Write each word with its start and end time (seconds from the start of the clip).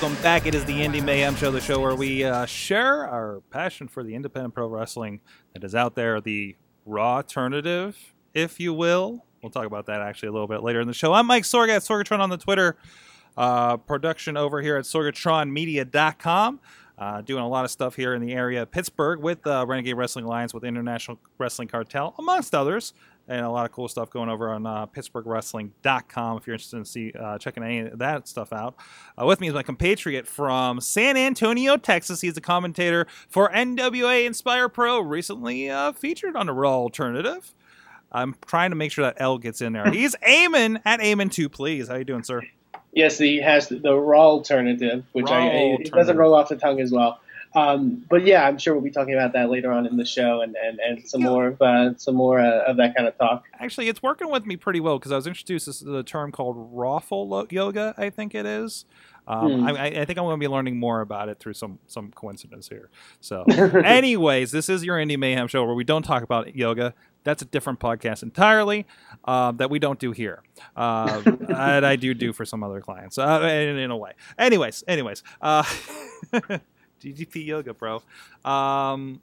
welcome 0.00 0.22
back. 0.22 0.46
It 0.46 0.54
is 0.54 0.64
the 0.64 0.74
Indie 0.74 1.02
Mayhem 1.02 1.34
Show, 1.34 1.50
the 1.50 1.60
show 1.60 1.80
where 1.80 1.96
we 1.96 2.22
uh, 2.22 2.46
share 2.46 3.08
our 3.08 3.42
passion 3.50 3.88
for 3.88 4.04
the 4.04 4.14
independent 4.14 4.54
pro 4.54 4.68
wrestling 4.68 5.18
that 5.54 5.64
is 5.64 5.74
out 5.74 5.96
there, 5.96 6.20
the 6.20 6.54
raw 6.86 7.16
alternative, 7.16 8.14
if 8.32 8.60
you 8.60 8.72
will. 8.72 9.24
We'll 9.42 9.50
talk 9.50 9.66
about 9.66 9.86
that 9.86 10.00
actually 10.00 10.28
a 10.28 10.32
little 10.32 10.46
bit 10.46 10.62
later 10.62 10.80
in 10.80 10.86
the 10.86 10.94
show. 10.94 11.12
I'm 11.12 11.26
Mike 11.26 11.42
Sorg 11.42 11.68
at 11.68 11.82
Sorgatron 11.82 12.20
on 12.20 12.30
the 12.30 12.36
Twitter. 12.36 12.76
Uh, 13.36 13.76
production 13.76 14.36
over 14.36 14.62
here 14.62 14.76
at 14.76 14.84
sorgatronmedia.com. 14.84 16.60
Uh, 16.96 17.20
doing 17.22 17.42
a 17.42 17.48
lot 17.48 17.64
of 17.64 17.70
stuff 17.72 17.96
here 17.96 18.14
in 18.14 18.24
the 18.24 18.32
area 18.32 18.62
of 18.62 18.70
Pittsburgh 18.70 19.18
with 19.18 19.44
uh, 19.48 19.66
Renegade 19.66 19.96
Wrestling 19.96 20.26
Alliance, 20.26 20.54
with 20.54 20.62
International 20.62 21.18
Wrestling 21.38 21.66
Cartel, 21.66 22.14
amongst 22.18 22.54
others, 22.54 22.94
and 23.28 23.44
a 23.44 23.50
lot 23.50 23.66
of 23.66 23.72
cool 23.72 23.88
stuff 23.88 24.10
going 24.10 24.28
over 24.28 24.50
on 24.50 24.66
uh, 24.66 24.86
PittsburghWrestling.com 24.86 26.38
if 26.38 26.46
you're 26.46 26.54
interested 26.54 26.76
in 26.76 26.84
see 26.84 27.12
uh, 27.12 27.38
checking 27.38 27.62
any 27.62 27.80
of 27.80 27.98
that 27.98 28.26
stuff 28.26 28.52
out. 28.52 28.74
Uh, 29.20 29.26
with 29.26 29.40
me 29.40 29.48
is 29.48 29.54
my 29.54 29.62
compatriot 29.62 30.26
from 30.26 30.80
San 30.80 31.16
Antonio, 31.16 31.76
Texas. 31.76 32.20
He's 32.20 32.36
a 32.36 32.40
commentator 32.40 33.06
for 33.28 33.50
NWA 33.50 34.26
Inspire 34.26 34.68
Pro, 34.68 35.00
recently 35.00 35.70
uh, 35.70 35.92
featured 35.92 36.36
on 36.36 36.46
the 36.46 36.52
Raw 36.52 36.74
Alternative. 36.74 37.54
I'm 38.10 38.34
trying 38.46 38.70
to 38.70 38.76
make 38.76 38.90
sure 38.90 39.04
that 39.04 39.16
L 39.18 39.36
gets 39.38 39.60
in 39.60 39.74
there. 39.74 39.90
He's 39.92 40.16
Eamon 40.26 40.80
at 40.84 41.00
Eamon2, 41.00 41.52
please. 41.52 41.88
How 41.88 41.96
you 41.96 42.04
doing, 42.04 42.24
sir? 42.24 42.42
Yes, 42.92 43.18
he 43.18 43.36
has 43.42 43.68
the 43.68 43.94
raw 43.94 44.22
alternative, 44.22 45.04
which 45.12 45.26
Raw 45.26 45.36
I, 45.36 45.40
I 45.40 45.76
it 45.80 45.92
doesn't 45.92 46.16
roll 46.16 46.34
off 46.34 46.48
the 46.48 46.56
tongue 46.56 46.80
as 46.80 46.90
well. 46.90 47.20
Um, 47.54 48.04
but 48.10 48.24
yeah, 48.24 48.46
I'm 48.46 48.58
sure 48.58 48.74
we'll 48.74 48.82
be 48.84 48.90
talking 48.90 49.14
about 49.14 49.32
that 49.32 49.50
later 49.50 49.72
on 49.72 49.86
in 49.86 49.96
the 49.96 50.04
show, 50.04 50.42
and, 50.42 50.54
and, 50.56 50.78
and 50.80 51.08
some 51.08 51.22
Yeah. 51.22 51.28
more 51.28 51.46
of 51.48 51.62
uh, 51.62 51.96
some 51.96 52.14
more 52.14 52.38
uh, 52.40 52.64
of 52.66 52.76
that 52.76 52.94
kind 52.96 53.08
of 53.08 53.16
talk. 53.18 53.44
Actually, 53.58 53.88
it's 53.88 54.02
working 54.02 54.30
with 54.30 54.46
me 54.46 54.56
pretty 54.56 54.80
well 54.80 54.98
because 54.98 55.12
I 55.12 55.16
was 55.16 55.26
introduced 55.26 55.78
to 55.80 55.84
the 55.84 56.02
term 56.02 56.30
called 56.32 56.56
rawful 56.74 57.46
yoga. 57.50 57.94
I 57.96 58.10
think 58.10 58.34
it 58.34 58.46
is. 58.46 58.84
Um, 59.26 59.60
Hmm. 59.60 59.66
I, 59.66 59.70
I 59.72 59.86
I 59.86 60.04
think 60.06 60.18
I'm 60.18 60.24
going 60.24 60.36
to 60.36 60.40
be 60.40 60.48
learning 60.48 60.78
more 60.78 61.02
about 61.02 61.28
it 61.28 61.38
through 61.38 61.52
some 61.54 61.78
some 61.86 62.10
coincidence 62.12 62.68
here. 62.68 62.88
So, 63.20 63.42
anyways, 63.84 64.52
this 64.52 64.68
is 64.70 64.84
your 64.84 64.96
Indie 64.96 65.18
Mayhem 65.18 65.48
show 65.48 65.64
where 65.66 65.74
we 65.74 65.84
don't 65.84 66.02
talk 66.02 66.22
about 66.22 66.56
yoga. 66.56 66.94
That's 67.24 67.42
a 67.42 67.44
different 67.44 67.78
podcast 67.78 68.22
entirely 68.22 68.86
uh, 69.26 69.52
that 69.52 69.68
we 69.68 69.78
don't 69.78 69.98
do 69.98 70.12
here. 70.12 70.42
Uh, 70.74 71.22
and 71.48 71.84
I 71.84 71.96
do 71.96 72.14
do 72.14 72.32
for 72.32 72.46
some 72.46 72.62
other 72.64 72.80
clients 72.80 73.18
uh, 73.18 73.40
in, 73.42 73.76
in 73.76 73.90
a 73.90 73.96
way. 73.98 74.12
Anyways, 74.38 74.82
anyways, 74.88 75.22
DDP 77.00 77.46
yoga, 77.46 77.74
bro. 77.74 78.02
Um, 78.44 79.20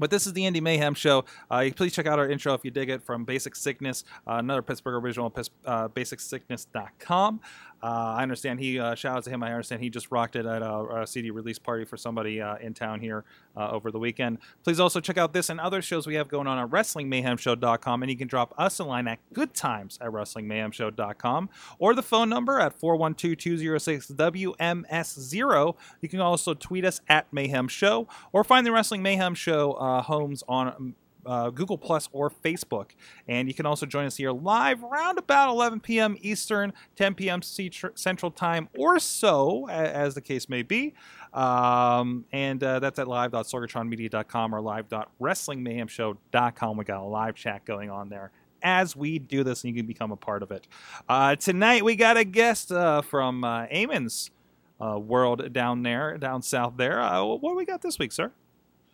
but 0.00 0.10
this 0.10 0.26
is 0.26 0.32
the 0.32 0.42
Indie 0.42 0.62
Mayhem 0.62 0.94
Show. 0.94 1.26
Uh, 1.50 1.68
please 1.76 1.92
check 1.92 2.06
out 2.06 2.18
our 2.18 2.28
intro 2.28 2.54
if 2.54 2.64
you 2.64 2.70
dig 2.70 2.88
it 2.88 3.02
from 3.02 3.24
Basic 3.24 3.54
Sickness, 3.54 4.04
uh, 4.26 4.36
another 4.36 4.62
Pittsburgh 4.62 5.04
original, 5.04 5.32
uh, 5.66 5.88
basicsickness.com. 5.88 7.40
Uh, 7.82 8.14
I 8.18 8.22
understand 8.22 8.60
he, 8.60 8.78
uh, 8.78 8.94
shout 8.94 9.16
out 9.16 9.24
to 9.24 9.30
him, 9.30 9.42
I 9.42 9.52
understand 9.52 9.82
he 9.82 9.90
just 9.90 10.10
rocked 10.10 10.36
it 10.36 10.46
at 10.46 10.62
a, 10.62 11.02
a 11.02 11.06
CD 11.06 11.30
release 11.30 11.58
party 11.58 11.84
for 11.84 11.96
somebody 11.96 12.40
uh, 12.40 12.56
in 12.56 12.74
town 12.74 13.00
here 13.00 13.24
uh, 13.56 13.70
over 13.70 13.90
the 13.90 13.98
weekend. 13.98 14.38
Please 14.64 14.78
also 14.78 15.00
check 15.00 15.16
out 15.16 15.32
this 15.32 15.48
and 15.48 15.58
other 15.58 15.80
shows 15.80 16.06
we 16.06 16.14
have 16.14 16.28
going 16.28 16.46
on 16.46 16.58
at 16.58 16.68
WrestlingMayhemShow.com, 16.68 18.02
and 18.02 18.10
you 18.10 18.18
can 18.18 18.28
drop 18.28 18.52
us 18.58 18.78
a 18.78 18.84
line 18.84 19.08
at 19.08 19.18
goodtimes 19.32 19.98
at 20.00 20.10
WrestlingMayhemShow.com 20.10 21.48
or 21.78 21.94
the 21.94 22.02
phone 22.02 22.28
number 22.28 22.60
at 22.60 22.78
412-206-WMS0. 22.78 25.74
You 26.00 26.08
can 26.08 26.20
also 26.20 26.54
tweet 26.54 26.84
us 26.84 27.00
at 27.08 27.32
Mayhem 27.32 27.68
Show 27.68 28.08
or 28.32 28.44
find 28.44 28.66
the 28.66 28.72
Wrestling 28.72 29.02
Mayhem 29.02 29.34
Show 29.34 29.72
uh, 29.72 30.02
homes 30.02 30.44
on 30.48 30.94
uh, 31.26 31.50
Google 31.50 31.78
Plus 31.78 32.08
or 32.12 32.30
Facebook. 32.30 32.90
And 33.28 33.48
you 33.48 33.54
can 33.54 33.66
also 33.66 33.86
join 33.86 34.06
us 34.06 34.16
here 34.16 34.32
live 34.32 34.84
around 34.84 35.18
about 35.18 35.50
11 35.50 35.80
p.m. 35.80 36.16
Eastern, 36.20 36.72
10 36.96 37.14
p.m. 37.14 37.40
Centr- 37.40 37.98
Central 37.98 38.30
Time, 38.30 38.68
or 38.76 38.98
so, 38.98 39.68
as 39.68 40.14
the 40.14 40.20
case 40.20 40.48
may 40.48 40.62
be. 40.62 40.94
Um, 41.32 42.24
and 42.32 42.62
uh, 42.62 42.80
that's 42.80 42.98
at 42.98 43.08
live.sorgatronmedia.com 43.08 44.54
or 44.54 44.60
live.wrestlingmayhemshow.com. 44.60 46.76
We 46.76 46.84
got 46.84 47.00
a 47.00 47.04
live 47.04 47.34
chat 47.34 47.64
going 47.64 47.90
on 47.90 48.08
there 48.08 48.32
as 48.62 48.94
we 48.94 49.18
do 49.18 49.44
this, 49.44 49.64
and 49.64 49.74
you 49.74 49.80
can 49.80 49.86
become 49.86 50.12
a 50.12 50.16
part 50.16 50.42
of 50.42 50.50
it. 50.50 50.66
Uh, 51.08 51.36
tonight, 51.36 51.84
we 51.84 51.96
got 51.96 52.16
a 52.16 52.24
guest 52.24 52.72
uh, 52.72 53.02
from 53.02 53.44
uh, 53.44 53.66
Eamon's 53.66 54.30
uh, 54.80 54.98
world 54.98 55.52
down 55.52 55.82
there, 55.82 56.16
down 56.18 56.42
south 56.42 56.74
there. 56.76 57.00
Uh, 57.00 57.24
what 57.24 57.50
do 57.50 57.56
we 57.56 57.64
got 57.64 57.82
this 57.82 57.98
week, 57.98 58.12
sir? 58.12 58.32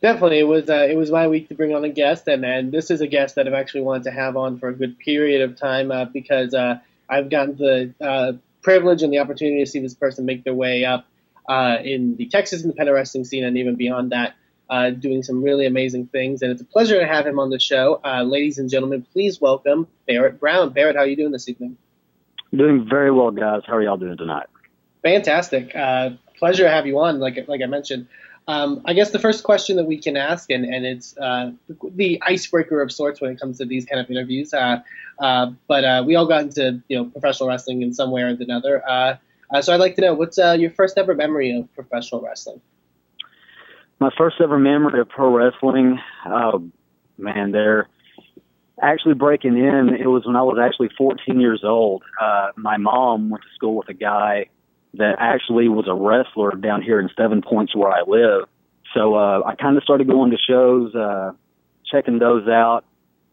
Definitely, 0.02 0.40
it 0.40 0.46
was 0.46 0.68
uh, 0.68 0.86
it 0.90 0.96
was 0.96 1.10
my 1.10 1.26
week 1.26 1.48
to 1.48 1.54
bring 1.54 1.74
on 1.74 1.82
a 1.84 1.88
guest, 1.88 2.28
and, 2.28 2.44
and 2.44 2.70
this 2.70 2.90
is 2.90 3.00
a 3.00 3.06
guest 3.06 3.36
that 3.36 3.46
I've 3.46 3.54
actually 3.54 3.80
wanted 3.80 4.04
to 4.04 4.10
have 4.10 4.36
on 4.36 4.58
for 4.58 4.68
a 4.68 4.74
good 4.74 4.98
period 4.98 5.40
of 5.40 5.56
time 5.56 5.90
uh, 5.90 6.04
because 6.04 6.52
uh, 6.52 6.78
I've 7.08 7.30
gotten 7.30 7.56
the 7.56 7.94
uh, 8.00 8.32
privilege 8.62 9.02
and 9.02 9.12
the 9.12 9.18
opportunity 9.20 9.64
to 9.64 9.70
see 9.70 9.80
this 9.80 9.94
person 9.94 10.26
make 10.26 10.44
their 10.44 10.54
way 10.54 10.84
up 10.84 11.06
uh, 11.48 11.78
in 11.82 12.16
the 12.16 12.26
Texas 12.26 12.62
independent 12.62 12.94
wrestling 12.94 13.24
scene 13.24 13.44
and 13.44 13.56
even 13.56 13.76
beyond 13.76 14.12
that, 14.12 14.34
uh, 14.68 14.90
doing 14.90 15.22
some 15.22 15.42
really 15.42 15.66
amazing 15.66 16.08
things. 16.08 16.42
And 16.42 16.52
it's 16.52 16.60
a 16.60 16.64
pleasure 16.66 16.98
to 16.98 17.06
have 17.06 17.26
him 17.26 17.38
on 17.38 17.50
the 17.50 17.58
show, 17.58 18.00
uh, 18.04 18.22
ladies 18.22 18.58
and 18.58 18.68
gentlemen. 18.68 19.06
Please 19.12 19.40
welcome 19.40 19.86
Barrett 20.06 20.38
Brown. 20.38 20.70
Barrett, 20.70 20.96
how 20.96 21.02
are 21.02 21.06
you 21.06 21.16
doing 21.16 21.32
this 21.32 21.48
evening? 21.48 21.78
Doing 22.54 22.86
very 22.88 23.10
well, 23.10 23.30
guys. 23.30 23.62
How 23.66 23.76
are 23.76 23.82
y'all 23.82 23.96
doing 23.96 24.16
tonight? 24.16 24.46
Fantastic. 25.02 25.74
Uh, 25.74 26.10
pleasure 26.36 26.64
to 26.64 26.70
have 26.70 26.86
you 26.86 26.98
on, 26.98 27.18
like, 27.18 27.46
like 27.48 27.62
I 27.62 27.66
mentioned. 27.66 28.08
Um, 28.48 28.82
I 28.84 28.92
guess 28.92 29.10
the 29.10 29.18
first 29.18 29.42
question 29.42 29.76
that 29.76 29.86
we 29.86 29.98
can 29.98 30.16
ask, 30.16 30.50
and, 30.50 30.64
and 30.64 30.86
it's 30.86 31.16
uh, 31.18 31.50
the 31.96 32.22
icebreaker 32.24 32.80
of 32.80 32.92
sorts 32.92 33.20
when 33.20 33.32
it 33.32 33.40
comes 33.40 33.58
to 33.58 33.64
these 33.64 33.84
kind 33.84 34.00
of 34.00 34.08
interviews, 34.08 34.54
uh, 34.54 34.78
uh, 35.18 35.50
but 35.66 35.84
uh, 35.84 36.04
we 36.06 36.14
all 36.14 36.26
got 36.26 36.42
into 36.42 36.80
you 36.88 36.96
know 36.96 37.06
professional 37.06 37.48
wrestling 37.48 37.82
in 37.82 37.92
some 37.92 38.12
way 38.12 38.22
or 38.22 38.28
another. 38.28 38.88
Uh, 38.88 39.16
uh, 39.50 39.62
so 39.62 39.72
I'd 39.72 39.80
like 39.80 39.96
to 39.96 40.02
know 40.02 40.14
what's 40.14 40.38
your 40.38 40.70
first 40.70 40.96
ever 40.96 41.14
memory 41.14 41.56
of 41.58 41.72
professional 41.74 42.20
wrestling? 42.20 42.60
My 43.98 44.10
first 44.16 44.36
ever 44.40 44.58
memory 44.58 45.00
of 45.00 45.08
pro 45.08 45.34
wrestling, 45.34 45.98
oh 46.26 46.70
man, 47.18 47.50
they're 47.50 47.88
actually 48.80 49.14
breaking 49.14 49.56
in. 49.56 49.96
It 49.98 50.06
was 50.06 50.24
when 50.24 50.36
I 50.36 50.42
was 50.42 50.58
actually 50.62 50.90
14 50.96 51.40
years 51.40 51.62
old. 51.64 52.04
My 52.56 52.76
mom 52.76 53.30
went 53.30 53.42
to 53.42 53.48
school 53.56 53.74
with 53.74 53.88
a 53.88 53.94
guy 53.94 54.46
that 54.98 55.16
actually 55.18 55.68
was 55.68 55.86
a 55.88 55.94
wrestler 55.94 56.52
down 56.52 56.82
here 56.82 57.00
in 57.00 57.08
Seven 57.16 57.42
Points 57.42 57.74
where 57.74 57.90
I 57.90 58.02
live. 58.06 58.48
So 58.94 59.14
uh, 59.14 59.42
I 59.44 59.54
kind 59.54 59.76
of 59.76 59.82
started 59.82 60.08
going 60.08 60.30
to 60.30 60.38
shows, 60.38 60.94
uh, 60.94 61.32
checking 61.90 62.18
those 62.18 62.48
out. 62.48 62.84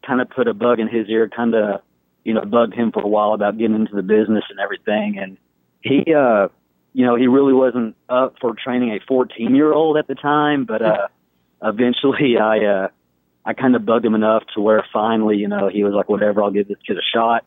Kind 0.06 0.20
of 0.20 0.28
put 0.30 0.48
a 0.48 0.54
bug 0.54 0.80
in 0.80 0.88
his 0.88 1.08
ear. 1.08 1.28
Kind 1.28 1.54
of, 1.54 1.80
you 2.24 2.34
know, 2.34 2.44
bugged 2.44 2.74
him 2.74 2.92
for 2.92 3.02
a 3.02 3.08
while 3.08 3.32
about 3.32 3.56
getting 3.56 3.74
into 3.74 3.94
the 3.94 4.02
business 4.02 4.44
and 4.50 4.60
everything. 4.60 5.18
And 5.18 5.38
he, 5.80 6.12
uh, 6.14 6.48
you 6.92 7.06
know, 7.06 7.16
he 7.16 7.26
really 7.26 7.52
wasn't 7.52 7.96
up 8.08 8.36
for 8.40 8.54
training 8.54 8.90
a 8.90 9.00
14 9.06 9.54
year 9.54 9.72
old 9.72 9.96
at 9.96 10.06
the 10.06 10.14
time, 10.14 10.64
but 10.64 10.82
uh, 10.82 11.08
eventually 11.62 12.36
I, 12.38 12.64
uh, 12.64 12.88
I 13.44 13.54
kind 13.54 13.74
of 13.76 13.86
bugged 13.86 14.04
him 14.04 14.14
enough 14.14 14.42
to 14.54 14.60
where 14.60 14.84
finally, 14.92 15.36
you 15.36 15.48
know, 15.48 15.68
he 15.68 15.84
was 15.84 15.94
like, 15.94 16.08
whatever, 16.08 16.42
I'll 16.42 16.50
give 16.50 16.68
this 16.68 16.78
kid 16.86 16.98
a 16.98 17.02
shot. 17.14 17.44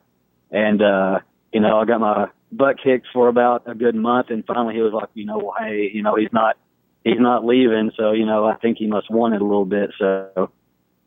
And, 0.52 0.82
uh, 0.82 1.20
you 1.58 1.62
know, 1.62 1.80
I 1.80 1.86
got 1.86 2.00
my 2.00 2.28
butt 2.52 2.76
kicked 2.84 3.08
for 3.12 3.28
about 3.28 3.64
a 3.66 3.74
good 3.74 3.96
month, 3.96 4.30
and 4.30 4.46
finally 4.46 4.76
he 4.76 4.82
was 4.82 4.94
like, 4.94 5.10
you 5.16 5.26
know, 5.26 5.56
hey, 5.58 5.90
you 5.92 6.04
know, 6.04 6.16
he's 6.16 6.32
not, 6.32 6.56
he's 7.04 7.20
not 7.20 7.44
leaving, 7.44 7.92
so 7.98 8.12
you 8.12 8.28
know, 8.28 8.46
I 8.46 8.58
think 8.58 8.78
he 8.78 8.86
must 8.86 9.10
want 9.10 9.34
it 9.34 9.42
a 9.42 9.44
little 9.44 9.66
bit. 9.66 9.90
So 9.98 10.52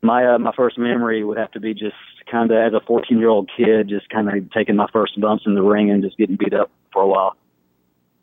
my 0.01 0.33
uh, 0.33 0.39
my 0.39 0.51
first 0.53 0.77
memory 0.77 1.23
would 1.23 1.37
have 1.37 1.51
to 1.51 1.61
be 1.61 1.73
just 1.73 1.95
kind 2.29 2.51
of 2.51 2.57
as 2.57 2.73
a 2.73 2.85
14 2.85 3.17
year 3.17 3.29
old 3.29 3.49
kid, 3.55 3.87
just 3.87 4.09
kind 4.09 4.27
of 4.27 4.51
taking 4.51 4.75
my 4.75 4.87
first 4.91 5.17
bumps 5.21 5.43
in 5.45 5.55
the 5.55 5.61
ring 5.61 5.89
and 5.89 6.03
just 6.03 6.17
getting 6.17 6.35
beat 6.35 6.53
up 6.53 6.69
for 6.91 7.01
a 7.01 7.07
while. 7.07 7.37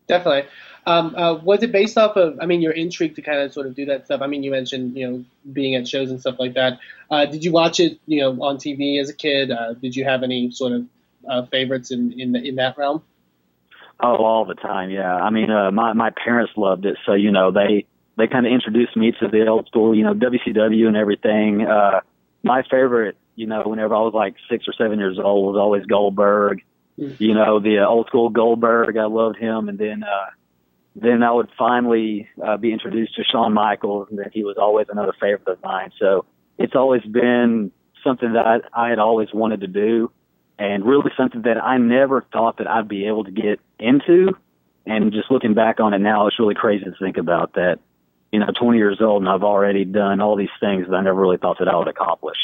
Definitely. 0.06 0.50
Um, 0.84 1.14
uh, 1.16 1.34
was 1.36 1.62
it 1.62 1.72
based 1.72 1.96
off 1.96 2.14
of? 2.16 2.38
I 2.42 2.44
mean, 2.46 2.60
your 2.60 2.72
intrigue 2.72 3.14
to 3.16 3.22
kind 3.22 3.38
of 3.38 3.54
sort 3.54 3.66
of 3.66 3.74
do 3.74 3.86
that 3.86 4.04
stuff. 4.04 4.20
I 4.20 4.26
mean, 4.26 4.42
you 4.42 4.50
mentioned 4.50 4.98
you 4.98 5.10
know 5.10 5.24
being 5.50 5.76
at 5.76 5.88
shows 5.88 6.10
and 6.10 6.20
stuff 6.20 6.36
like 6.38 6.52
that. 6.54 6.78
Uh, 7.10 7.24
did 7.24 7.42
you 7.42 7.52
watch 7.52 7.81
it 7.81 7.98
you 8.06 8.20
know 8.20 8.42
on 8.42 8.58
TV 8.58 9.00
as 9.00 9.08
a 9.08 9.14
kid? 9.14 9.50
Uh, 9.50 9.72
did 9.72 9.96
you 9.96 10.04
have 10.04 10.22
any 10.22 10.50
sort 10.50 10.72
of 10.72 10.84
uh, 11.29 11.47
favorites 11.47 11.91
in 11.91 12.12
in, 12.19 12.37
in 12.37 12.56
that 12.56 12.76
realm? 12.76 13.03
Oh, 14.00 14.17
all 14.17 14.44
the 14.44 14.55
time, 14.55 14.91
yeah. 14.91 15.15
I 15.15 15.31
mean, 15.31 15.50
uh, 15.50 15.70
my 15.70 15.93
my 15.93 16.11
parents 16.11 16.53
loved 16.56 16.87
it, 16.87 16.97
so 17.05 17.15
you 17.15 17.31
know 17.31 17.50
they 17.50 17.87
they 18.17 18.26
kind 18.26 18.47
of 18.47 18.53
introduced 18.53 18.97
me 18.97 19.12
to 19.20 19.29
the 19.29 19.47
old 19.47 19.67
school, 19.69 19.94
you 19.94 20.05
know, 20.05 20.12
WCW 20.15 20.87
and 20.87 20.97
everything. 20.97 21.62
Uh, 21.62 22.00
my 22.43 22.62
favorite, 22.62 23.17
you 23.37 23.47
know, 23.47 23.62
whenever 23.65 23.94
I 23.94 24.00
was 24.00 24.15
like 24.15 24.35
six 24.50 24.67
or 24.67 24.73
seven 24.73 24.99
years 24.99 25.19
old, 25.23 25.55
was 25.55 25.61
always 25.61 25.87
Goldberg. 25.87 26.62
Mm. 26.99 27.19
You 27.20 27.35
know, 27.35 27.61
the 27.61 27.79
uh, 27.79 27.88
old 27.88 28.06
school 28.06 28.29
Goldberg. 28.29 28.97
I 28.97 29.06
loved 29.06 29.37
him, 29.37 29.69
and 29.69 29.79
then 29.79 30.03
uh, 30.03 30.31
then 30.97 31.23
I 31.23 31.32
would 31.32 31.49
finally 31.56 32.29
uh, 32.44 32.56
be 32.56 32.73
introduced 32.73 33.15
to 33.17 33.25
Shawn 33.25 33.53
Michaels, 33.53 34.09
and 34.11 34.19
then 34.19 34.31
he 34.32 34.44
was 34.44 34.56
always 34.59 34.87
another 34.91 35.12
favorite 35.20 35.49
of 35.49 35.62
mine. 35.62 35.93
So 35.99 36.25
it's 36.59 36.75
always 36.75 37.03
been 37.03 37.70
something 38.03 38.32
that 38.32 38.47
I, 38.47 38.87
I 38.87 38.91
had 38.91 38.99
always 38.99 39.29
wanted 39.32 39.61
to 39.61 39.69
do, 39.69 40.11
and 40.58 40.84
really 40.84 41.10
something 41.16 41.43
that 41.43 41.62
I 41.62 41.78
never 41.78 42.25
thought 42.32 42.58
that 42.58 42.66
I'd 42.66 42.88
be 42.88 43.06
able 43.06 43.25
to 43.25 43.31
get 43.31 43.60
into. 43.78 44.37
And 44.87 45.12
just 45.12 45.31
looking 45.31 45.55
back 45.55 45.81
on 45.81 45.94
it 45.94 45.99
now, 45.99 46.26
it's 46.26 46.38
really 46.38 46.55
crazy 46.55 46.84
to 46.84 46.94
think 46.99 47.16
about 47.16 47.55
that. 47.55 47.78
You 48.32 48.40
know, 48.40 48.49
20 48.60 48.76
years 48.76 49.00
old, 49.00 49.22
and 49.22 49.28
I've 49.28 49.43
already 49.43 49.87
done 49.87 50.20
all 50.20 50.37
these 50.37 50.50
things 50.60 50.87
that 50.87 50.94
I 50.94 51.00
never 51.00 51.19
really 51.19 51.38
thought 51.38 51.60
that 51.60 51.69
I 51.69 51.76
would 51.76 51.88
accomplish. 51.88 52.37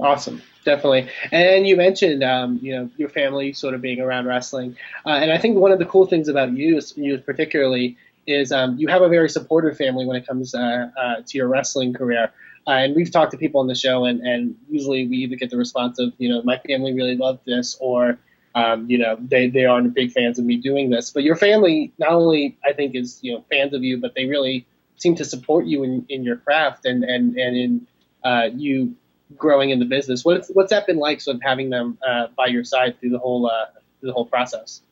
Awesome, 0.00 0.40
definitely. 0.64 1.10
And 1.30 1.66
you 1.66 1.76
mentioned, 1.76 2.24
um, 2.24 2.58
you 2.62 2.74
know, 2.74 2.90
your 2.96 3.10
family 3.10 3.52
sort 3.52 3.74
of 3.74 3.82
being 3.82 4.00
around 4.00 4.26
wrestling, 4.26 4.74
uh, 5.04 5.10
and 5.10 5.30
I 5.30 5.36
think 5.36 5.58
one 5.58 5.70
of 5.70 5.78
the 5.78 5.84
cool 5.84 6.06
things 6.06 6.28
about 6.28 6.52
you, 6.56 6.80
you 6.96 7.18
particularly, 7.18 7.98
is 8.26 8.52
um, 8.52 8.78
you 8.78 8.88
have 8.88 9.02
a 9.02 9.08
very 9.08 9.28
supportive 9.28 9.76
family 9.76 10.06
when 10.06 10.16
it 10.16 10.26
comes 10.26 10.54
uh, 10.54 10.88
uh, 10.96 11.16
to 11.26 11.38
your 11.38 11.48
wrestling 11.48 11.92
career. 11.92 12.32
Uh, 12.66 12.70
and 12.70 12.94
we've 12.94 13.10
talked 13.10 13.32
to 13.32 13.38
people 13.38 13.60
on 13.60 13.66
the 13.66 13.74
show, 13.74 14.04
and, 14.04 14.20
and 14.20 14.54
usually 14.70 15.06
we 15.08 15.16
either 15.18 15.36
get 15.36 15.50
the 15.50 15.56
response 15.56 15.98
of, 15.98 16.12
you 16.18 16.28
know, 16.28 16.42
my 16.42 16.58
family 16.58 16.92
really 16.92 17.16
loved 17.16 17.40
this, 17.44 17.76
or, 17.80 18.18
um, 18.54 18.88
you 18.88 18.98
know, 18.98 19.16
they, 19.20 19.48
they 19.48 19.64
aren't 19.64 19.92
big 19.94 20.12
fans 20.12 20.38
of 20.38 20.44
me 20.44 20.56
doing 20.56 20.90
this. 20.90 21.10
But 21.10 21.24
your 21.24 21.36
family 21.36 21.92
not 21.98 22.12
only, 22.12 22.56
I 22.64 22.72
think, 22.72 22.94
is, 22.94 23.18
you 23.22 23.32
know, 23.32 23.44
fans 23.50 23.74
of 23.74 23.82
you, 23.82 24.00
but 24.00 24.14
they 24.14 24.26
really 24.26 24.66
seem 24.96 25.16
to 25.16 25.24
support 25.24 25.66
you 25.66 25.82
in, 25.82 26.06
in 26.08 26.22
your 26.22 26.36
craft 26.36 26.86
and, 26.86 27.02
and, 27.02 27.36
and 27.36 27.56
in 27.56 27.86
uh, 28.24 28.48
you 28.54 28.94
growing 29.36 29.70
in 29.70 29.78
the 29.78 29.84
business. 29.84 30.24
What's 30.24 30.48
what's 30.48 30.70
that 30.70 30.86
been 30.86 30.98
like, 30.98 31.20
sort 31.20 31.36
of 31.36 31.42
having 31.42 31.70
them 31.70 31.98
uh, 32.06 32.26
by 32.36 32.46
your 32.46 32.64
side 32.64 33.00
through 33.00 33.10
the 33.10 33.18
whole 33.18 33.46
uh, 33.46 33.66
through 33.98 34.08
the 34.08 34.12
whole 34.12 34.26
process? 34.26 34.82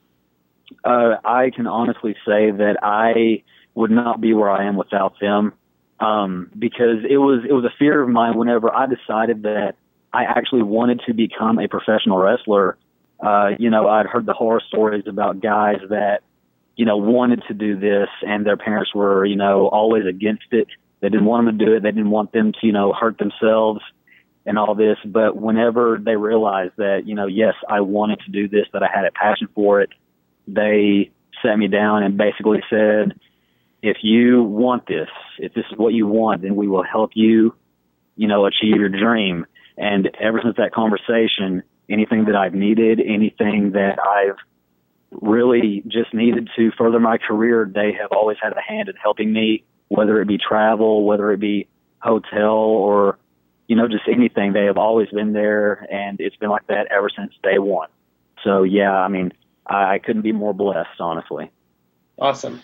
Uh, 0.85 1.17
I 1.25 1.51
can 1.51 1.67
honestly 1.67 2.15
say 2.27 2.51
that 2.51 2.79
I 2.83 3.43
would 3.75 3.91
not 3.91 4.21
be 4.21 4.33
where 4.33 4.51
I 4.51 4.65
am 4.65 4.77
without 4.77 5.15
them, 5.21 5.53
um, 6.01 6.51
because 6.59 7.05
it 7.09 7.19
was 7.19 7.45
it 7.49 7.53
was 7.53 7.65
a 7.65 7.73
fear 7.79 8.03
of 8.03 8.09
mine 8.09 8.37
whenever 8.37 8.75
I 8.75 8.87
decided 8.87 9.43
that 9.43 9.75
I 10.13 10.25
actually 10.25 10.63
wanted 10.63 11.03
to 11.07 11.15
become 11.15 11.59
a 11.59 11.69
professional 11.69 12.19
wrestler. 12.19 12.77
Uh, 13.21 13.51
you 13.59 13.71
know, 13.71 13.89
I'd 13.89 14.07
heard 14.07 14.27
the 14.27 14.33
horror 14.33 14.63
stories 14.67 15.05
about 15.07 15.41
guys 15.41 15.81
that, 15.91 16.23
you 16.77 16.87
know, 16.87 16.97
wanted 16.97 17.43
to 17.49 17.55
do 17.55 17.79
this 17.79 18.09
and 18.27 18.47
their 18.47 18.57
parents 18.57 18.95
were, 18.95 19.25
you 19.27 19.37
know, 19.37 19.69
always 19.69 20.07
against 20.07 20.47
it. 20.53 20.69
They 21.01 21.11
didn't 21.11 21.27
want 21.27 21.47
them 21.47 21.59
to 21.59 21.65
do 21.65 21.75
it. 21.75 21.83
They 21.83 21.91
didn't 21.91 22.11
want 22.11 22.33
them 22.33 22.53
to, 22.53 22.67
you 22.67 22.73
know, 22.73 22.93
hurt 22.93 23.19
themselves 23.19 23.81
and 24.47 24.59
all 24.59 24.75
this. 24.75 24.97
But 25.05 25.37
whenever 25.37 26.01
they 26.03 26.17
realized 26.17 26.73
that, 26.79 27.03
you 27.07 27.15
know, 27.15 27.27
yes, 27.27 27.55
I 27.69 27.81
wanted 27.83 28.21
to 28.21 28.31
do 28.31 28.49
this, 28.49 28.67
that 28.73 28.83
I 28.83 28.89
had 28.93 29.05
a 29.05 29.13
passion 29.13 29.49
for 29.55 29.83
it, 29.83 29.91
they 30.49 31.11
sat 31.43 31.57
me 31.59 31.69
down 31.69 32.03
and 32.03 32.17
basically 32.17 32.63
said, 32.69 33.19
if 33.83 33.99
you 34.03 34.43
want 34.43 34.87
this, 34.87 35.09
if 35.39 35.55
this 35.55 35.65
is 35.71 35.79
what 35.79 35.95
you 35.95 36.07
want, 36.07 36.43
then 36.43 36.57
we 36.57 36.69
will 36.69 36.83
help 36.83 37.13
you, 37.15 37.55
you 38.17 38.29
know, 38.29 38.47
achieve 38.47 38.77
your 38.77 38.89
dream. 38.89 39.47
And 39.77 40.11
ever 40.21 40.41
since 40.43 40.57
that 40.57 40.73
conversation, 40.73 41.63
anything 41.89 42.27
that 42.27 42.37
I've 42.37 42.55
needed, 42.55 43.01
anything 43.01 43.73
that 43.73 43.99
I've 43.99 44.37
really 45.11 45.83
just 45.89 46.13
needed 46.13 46.51
to 46.57 46.71
further 46.77 47.01
my 47.01 47.19
career, 47.19 47.71
they 47.73 47.93
have 48.01 48.13
always 48.13 48.37
had 48.43 48.53
a 48.53 48.61
hand 48.61 48.89
in 48.89 48.97
helping 48.97 49.33
me, 49.33 49.65
whether 49.89 50.21
it 50.21 50.29
be 50.29 50.39
travel, 50.39 51.05
whether 51.05 51.33
it 51.33 51.41
be 51.41 51.69
hotel 52.01 52.55
or 52.55 53.19
you 53.71 53.77
know, 53.77 53.87
just 53.87 54.09
anything. 54.09 54.53
They 54.53 54.65
have 54.65 54.79
always 54.79 55.09
been 55.11 55.33
there, 55.33 55.87
and 55.93 56.21
it's 56.21 56.35
been 56.35 56.51
like 56.51 56.67
that 56.67 56.89
ever 56.91 57.09
since 57.09 57.33
day 57.41 57.61
one. 57.61 57.89
So 58.43 58.65
yeah, 58.65 58.91
I 58.91 59.07
mean, 59.07 59.33
I, 59.65 60.01
couldn't 60.01 60.23
be 60.23 60.33
more 60.33 60.53
blessed, 60.53 60.99
honestly. 60.99 61.53
Awesome. 62.19 62.61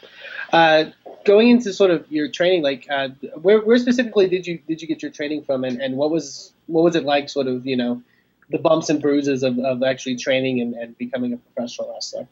Uh, 0.52 0.86
going 1.26 1.48
into 1.48 1.72
sort 1.72 1.90
of 1.90 2.10
your 2.10 2.28
training, 2.28 2.62
like 2.62 2.86
uh, 2.90 3.08
where, 3.42 3.60
where 3.60 3.78
specifically 3.78 4.28
did 4.28 4.46
you 4.46 4.58
did 4.66 4.80
you 4.80 4.88
get 4.88 5.02
your 5.02 5.10
training 5.10 5.44
from, 5.44 5.64
and, 5.64 5.80
and 5.80 5.96
what 5.96 6.10
was 6.10 6.52
what 6.66 6.82
was 6.82 6.96
it 6.96 7.04
like, 7.04 7.28
sort 7.28 7.46
of, 7.46 7.66
you 7.66 7.76
know, 7.76 8.02
the 8.50 8.58
bumps 8.58 8.88
and 8.88 9.00
bruises 9.02 9.42
of, 9.42 9.58
of 9.58 9.82
actually 9.82 10.16
training 10.16 10.60
and, 10.60 10.74
and 10.74 10.98
becoming 10.98 11.32
a 11.32 11.36
professional 11.36 11.92
wrestler? 11.92 12.26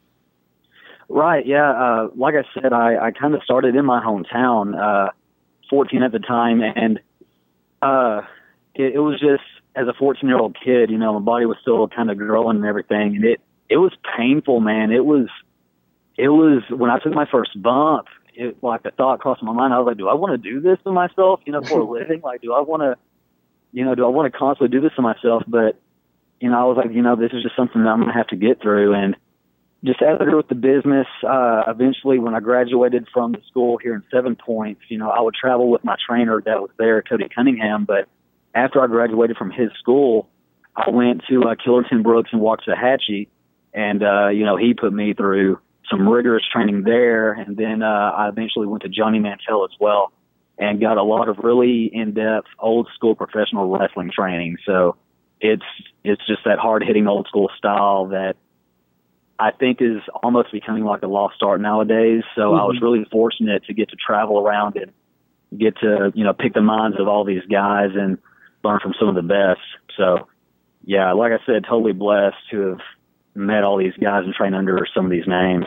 Right. 1.09 1.47
Yeah. 1.47 1.71
Uh, 1.71 2.09
like 2.17 2.35
I 2.35 2.45
said, 2.61 2.73
I, 2.73 3.07
I 3.07 3.11
kind 3.11 3.35
of 3.35 3.43
started 3.43 3.77
in 3.77 3.85
my 3.85 4.03
hometown, 4.03 4.75
uh, 4.79 5.11
14 5.69 6.03
at 6.03 6.13
the 6.13 6.19
time, 6.19 6.63
and 6.63 7.01
uh, 7.83 8.23
it, 8.75 8.95
it 8.95 8.99
was 9.01 9.21
just 9.21 9.43
as 9.77 9.89
a 9.89 9.93
14 9.93 10.29
year 10.29 10.39
old 10.39 10.57
kid, 10.63 10.91
you 10.91 10.99
know, 10.99 11.19
my 11.19 11.25
body 11.25 11.47
was 11.47 11.57
still 11.61 11.89
kind 11.89 12.11
of 12.11 12.17
growing 12.17 12.57
and 12.57 12.67
everything, 12.67 13.17
and 13.17 13.25
it 13.25 13.41
it 13.69 13.79
was 13.79 13.93
painful, 14.17 14.61
man. 14.61 14.93
It 14.93 15.05
was 15.05 15.29
it 16.17 16.29
was 16.29 16.63
when 16.71 16.91
I 16.91 16.99
took 16.99 17.13
my 17.13 17.27
first 17.31 17.61
bump. 17.61 18.07
It 18.35 18.63
like 18.63 18.85
a 18.85 18.91
thought 18.91 19.21
crossed 19.21 19.43
my 19.43 19.53
mind. 19.53 19.73
I 19.73 19.79
was 19.79 19.87
like, 19.87 19.97
do 19.97 20.09
I 20.09 20.15
want 20.15 20.33
to 20.33 20.51
do 20.51 20.61
this 20.61 20.79
to 20.85 20.93
myself? 20.93 21.41
You 21.45 21.53
know, 21.53 21.63
for 21.63 21.81
a 21.81 21.85
living? 21.91 22.21
Like, 22.23 22.43
do 22.43 22.53
I 22.53 22.61
want 22.61 22.83
to, 22.83 22.97
you 23.73 23.85
know, 23.85 23.95
do 23.95 24.05
I 24.05 24.09
want 24.09 24.33
to 24.33 24.39
constantly 24.39 24.77
do 24.77 24.83
this 24.83 24.95
to 24.97 25.03
myself? 25.03 25.45
But 25.47 25.81
you 26.41 26.51
know, 26.51 26.59
I 26.59 26.65
was 26.65 26.77
like, 26.77 26.95
you 26.95 27.03
know, 27.03 27.17
this 27.17 27.33
is 27.33 27.43
just 27.43 27.57
something 27.57 27.83
that 27.83 27.89
I'm 27.89 28.01
gonna 28.01 28.13
have 28.13 28.27
to 28.29 28.37
get 28.37 28.61
through, 28.61 28.95
and 28.95 29.17
just 29.85 30.01
as 30.01 30.17
I 30.19 30.25
grew 30.25 30.39
with 30.39 30.49
the 30.49 30.55
business, 30.55 31.07
uh, 31.29 31.65
eventually 31.69 32.19
when 32.19 32.35
I 32.35 32.41
graduated 32.41 33.07
from 33.13 33.33
the 33.33 33.41
school 33.49 33.77
here 33.77 33.95
in 33.95 34.03
Seven 34.11 34.35
Points, 34.35 34.81
you 34.89 34.97
know, 34.97 35.11
I 35.11 35.21
would 35.21 35.35
travel 35.35 35.71
with 35.71 35.85
my 35.85 35.97
trainer 36.07 36.41
that 36.41 36.61
was 36.61 36.71
there, 36.79 37.03
Cody 37.03 37.29
Cunningham, 37.29 37.85
but 37.85 38.09
after 38.55 38.81
I 38.83 38.87
graduated 38.87 39.37
from 39.37 39.51
his 39.51 39.71
school, 39.79 40.29
I 40.75 40.89
went 40.91 41.23
to 41.29 41.43
uh, 41.43 41.55
Killer 41.63 41.85
Tim 41.85 42.03
Brooks 42.03 42.31
and 42.33 42.41
Waxahachie, 42.41 43.29
and 43.75 44.03
uh, 44.03 44.29
you 44.29 44.45
know 44.45 44.57
he 44.57 44.75
put 44.75 44.93
me 44.93 45.13
through 45.13 45.61
some 45.91 46.09
rigorous 46.09 46.45
training 46.53 46.83
there, 46.83 47.33
and 47.33 47.57
then 47.57 47.83
uh, 47.83 47.87
I 47.87 48.29
eventually 48.29 48.67
went 48.67 48.83
to 48.83 48.89
Johnny 48.89 49.19
Mantell 49.19 49.65
as 49.65 49.77
well, 49.79 50.13
and 50.59 50.81
got 50.81 50.97
a 50.97 51.03
lot 51.03 51.29
of 51.29 51.39
really 51.39 51.91
in-depth 51.93 52.49
old 52.59 52.89
school 52.95 53.15
professional 53.15 53.69
wrestling 53.69 54.11
training. 54.15 54.57
So 54.67 54.97
it's 55.41 55.65
it's 56.05 56.27
just 56.27 56.45
that 56.45 56.59
hard-hitting 56.59 57.07
old 57.07 57.27
school 57.29 57.51
style 57.59 58.07
that 58.09 58.37
I 59.39 59.51
think 59.51 59.83
is 59.83 60.01
almost 60.23 60.53
becoming 60.53 60.85
like 60.85 61.03
a 61.03 61.09
lost 61.09 61.43
art 61.43 61.61
nowadays. 61.61 62.23
So 62.35 62.43
mm-hmm. 62.43 62.61
I 62.61 62.65
was 62.65 62.77
mm-hmm. 62.77 62.85
really 62.85 63.05
fortunate 63.11 63.65
to 63.65 63.75
get 63.75 63.91
to 63.91 63.97
travel 63.97 64.39
around 64.39 64.77
and 64.77 64.93
get 65.59 65.77
to 65.79 66.13
you 66.15 66.25
know 66.25 66.33
pick 66.33 66.55
the 66.55 66.63
minds 66.63 66.99
of 66.99 67.09
all 67.09 67.25
these 67.25 67.45
guys 67.51 67.91
and 67.95 68.19
learn 68.65 68.81
from 68.81 68.95
some 68.99 69.09
of 69.09 69.15
the 69.15 69.23
best. 69.23 69.61
So, 69.97 70.29
yeah, 70.85 71.13
like 71.13 71.33
I 71.33 71.45
said, 71.45 71.65
totally 71.69 71.93
blessed 71.93 72.37
to 72.51 72.71
have 72.71 72.81
met 73.35 73.65
all 73.65 73.77
these 73.77 73.95
guys 74.01 74.25
and 74.25 74.35
trained 74.35 74.55
under 74.55 74.87
some 74.95 75.05
of 75.05 75.11
these 75.11 75.27
names. 75.27 75.67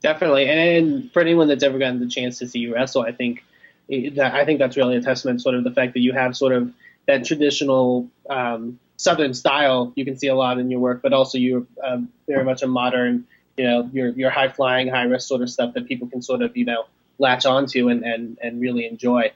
Definitely, 0.00 0.48
and 0.48 1.12
for 1.12 1.20
anyone 1.20 1.48
that's 1.48 1.62
ever 1.62 1.78
gotten 1.78 2.00
the 2.00 2.08
chance 2.08 2.38
to 2.38 2.48
see 2.48 2.58
you 2.58 2.74
wrestle, 2.74 3.02
I 3.02 3.12
think 3.12 3.44
that 3.88 4.34
I 4.34 4.44
think 4.44 4.58
that's 4.58 4.76
really 4.76 4.96
a 4.96 5.02
testament, 5.02 5.42
sort 5.42 5.54
of 5.54 5.64
the 5.64 5.70
fact 5.70 5.94
that 5.94 6.00
you 6.00 6.12
have 6.12 6.36
sort 6.36 6.52
of 6.52 6.72
that 7.06 7.24
traditional 7.24 8.08
um, 8.28 8.78
Southern 8.96 9.34
style. 9.34 9.92
You 9.94 10.04
can 10.04 10.16
see 10.16 10.26
a 10.26 10.34
lot 10.34 10.58
in 10.58 10.70
your 10.70 10.80
work, 10.80 11.02
but 11.02 11.12
also 11.12 11.38
you're 11.38 11.64
um, 11.82 12.08
very 12.26 12.44
much 12.44 12.62
a 12.62 12.66
modern, 12.66 13.26
you 13.56 13.64
know, 13.64 13.88
your 13.92 14.08
your 14.10 14.30
high 14.30 14.48
flying, 14.48 14.88
high 14.88 15.04
risk 15.04 15.28
sort 15.28 15.42
of 15.42 15.50
stuff 15.50 15.74
that 15.74 15.86
people 15.86 16.08
can 16.08 16.20
sort 16.20 16.42
of 16.42 16.56
you 16.56 16.64
know 16.64 16.86
latch 17.18 17.46
onto 17.46 17.88
and 17.88 18.04
and 18.04 18.38
and 18.42 18.60
really 18.60 18.86
enjoy. 18.86 19.30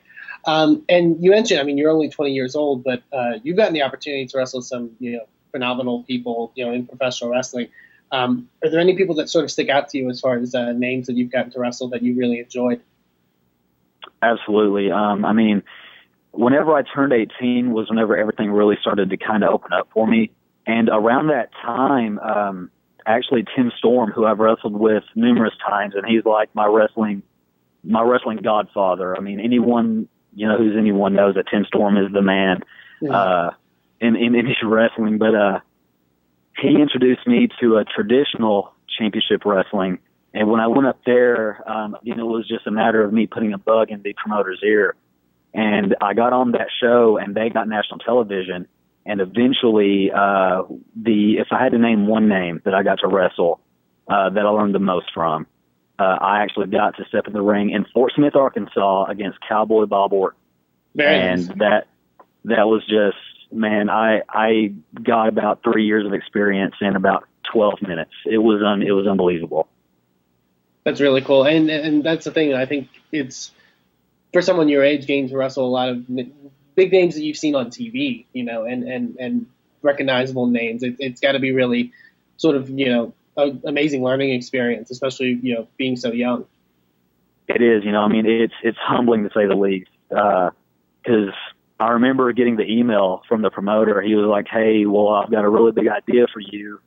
Um, 0.46 0.84
and 0.88 1.22
you 1.22 1.30
mentioned, 1.30 1.60
I 1.60 1.64
mean, 1.64 1.76
you're 1.76 1.90
only 1.90 2.08
20 2.08 2.32
years 2.32 2.54
old, 2.54 2.84
but 2.84 3.02
uh, 3.12 3.38
you've 3.42 3.56
gotten 3.56 3.74
the 3.74 3.82
opportunity 3.82 4.26
to 4.26 4.38
wrestle 4.38 4.62
some, 4.62 4.92
you 5.00 5.12
know, 5.12 5.26
phenomenal 5.56 6.02
people, 6.02 6.52
you 6.54 6.66
know, 6.66 6.72
in 6.72 6.86
professional 6.86 7.30
wrestling. 7.30 7.68
Um, 8.12 8.50
are 8.62 8.68
there 8.68 8.78
any 8.78 8.94
people 8.94 9.14
that 9.14 9.30
sort 9.30 9.44
of 9.44 9.50
stick 9.50 9.70
out 9.70 9.88
to 9.88 9.98
you 9.98 10.10
as 10.10 10.20
far 10.20 10.36
as 10.36 10.54
uh, 10.54 10.72
names 10.72 11.06
that 11.06 11.14
you've 11.14 11.32
gotten 11.32 11.50
to 11.52 11.60
wrestle 11.60 11.88
that 11.88 12.02
you 12.02 12.14
really 12.14 12.40
enjoyed? 12.40 12.82
Absolutely. 14.20 14.90
Um, 14.90 15.24
I 15.24 15.32
mean, 15.32 15.62
whenever 16.32 16.74
I 16.74 16.82
turned 16.82 17.14
18 17.14 17.72
was 17.72 17.88
whenever 17.88 18.18
everything 18.18 18.50
really 18.52 18.76
started 18.78 19.08
to 19.08 19.16
kind 19.16 19.44
of 19.44 19.54
open 19.54 19.72
up 19.72 19.88
for 19.94 20.06
me. 20.06 20.30
And 20.66 20.90
around 20.90 21.28
that 21.28 21.50
time, 21.62 22.18
um, 22.18 22.70
actually 23.06 23.46
Tim 23.56 23.72
Storm, 23.78 24.10
who 24.10 24.26
I've 24.26 24.40
wrestled 24.40 24.78
with 24.78 25.04
numerous 25.14 25.54
times, 25.66 25.94
and 25.94 26.04
he's 26.06 26.26
like 26.26 26.54
my 26.54 26.66
wrestling, 26.66 27.22
my 27.82 28.02
wrestling 28.02 28.38
godfather. 28.42 29.16
I 29.16 29.20
mean, 29.20 29.40
anyone 29.40 30.08
you 30.34 30.46
know 30.46 30.58
who's 30.58 30.76
anyone 30.76 31.14
knows 31.14 31.34
that 31.36 31.46
Tim 31.50 31.64
Storm 31.64 31.96
is 31.96 32.12
the 32.12 32.20
man 32.20 32.62
yeah. 33.00 33.16
uh, 33.16 33.50
in, 34.00 34.16
in 34.16 34.34
in 34.34 34.46
wrestling. 34.68 35.18
But 35.18 35.34
uh, 35.34 35.60
he 36.60 36.80
introduced 36.80 37.26
me 37.26 37.48
to 37.60 37.76
a 37.76 37.84
traditional 37.84 38.72
championship 38.98 39.44
wrestling, 39.44 39.98
and 40.36 40.50
when 40.50 40.60
I 40.60 40.66
went 40.66 40.86
up 40.86 41.00
there, 41.06 41.62
um, 41.70 41.96
you 42.02 42.14
know, 42.14 42.28
it 42.28 42.36
was 42.38 42.48
just 42.48 42.66
a 42.66 42.70
matter 42.70 43.02
of 43.02 43.12
me 43.12 43.26
putting 43.26 43.54
a 43.54 43.58
bug 43.58 43.90
in 43.90 44.02
the 44.02 44.12
promoter's 44.12 44.60
ear. 44.62 44.94
And 45.54 45.96
I 46.02 46.12
got 46.12 46.34
on 46.34 46.52
that 46.52 46.68
show, 46.78 47.16
and 47.16 47.34
they 47.34 47.48
got 47.48 47.66
national 47.68 48.00
television. 48.00 48.68
And 49.06 49.22
eventually, 49.22 50.10
uh, 50.12 50.64
the 50.94 51.38
if 51.38 51.48
I 51.50 51.62
had 51.62 51.72
to 51.72 51.78
name 51.78 52.06
one 52.06 52.28
name 52.28 52.60
that 52.66 52.74
I 52.74 52.82
got 52.82 52.98
to 52.98 53.08
wrestle, 53.08 53.60
uh, 54.08 54.28
that 54.30 54.44
I 54.44 54.48
learned 54.48 54.74
the 54.74 54.80
most 54.80 55.06
from, 55.14 55.46
uh, 55.98 56.02
I 56.02 56.42
actually 56.42 56.66
got 56.66 56.96
to 56.96 57.04
step 57.08 57.26
in 57.26 57.32
the 57.32 57.40
ring 57.40 57.70
in 57.70 57.86
Fort 57.94 58.12
Smith, 58.14 58.36
Arkansas, 58.36 59.06
against 59.06 59.38
Cowboy 59.48 59.86
Bob 59.86 60.12
Orton, 60.12 60.38
Very 60.94 61.16
and 61.16 61.48
nice. 61.48 61.58
that 61.58 61.86
that 62.44 62.66
was 62.66 62.82
just 62.82 63.16
man. 63.52 63.90
I 63.90 64.22
I 64.28 64.72
got 65.02 65.28
about 65.28 65.62
three 65.62 65.86
years 65.86 66.06
of 66.06 66.12
experience 66.12 66.74
in 66.80 66.96
about 66.96 67.24
twelve 67.42 67.80
minutes. 67.82 68.12
It 68.24 68.38
was 68.38 68.62
un, 68.62 68.82
it 68.82 68.92
was 68.92 69.06
unbelievable. 69.06 69.68
That's 70.84 71.00
really 71.00 71.22
cool, 71.22 71.44
and 71.44 71.70
and 71.70 72.04
that's 72.04 72.24
the 72.24 72.30
thing. 72.30 72.54
I 72.54 72.66
think 72.66 72.88
it's 73.12 73.50
for 74.32 74.42
someone 74.42 74.68
your 74.68 74.84
age 74.84 75.06
getting 75.06 75.28
to 75.28 75.36
wrestle 75.36 75.66
a 75.66 75.68
lot 75.68 75.88
of 75.88 76.06
big 76.74 76.92
names 76.92 77.14
that 77.14 77.22
you've 77.22 77.36
seen 77.36 77.54
on 77.54 77.70
TV, 77.70 78.26
you 78.32 78.44
know, 78.44 78.64
and 78.64 78.84
and 78.84 79.16
and 79.18 79.46
recognizable 79.82 80.46
names. 80.46 80.82
It, 80.82 80.96
it's 80.98 81.20
got 81.20 81.32
to 81.32 81.38
be 81.38 81.52
really 81.52 81.92
sort 82.36 82.56
of 82.56 82.70
you 82.70 82.88
know 82.90 83.14
an 83.36 83.62
amazing 83.64 84.02
learning 84.02 84.32
experience, 84.32 84.90
especially 84.90 85.38
you 85.42 85.54
know 85.54 85.68
being 85.76 85.96
so 85.96 86.12
young. 86.12 86.46
It 87.48 87.62
is, 87.62 87.84
you 87.84 87.92
know, 87.92 88.00
I 88.00 88.08
mean, 88.08 88.26
it's 88.26 88.54
it's 88.62 88.78
humbling 88.78 89.24
to 89.24 89.30
say 89.34 89.46
the 89.46 89.54
least, 89.54 89.90
because 90.08 91.28
uh, 91.28 91.45
I 91.78 91.90
remember 91.90 92.32
getting 92.32 92.56
the 92.56 92.64
email 92.64 93.22
from 93.28 93.42
the 93.42 93.50
promoter. 93.50 94.00
He 94.00 94.14
was 94.14 94.26
like, 94.26 94.46
"Hey, 94.50 94.86
well, 94.86 95.08
I've 95.08 95.30
got 95.30 95.44
a 95.44 95.48
really 95.48 95.72
big 95.72 95.88
idea 95.88 96.26
for 96.32 96.40
you." 96.40 96.80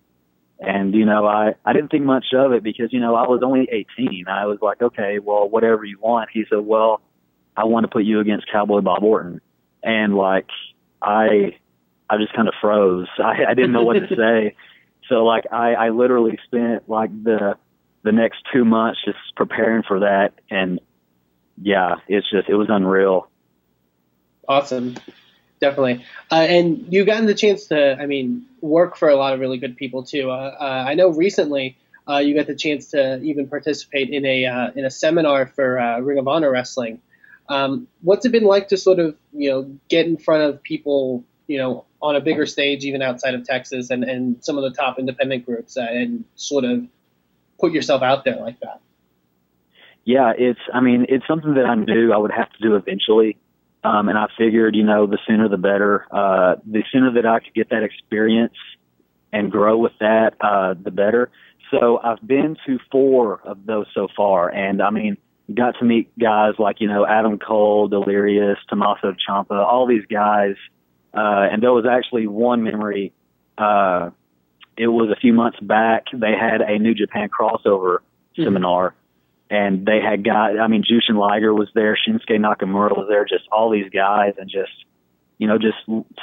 And 0.59 0.93
you 0.93 1.05
know, 1.05 1.27
I 1.27 1.53
I 1.63 1.73
didn't 1.73 1.89
think 1.89 2.05
much 2.05 2.27
of 2.33 2.53
it 2.53 2.63
because 2.63 2.91
you 2.91 2.99
know 2.99 3.15
I 3.15 3.27
was 3.27 3.41
only 3.43 3.67
18. 3.71 4.25
I 4.27 4.45
was 4.45 4.57
like, 4.61 4.81
"Okay, 4.81 5.19
well, 5.19 5.47
whatever 5.47 5.85
you 5.85 5.97
want." 5.99 6.29
He 6.33 6.43
said, 6.49 6.59
"Well, 6.59 7.01
I 7.55 7.65
want 7.65 7.83
to 7.83 7.87
put 7.87 8.03
you 8.03 8.19
against 8.19 8.51
Cowboy 8.51 8.81
Bob 8.81 9.03
Orton." 9.03 9.41
And 9.83 10.15
like 10.15 10.47
I 11.01 11.55
I 12.09 12.17
just 12.17 12.33
kind 12.33 12.47
of 12.47 12.55
froze. 12.59 13.07
I 13.19 13.45
I 13.49 13.53
didn't 13.53 13.71
know 13.71 13.83
what 13.83 13.93
to 13.93 14.07
say. 14.15 14.55
So 15.07 15.23
like 15.23 15.45
I 15.51 15.73
I 15.75 15.89
literally 15.89 16.37
spent 16.45 16.89
like 16.89 17.11
the 17.23 17.57
the 18.03 18.11
next 18.11 18.39
2 18.53 18.63
months 18.63 18.99
just 19.03 19.17
preparing 19.35 19.83
for 19.83 19.99
that 19.99 20.31
and 20.49 20.79
yeah, 21.61 21.95
it's 22.07 22.29
just 22.29 22.47
it 22.49 22.55
was 22.55 22.67
unreal. 22.69 23.28
Awesome. 24.49 24.97
Definitely. 25.61 26.03
Uh, 26.31 26.35
and 26.35 26.87
you've 26.89 27.05
gotten 27.05 27.27
the 27.27 27.35
chance 27.35 27.67
to, 27.67 27.95
I 27.99 28.07
mean, 28.07 28.45
work 28.61 28.97
for 28.97 29.09
a 29.09 29.15
lot 29.15 29.33
of 29.33 29.39
really 29.39 29.59
good 29.59 29.77
people 29.77 30.03
too. 30.03 30.31
Uh, 30.31 30.55
uh, 30.59 30.85
I 30.87 30.95
know 30.95 31.09
recently 31.09 31.77
uh, 32.09 32.17
you 32.17 32.33
got 32.33 32.47
the 32.47 32.55
chance 32.55 32.87
to 32.91 33.21
even 33.21 33.47
participate 33.47 34.09
in 34.09 34.25
a 34.25 34.45
uh, 34.45 34.71
in 34.75 34.85
a 34.85 34.89
seminar 34.89 35.45
for 35.45 35.79
uh, 35.79 35.99
Ring 35.99 36.17
of 36.17 36.27
Honor 36.27 36.49
Wrestling. 36.49 36.99
Um, 37.47 37.87
what's 38.01 38.25
it 38.25 38.31
been 38.31 38.43
like 38.43 38.69
to 38.69 38.77
sort 38.77 38.99
of, 38.99 39.15
you 39.33 39.49
know, 39.51 39.77
get 39.87 40.07
in 40.07 40.17
front 40.17 40.43
of 40.43 40.63
people, 40.63 41.23
you 41.47 41.57
know, 41.57 41.85
on 42.01 42.15
a 42.15 42.21
bigger 42.21 42.45
stage, 42.45 42.85
even 42.85 43.01
outside 43.01 43.33
of 43.35 43.43
Texas, 43.43 43.89
and, 43.89 44.03
and 44.03 44.43
some 44.43 44.57
of 44.57 44.63
the 44.63 44.71
top 44.71 44.97
independent 44.97 45.45
groups, 45.45 45.75
and 45.77 46.23
sort 46.35 46.63
of 46.63 46.85
put 47.59 47.71
yourself 47.71 48.01
out 48.01 48.23
there 48.23 48.37
like 48.37 48.59
that? 48.61 48.81
Yeah, 50.05 50.33
it's. 50.35 50.59
I 50.73 50.79
mean, 50.79 51.05
it's 51.09 51.27
something 51.27 51.55
that 51.55 51.65
I 51.65 51.75
knew 51.75 52.13
I 52.13 52.17
would 52.17 52.31
have 52.31 52.51
to 52.53 52.61
do 52.61 52.75
eventually. 52.75 53.37
Um, 53.83 54.09
and 54.09 54.17
I 54.17 54.27
figured, 54.37 54.75
you 54.75 54.83
know, 54.83 55.07
the 55.07 55.17
sooner 55.25 55.47
the 55.47 55.57
better. 55.57 56.05
Uh, 56.11 56.55
the 56.65 56.83
sooner 56.91 57.13
that 57.13 57.25
I 57.25 57.39
could 57.39 57.53
get 57.53 57.69
that 57.69 57.83
experience 57.83 58.55
and 59.31 59.51
grow 59.51 59.77
with 59.77 59.93
that, 59.99 60.33
uh, 60.41 60.73
the 60.81 60.91
better. 60.91 61.29
So 61.71 61.99
I've 62.03 62.25
been 62.25 62.57
to 62.65 62.79
four 62.91 63.41
of 63.43 63.65
those 63.65 63.85
so 63.93 64.07
far. 64.15 64.49
And 64.49 64.81
I 64.81 64.89
mean, 64.89 65.17
got 65.53 65.75
to 65.79 65.85
meet 65.85 66.17
guys 66.17 66.55
like, 66.59 66.81
you 66.81 66.87
know, 66.87 67.05
Adam 67.05 67.39
Cole, 67.39 67.87
Delirious, 67.87 68.57
Tommaso 68.67 69.15
Ciampa, 69.27 69.63
all 69.65 69.87
these 69.87 70.05
guys. 70.09 70.55
Uh, 71.13 71.47
and 71.51 71.63
there 71.63 71.73
was 71.73 71.85
actually 71.89 72.27
one 72.27 72.63
memory, 72.63 73.13
uh, 73.57 74.09
it 74.77 74.87
was 74.87 75.09
a 75.09 75.19
few 75.19 75.33
months 75.33 75.59
back. 75.59 76.05
They 76.13 76.33
had 76.39 76.61
a 76.61 76.79
New 76.79 76.93
Japan 76.93 77.29
crossover 77.29 77.99
mm-hmm. 77.99 78.43
seminar 78.43 78.95
and 79.49 79.85
they 79.85 79.99
had 79.99 80.23
got 80.23 80.59
I 80.59 80.67
mean 80.67 80.83
Jushin 80.83 81.15
Liger 81.15 81.53
was 81.53 81.69
there, 81.73 81.97
Shinsuke 81.97 82.39
Nakamura 82.39 82.95
was 82.95 83.07
there, 83.09 83.25
just 83.25 83.45
all 83.51 83.69
these 83.69 83.89
guys 83.89 84.33
and 84.37 84.49
just 84.49 84.71
you 85.37 85.47
know 85.47 85.57
just 85.57 85.77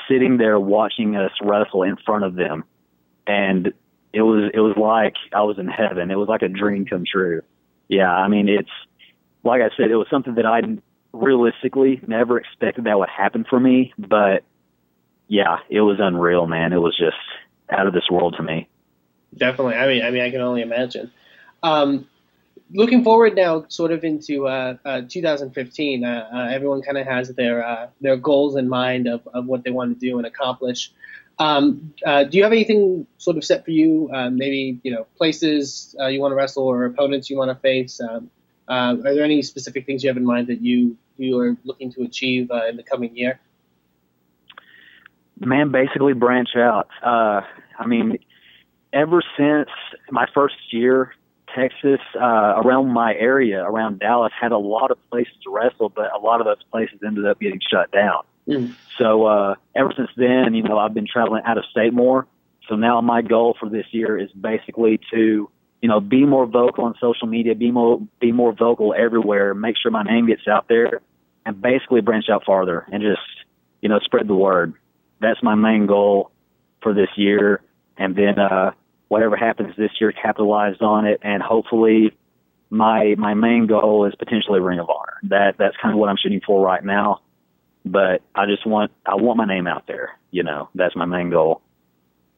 sitting 0.09 0.37
there 0.37 0.59
watching 0.59 1.16
us 1.16 1.33
wrestle 1.42 1.83
in 1.83 1.97
front 2.04 2.25
of 2.25 2.35
them 2.35 2.64
and 3.26 3.73
it 4.12 4.23
was 4.23 4.50
it 4.54 4.61
was 4.61 4.76
like 4.76 5.14
I 5.35 5.42
was 5.42 5.59
in 5.59 5.68
heaven. 5.68 6.11
It 6.11 6.16
was 6.16 6.28
like 6.28 6.42
a 6.42 6.49
dream 6.49 6.87
come 6.87 7.04
true. 7.11 7.42
Yeah, 7.88 8.11
I 8.11 8.28
mean 8.28 8.49
it's 8.49 8.71
like 9.45 9.61
I 9.62 9.71
said 9.76 9.90
it 9.90 9.97
was 9.97 10.09
something 10.11 10.37
that 10.37 10.47
I 10.47 10.61
realistically 11.12 12.00
never 12.06 12.38
expected 12.38 12.85
that 12.85 12.99
would 12.99 13.09
happen 13.09 13.45
for 13.49 13.59
me, 13.59 13.92
but 13.99 14.45
yeah, 15.28 15.59
it 15.68 15.80
was 15.80 15.99
unreal, 16.00 16.47
man. 16.47 16.73
It 16.73 16.78
was 16.78 16.97
just 16.97 17.16
out 17.71 17.87
of 17.87 17.92
this 17.92 18.09
world 18.11 18.35
to 18.37 18.42
me. 18.42 18.68
Definitely. 19.37 19.75
I 19.75 19.87
mean, 19.87 20.04
I 20.04 20.11
mean, 20.11 20.23
I 20.23 20.30
can 20.30 20.40
only 20.40 20.62
imagine. 20.62 21.11
Um, 21.62 22.06
looking 22.70 23.04
forward 23.04 23.34
now, 23.34 23.64
sort 23.68 23.92
of 23.92 24.04
into 24.04 24.46
uh, 24.46 24.76
uh, 24.84 25.02
2015, 25.08 26.04
uh, 26.04 26.28
uh, 26.32 26.38
everyone 26.50 26.82
kind 26.82 26.98
of 26.98 27.06
has 27.06 27.28
their 27.34 27.66
uh, 27.66 27.88
their 28.00 28.16
goals 28.16 28.56
in 28.56 28.68
mind 28.68 29.06
of, 29.06 29.26
of 29.32 29.46
what 29.46 29.64
they 29.64 29.70
want 29.70 29.98
to 29.98 30.06
do 30.06 30.18
and 30.18 30.26
accomplish. 30.26 30.92
Um, 31.38 31.92
uh, 32.04 32.25
do 32.25 32.38
you 32.38 32.44
have 32.44 32.52
anything 32.52 33.06
sort 33.18 33.36
of 33.36 33.44
set 33.44 33.64
for 33.64 33.70
you? 33.70 34.08
maybe 34.32 34.80
you 34.82 34.92
know 34.92 35.06
places 35.16 35.94
you 36.08 36.20
want 36.20 36.32
to 36.32 36.36
wrestle 36.36 36.64
or 36.64 36.84
opponents 36.84 37.28
you 37.30 37.36
want 37.36 37.50
to 37.50 37.54
face. 37.56 38.00
Um, 38.00 38.30
are 38.68 39.14
there 39.14 39.25
any 39.25 39.42
specific 39.42 39.86
things 39.86 40.02
you 40.02 40.10
have 40.10 40.16
in 40.16 40.25
mind 40.25 40.48
that 40.48 40.60
you 40.60 40.96
you 41.18 41.38
are 41.38 41.56
looking 41.64 41.92
to 41.92 42.02
achieve 42.02 42.50
in 42.68 42.76
the 42.76 42.82
coming 42.82 43.16
year? 43.16 43.38
Man, 45.38 45.70
basically 45.70 46.14
branch 46.14 46.56
out. 46.56 46.88
I 47.02 47.86
mean, 47.86 48.18
ever 48.94 49.22
since 49.36 49.68
my 50.10 50.26
first 50.32 50.56
year 50.70 51.12
Texas, 51.56 52.00
uh, 52.14 52.60
around 52.62 52.88
my 52.92 53.14
area, 53.14 53.64
around 53.64 53.98
Dallas, 54.00 54.32
had 54.38 54.52
a 54.52 54.58
lot 54.58 54.90
of 54.90 54.98
places 55.10 55.32
to 55.44 55.50
wrestle, 55.50 55.88
but 55.88 56.14
a 56.14 56.18
lot 56.18 56.40
of 56.40 56.46
those 56.46 56.62
places 56.70 56.98
ended 57.04 57.26
up 57.26 57.40
getting 57.40 57.60
shut 57.70 57.90
down. 57.90 58.22
Mm. 58.46 58.75
So 58.98 59.25
uh, 59.25 59.54
ever 59.75 59.92
since 59.96 60.10
then, 60.16 60.54
you 60.54 60.62
know, 60.62 60.78
I've 60.78 60.94
been 60.94 61.06
traveling 61.10 61.42
out 61.46 61.58
of 61.58 61.64
state 61.70 61.92
more. 61.92 62.26
So 62.68 62.76
now 62.76 63.00
my 63.00 63.22
goal 63.22 63.56
for 63.58 63.68
this 63.68 63.86
year 63.90 64.18
is 64.18 64.30
basically 64.32 65.00
to, 65.12 65.50
you 65.80 65.88
know, 65.88 66.00
be 66.00 66.25
more 66.26 66.46
vocal 66.46 66.84
on 66.84 66.94
social 67.00 67.26
media, 67.26 67.54
be 67.54 67.70
more 67.70 68.00
be 68.20 68.32
more 68.32 68.52
vocal 68.52 68.94
everywhere, 68.96 69.54
make 69.54 69.76
sure 69.80 69.90
my 69.90 70.02
name 70.02 70.26
gets 70.26 70.46
out 70.46 70.66
there, 70.68 71.00
and 71.44 71.60
basically 71.60 72.00
branch 72.02 72.26
out 72.30 72.44
farther 72.44 72.86
and 72.92 73.02
just, 73.02 73.20
you 73.80 73.88
know, 73.88 73.98
spread 74.00 74.28
the 74.28 74.34
word. 74.34 74.75
That's 75.20 75.42
my 75.42 75.54
main 75.54 75.86
goal 75.86 76.30
for 76.82 76.92
this 76.92 77.08
year. 77.16 77.62
And 77.96 78.14
then, 78.14 78.38
uh, 78.38 78.72
whatever 79.08 79.36
happens 79.36 79.75
this 79.76 79.90
year, 80.00 80.12
capitalize 80.12 80.76
on 80.80 81.06
it, 81.06 81.20
and 81.22 81.42
hopefully, 81.42 82.16
my 82.70 83.14
my 83.16 83.34
main 83.34 83.66
goal 83.66 84.06
is 84.06 84.14
potentially 84.16 84.60
Ring 84.60 84.78
of 84.78 84.88
Honor. 84.90 85.18
That 85.25 85.56
that's 85.58 85.76
kind 85.80 85.92
of 85.94 85.98
what 86.00 86.08
I'm 86.08 86.16
shooting 86.16 86.40
for 86.44 86.64
right 86.64 86.84
now. 86.84 87.20
But 87.84 88.22
I 88.34 88.46
just 88.46 88.66
want 88.66 88.92
I 89.04 89.14
want 89.14 89.36
my 89.36 89.46
name 89.46 89.66
out 89.66 89.86
there. 89.86 90.18
You 90.30 90.42
know, 90.42 90.68
that's 90.75 90.96
my 90.96 91.04
main 91.04 91.30
goal. 91.30 91.62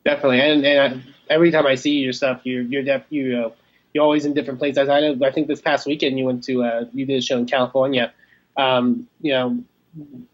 Definitely, 0.04 0.40
and, 0.40 0.64
and 0.64 0.94
I, 0.94 1.32
every 1.32 1.50
time 1.50 1.66
I 1.66 1.74
see 1.74 1.98
your 1.98 2.12
stuff, 2.12 2.42
you're 2.44 2.62
you're 2.62 2.82
def, 2.82 3.04
you 3.10 3.44
uh, 3.46 3.50
you're 3.92 4.04
always 4.04 4.24
in 4.24 4.34
different 4.34 4.58
places. 4.58 4.88
I 4.88 5.00
know. 5.00 5.18
I 5.24 5.30
think 5.32 5.48
this 5.48 5.60
past 5.60 5.86
weekend 5.86 6.18
you 6.18 6.24
went 6.24 6.44
to 6.44 6.62
uh, 6.62 6.84
you 6.92 7.06
did 7.06 7.18
a 7.18 7.22
show 7.22 7.38
in 7.38 7.46
California. 7.46 8.12
Um, 8.56 9.08
you 9.20 9.32
know, 9.32 9.62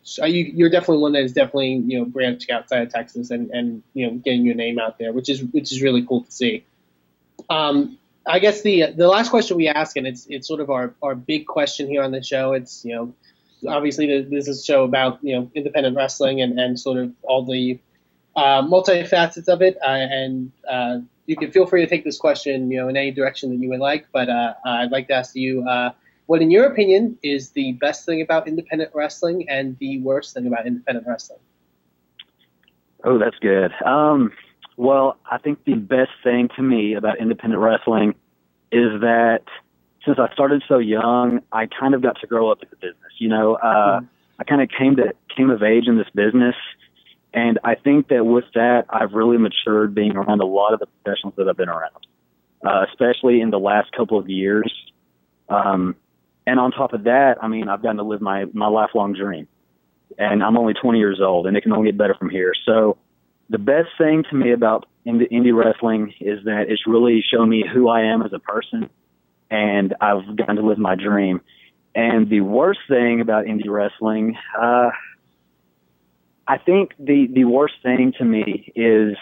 so 0.02 0.24
you, 0.24 0.44
you're 0.54 0.70
definitely 0.70 0.98
one 0.98 1.12
that 1.12 1.22
is 1.22 1.32
definitely 1.32 1.82
you 1.86 1.98
know 1.98 2.04
branching 2.04 2.54
outside 2.54 2.82
of 2.82 2.90
Texas 2.90 3.30
and, 3.30 3.50
and 3.50 3.82
you 3.94 4.06
know 4.06 4.14
getting 4.14 4.44
your 4.44 4.54
name 4.54 4.78
out 4.78 4.98
there, 4.98 5.12
which 5.12 5.28
is 5.28 5.42
which 5.42 5.72
is 5.72 5.82
really 5.82 6.04
cool 6.04 6.22
to 6.24 6.30
see. 6.30 6.64
Um, 7.50 7.98
I 8.26 8.38
guess 8.38 8.62
the 8.62 8.92
the 8.92 9.08
last 9.08 9.30
question 9.30 9.56
we 9.56 9.68
ask, 9.68 9.96
and 9.96 10.06
it's 10.06 10.26
it's 10.28 10.48
sort 10.48 10.60
of 10.60 10.70
our, 10.70 10.94
our 11.02 11.14
big 11.14 11.46
question 11.46 11.88
here 11.88 12.02
on 12.02 12.10
the 12.10 12.22
show. 12.22 12.52
It's 12.52 12.84
you 12.84 12.94
know 12.94 13.14
obviously 13.68 14.22
this 14.22 14.48
is 14.48 14.60
a 14.60 14.64
show 14.64 14.84
about 14.84 15.18
you 15.22 15.36
know 15.36 15.50
independent 15.54 15.96
wrestling 15.96 16.40
and, 16.40 16.58
and 16.58 16.78
sort 16.78 16.98
of 16.98 17.12
all 17.22 17.44
the 17.44 17.78
uh, 18.36 18.62
multifacets 18.62 19.48
of 19.48 19.62
it. 19.62 19.76
Uh, 19.82 19.88
and 19.88 20.52
uh, 20.68 20.98
you 21.26 21.36
can 21.36 21.50
feel 21.50 21.66
free 21.66 21.82
to 21.82 21.88
take 21.88 22.04
this 22.04 22.18
question 22.18 22.70
you 22.70 22.78
know 22.78 22.88
in 22.88 22.96
any 22.96 23.10
direction 23.10 23.50
that 23.50 23.56
you 23.56 23.68
would 23.70 23.80
like. 23.80 24.06
But 24.12 24.28
uh, 24.28 24.54
I'd 24.64 24.90
like 24.90 25.08
to 25.08 25.14
ask 25.14 25.34
you 25.36 25.66
uh, 25.68 25.92
what, 26.26 26.40
in 26.40 26.50
your 26.50 26.66
opinion, 26.66 27.18
is 27.22 27.50
the 27.50 27.72
best 27.72 28.06
thing 28.06 28.22
about 28.22 28.48
independent 28.48 28.90
wrestling 28.94 29.48
and 29.48 29.78
the 29.78 30.00
worst 30.00 30.34
thing 30.34 30.46
about 30.46 30.66
independent 30.66 31.06
wrestling? 31.06 31.40
Oh, 33.02 33.18
that's 33.18 33.38
good. 33.40 33.72
Um, 33.84 34.32
well, 34.76 35.18
I 35.30 35.38
think 35.38 35.64
the 35.64 35.74
best 35.74 36.10
thing 36.22 36.48
to 36.56 36.62
me 36.62 36.94
about 36.94 37.18
independent 37.18 37.60
wrestling 37.60 38.14
is 38.72 39.00
that 39.02 39.42
since 40.04 40.18
I 40.18 40.32
started 40.32 40.62
so 40.68 40.78
young, 40.78 41.40
I 41.52 41.66
kind 41.66 41.94
of 41.94 42.02
got 42.02 42.20
to 42.20 42.26
grow 42.26 42.50
up 42.50 42.62
in 42.62 42.68
the 42.70 42.76
business. 42.76 43.12
You 43.18 43.28
know, 43.28 43.54
uh, 43.54 44.00
mm-hmm. 44.00 44.06
I 44.38 44.44
kind 44.44 44.62
of 44.62 44.68
came 44.68 44.96
to 44.96 45.12
came 45.36 45.50
of 45.50 45.62
age 45.62 45.86
in 45.86 45.96
this 45.96 46.08
business, 46.14 46.56
and 47.32 47.58
I 47.64 47.74
think 47.74 48.08
that 48.08 48.24
with 48.24 48.44
that, 48.54 48.86
I've 48.88 49.12
really 49.12 49.38
matured 49.38 49.94
being 49.94 50.16
around 50.16 50.40
a 50.40 50.46
lot 50.46 50.72
of 50.72 50.80
the 50.80 50.86
professionals 50.86 51.34
that 51.36 51.48
I've 51.48 51.56
been 51.56 51.68
around, 51.68 52.06
uh, 52.66 52.86
especially 52.90 53.40
in 53.40 53.50
the 53.50 53.58
last 53.58 53.92
couple 53.92 54.18
of 54.18 54.28
years. 54.28 54.72
Um, 55.48 55.96
and 56.46 56.60
on 56.60 56.72
top 56.72 56.92
of 56.92 57.04
that, 57.04 57.36
I 57.42 57.48
mean, 57.48 57.68
I've 57.68 57.82
gotten 57.82 57.96
to 57.96 58.02
live 58.02 58.20
my, 58.20 58.44
my 58.52 58.66
lifelong 58.66 59.14
dream. 59.14 59.48
And 60.18 60.42
I'm 60.44 60.56
only 60.56 60.74
20 60.74 60.98
years 60.98 61.20
old, 61.20 61.46
and 61.46 61.56
it 61.56 61.62
can 61.62 61.72
only 61.72 61.90
get 61.90 61.98
better 61.98 62.14
from 62.14 62.30
here. 62.30 62.52
So 62.66 62.98
the 63.50 63.58
best 63.58 63.88
thing 63.98 64.24
to 64.30 64.36
me 64.36 64.52
about 64.52 64.86
indie, 65.06 65.30
indie 65.30 65.54
wrestling 65.54 66.14
is 66.20 66.44
that 66.44 66.66
it's 66.68 66.86
really 66.86 67.24
shown 67.28 67.48
me 67.48 67.64
who 67.72 67.88
I 67.88 68.02
am 68.02 68.22
as 68.22 68.32
a 68.32 68.38
person, 68.38 68.90
and 69.50 69.94
I've 70.00 70.36
gotten 70.36 70.56
to 70.56 70.62
live 70.62 70.78
my 70.78 70.94
dream. 70.94 71.40
And 71.94 72.28
the 72.28 72.40
worst 72.40 72.80
thing 72.88 73.20
about 73.20 73.46
indie 73.46 73.68
wrestling, 73.68 74.36
uh, 74.60 74.90
I 76.46 76.58
think 76.58 76.92
the, 76.98 77.28
the 77.32 77.44
worst 77.44 77.74
thing 77.82 78.12
to 78.18 78.24
me 78.24 78.72
is 78.76 79.16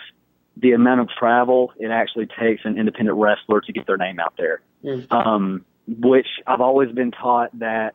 the 0.57 0.73
amount 0.73 1.01
of 1.01 1.09
travel 1.09 1.73
it 1.79 1.91
actually 1.91 2.27
takes 2.27 2.65
an 2.65 2.79
independent 2.79 3.17
wrestler 3.17 3.61
to 3.63 3.73
get 3.73 3.87
their 3.87 3.97
name 3.97 4.19
out 4.19 4.35
there. 4.37 4.61
Mm. 4.85 5.11
Um, 5.13 5.65
which 5.87 6.27
I've 6.47 6.61
always 6.61 6.91
been 6.93 7.11
taught 7.11 7.59
that 7.59 7.95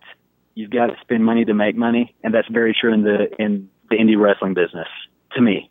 you've 0.56 0.72
got 0.72 0.88
to 0.88 0.96
spend 1.02 1.24
money 1.24 1.46
to 1.46 1.54
make 1.54 1.76
money, 1.76 2.16
and 2.24 2.34
that's 2.34 2.48
very 2.50 2.76
true 2.80 2.94
in 2.94 3.04
the 3.04 3.28
in 3.40 3.70
the 3.90 3.98
indie 3.98 4.20
wrestling 4.20 4.54
business 4.54 4.88
to 5.34 5.42
me. 5.42 5.70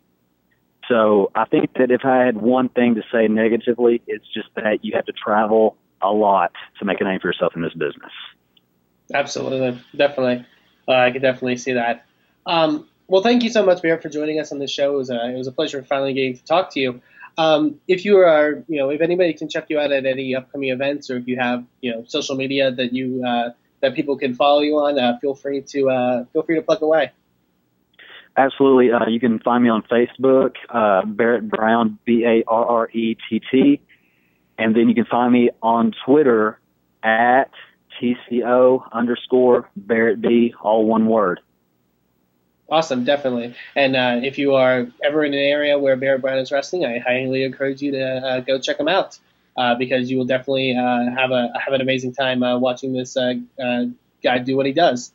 So 0.87 1.31
I 1.35 1.45
think 1.45 1.73
that 1.73 1.91
if 1.91 2.05
I 2.05 2.25
had 2.25 2.37
one 2.37 2.69
thing 2.69 2.95
to 2.95 3.03
say 3.11 3.27
negatively, 3.27 4.01
it's 4.07 4.25
just 4.33 4.47
that 4.55 4.83
you 4.83 4.93
have 4.95 5.05
to 5.05 5.11
travel 5.13 5.75
a 6.01 6.11
lot 6.11 6.51
to 6.79 6.85
make 6.85 7.01
a 7.01 7.03
name 7.03 7.19
for 7.19 7.27
yourself 7.27 7.55
in 7.55 7.61
this 7.61 7.73
business. 7.73 8.11
Absolutely, 9.13 9.79
definitely, 9.95 10.45
uh, 10.87 10.91
I 10.91 11.11
could 11.11 11.21
definitely 11.21 11.57
see 11.57 11.73
that. 11.73 12.05
Um, 12.45 12.87
Well, 13.09 13.21
thank 13.21 13.43
you 13.43 13.49
so 13.49 13.65
much, 13.65 13.81
Barrett, 13.81 14.01
for 14.01 14.09
joining 14.09 14.39
us 14.39 14.51
on 14.51 14.59
the 14.59 14.67
show. 14.67 14.95
It 14.95 14.97
was 14.97 15.09
a, 15.09 15.29
it 15.29 15.37
was 15.37 15.47
a 15.47 15.51
pleasure 15.51 15.81
finally 15.81 16.13
getting 16.13 16.35
to 16.37 16.43
talk 16.43 16.71
to 16.73 16.79
you. 16.79 17.01
Um, 17.37 17.79
if 17.87 18.03
you 18.03 18.17
are, 18.17 18.63
you 18.67 18.79
know, 18.79 18.89
if 18.89 19.01
anybody 19.01 19.33
can 19.33 19.47
check 19.47 19.65
you 19.69 19.79
out 19.79 19.91
at 19.91 20.05
any 20.05 20.35
upcoming 20.35 20.69
events, 20.69 21.09
or 21.09 21.17
if 21.17 21.27
you 21.27 21.37
have, 21.37 21.63
you 21.81 21.91
know, 21.91 22.03
social 22.07 22.35
media 22.35 22.71
that 22.71 22.93
you 22.93 23.23
uh, 23.25 23.49
that 23.81 23.93
people 23.93 24.17
can 24.17 24.33
follow 24.33 24.61
you 24.61 24.77
on, 24.79 24.97
uh, 24.97 25.17
feel 25.19 25.35
free 25.35 25.61
to 25.61 25.89
uh, 25.89 26.25
feel 26.33 26.43
free 26.43 26.55
to 26.55 26.61
plug 26.61 26.81
away. 26.81 27.11
Absolutely. 28.37 28.91
Uh, 28.91 29.07
you 29.07 29.19
can 29.19 29.39
find 29.39 29.63
me 29.63 29.69
on 29.69 29.81
Facebook, 29.83 30.55
uh, 30.69 31.05
Barrett 31.05 31.49
Brown, 31.49 31.97
B 32.05 32.23
A 32.25 32.43
R 32.47 32.65
R 32.65 32.89
E 32.91 33.17
T 33.29 33.41
T, 33.51 33.81
and 34.57 34.75
then 34.75 34.89
you 34.89 34.95
can 34.95 35.05
find 35.05 35.31
me 35.31 35.49
on 35.61 35.93
Twitter 36.05 36.59
at 37.03 37.51
TCO 38.01 38.91
underscore 38.91 39.69
Barrett 39.75 40.21
B, 40.21 40.53
all 40.61 40.85
one 40.85 41.07
word. 41.07 41.39
Awesome, 42.69 43.05
definitely. 43.05 43.55
And 43.75 43.95
uh, 43.95 44.19
if 44.23 44.37
you 44.37 44.55
are 44.55 44.87
ever 45.03 45.23
in 45.23 45.33
an 45.33 45.39
area 45.39 45.79
where 45.79 45.95
Barrett 45.95 46.21
Brown 46.21 46.37
is 46.37 46.51
wrestling, 46.51 46.85
I 46.85 46.99
highly 46.99 47.43
encourage 47.43 47.81
you 47.81 47.91
to 47.91 48.03
uh, 48.03 48.39
go 48.41 48.59
check 48.59 48.77
him 48.77 48.89
out 48.89 49.17
uh, 49.55 49.75
because 49.75 50.11
you 50.11 50.17
will 50.17 50.25
definitely 50.25 50.75
uh, 50.75 51.09
have 51.15 51.31
a 51.31 51.53
have 51.63 51.73
an 51.73 51.79
amazing 51.79 52.13
time 52.13 52.43
uh, 52.43 52.57
watching 52.57 52.91
this 52.91 53.15
uh, 53.15 53.35
guy 54.21 54.39
do 54.39 54.57
what 54.57 54.65
he 54.65 54.73
does. 54.73 55.13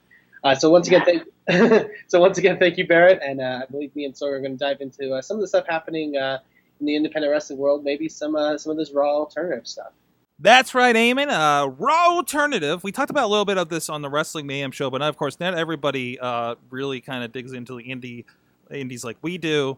so 0.58 0.70
once 0.70 0.88
again, 0.88 1.04
thank 1.04 1.90
so 2.06 2.20
once 2.20 2.38
again, 2.38 2.58
thank 2.58 2.78
you, 2.78 2.86
Barrett. 2.86 3.20
And 3.22 3.42
I 3.42 3.66
believe 3.66 3.94
me 3.94 4.06
and 4.06 4.16
Sawyer 4.16 4.36
are 4.36 4.40
going 4.40 4.56
to 4.56 4.58
dive 4.58 4.80
into 4.80 5.22
some 5.22 5.36
of 5.36 5.42
the 5.42 5.48
stuff 5.48 5.66
happening 5.68 6.14
in 6.14 6.86
the 6.86 6.96
independent 6.96 7.30
wrestling 7.30 7.58
world, 7.58 7.84
maybe 7.84 8.08
some 8.08 8.34
some 8.56 8.72
of 8.72 8.78
this 8.78 8.92
raw 8.92 9.10
alternative 9.10 9.66
stuff. 9.66 9.92
That's 10.38 10.74
right, 10.74 10.94
Eamon. 10.94 11.28
Uh, 11.28 11.68
raw 11.68 12.08
alternative. 12.08 12.82
We 12.82 12.90
talked 12.90 13.10
about 13.10 13.24
a 13.24 13.28
little 13.28 13.44
bit 13.44 13.58
of 13.58 13.68
this 13.68 13.88
on 13.88 14.02
the 14.02 14.10
Wrestling 14.10 14.46
Mayhem 14.46 14.72
show, 14.72 14.90
but 14.90 15.00
of 15.02 15.16
course, 15.16 15.38
not 15.38 15.54
everybody 15.54 16.18
uh, 16.18 16.56
really 16.70 17.00
kind 17.00 17.22
of 17.22 17.32
digs 17.32 17.52
into 17.52 17.76
the 17.76 17.84
indie 17.84 18.24
indies 18.70 19.04
like 19.04 19.18
we 19.22 19.38
do. 19.38 19.76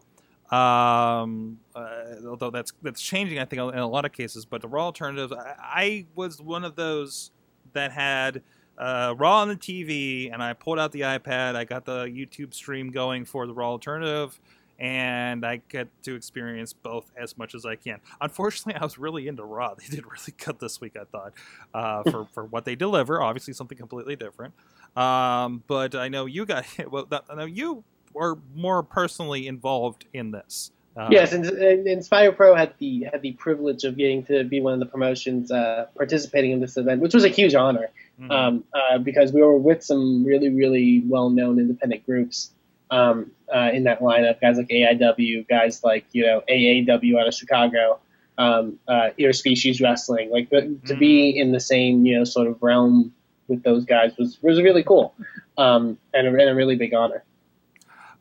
Um, 0.49 1.59
uh, 1.75 2.15
although 2.27 2.49
that's 2.51 2.71
that's 2.81 3.01
changing, 3.01 3.39
I 3.39 3.45
think, 3.45 3.61
in 3.61 3.79
a 3.79 3.87
lot 3.87 4.05
of 4.05 4.11
cases. 4.11 4.45
But 4.45 4.61
the 4.61 4.67
raw 4.67 4.85
alternatives, 4.85 5.33
I, 5.33 5.55
I 5.59 6.05
was 6.15 6.41
one 6.41 6.63
of 6.63 6.75
those 6.75 7.31
that 7.73 7.91
had 7.91 8.41
uh, 8.77 9.13
Raw 9.17 9.41
on 9.41 9.49
the 9.49 9.55
TV, 9.55 10.31
and 10.33 10.41
I 10.41 10.53
pulled 10.53 10.79
out 10.79 10.91
the 10.91 11.01
iPad. 11.01 11.55
I 11.55 11.63
got 11.65 11.85
the 11.85 12.05
YouTube 12.05 12.53
stream 12.53 12.91
going 12.91 13.25
for 13.25 13.45
the 13.47 13.53
Raw 13.53 13.69
alternative 13.69 14.39
and 14.79 15.45
I 15.45 15.61
get 15.69 15.87
to 16.03 16.15
experience 16.15 16.73
both 16.73 17.11
as 17.15 17.37
much 17.37 17.55
as 17.55 17.65
I 17.65 17.75
can. 17.75 17.99
Unfortunately, 18.19 18.79
I 18.79 18.83
was 18.83 18.97
really 18.97 19.27
into 19.27 19.43
Raw. 19.43 19.75
They 19.79 19.95
did 19.95 20.05
really 20.05 20.33
good 20.43 20.59
this 20.59 20.81
week, 20.81 20.95
I 20.99 21.05
thought, 21.05 21.33
uh, 21.73 22.03
for 22.09 22.25
for 22.33 22.45
what 22.45 22.65
they 22.65 22.75
deliver. 22.75 23.21
Obviously, 23.21 23.53
something 23.53 23.77
completely 23.77 24.15
different. 24.15 24.53
Um, 24.95 25.63
but 25.67 25.95
I 25.95 26.07
know 26.07 26.25
you 26.25 26.45
got 26.45 26.65
well. 26.89 27.07
I 27.29 27.35
know 27.35 27.45
you 27.45 27.83
were 28.13 28.37
more 28.55 28.83
personally 28.83 29.47
involved 29.47 30.05
in 30.13 30.31
this. 30.31 30.71
Uh, 30.97 31.09
yes, 31.11 31.33
and, 31.33 31.45
and 31.45 31.85
Inspire 31.87 32.31
Pro 32.31 32.55
had 32.55 32.73
the 32.77 33.07
had 33.11 33.21
the 33.21 33.33
privilege 33.33 33.83
of 33.83 33.97
getting 33.97 34.23
to 34.25 34.45
be 34.45 34.61
one 34.61 34.73
of 34.73 34.79
the 34.79 34.85
promotions 34.85 35.51
uh, 35.51 35.87
participating 35.97 36.51
in 36.51 36.61
this 36.61 36.77
event, 36.77 37.01
which 37.01 37.13
was 37.13 37.25
a 37.25 37.29
huge 37.29 37.53
honor 37.53 37.89
mm-hmm. 38.19 38.31
um, 38.31 38.63
uh, 38.73 38.97
because 38.97 39.33
we 39.33 39.41
were 39.41 39.57
with 39.57 39.83
some 39.83 40.23
really 40.23 40.49
really 40.49 41.03
well 41.05 41.29
known 41.29 41.59
independent 41.59 42.05
groups 42.05 42.51
um, 42.91 43.31
uh, 43.53 43.69
in 43.73 43.83
that 43.83 43.99
lineup. 43.99 44.41
Guys 44.41 44.57
like 44.57 44.67
AIW, 44.69 45.47
guys 45.47 45.83
like 45.83 46.05
you 46.11 46.25
know 46.25 46.41
AAW 46.49 47.19
out 47.19 47.27
of 47.27 47.33
Chicago, 47.33 47.99
um, 48.37 48.79
uh, 48.87 49.09
Interspecies 49.19 49.81
Wrestling. 49.81 50.31
Like 50.31 50.49
the, 50.49 50.57
mm-hmm. 50.57 50.87
to 50.87 50.95
be 50.95 51.33
mm-hmm. 51.33 51.41
in 51.41 51.51
the 51.51 51.59
same 51.59 52.05
you 52.05 52.17
know 52.17 52.23
sort 52.23 52.47
of 52.47 52.61
realm 52.61 53.13
with 53.47 53.63
those 53.63 53.85
guys 53.85 54.13
was 54.17 54.37
was 54.41 54.61
really 54.61 54.83
cool, 54.83 55.13
um, 55.57 55.97
and, 56.13 56.27
a, 56.27 56.29
and 56.29 56.49
a 56.49 56.55
really 56.55 56.75
big 56.75 56.93
honor. 56.93 57.23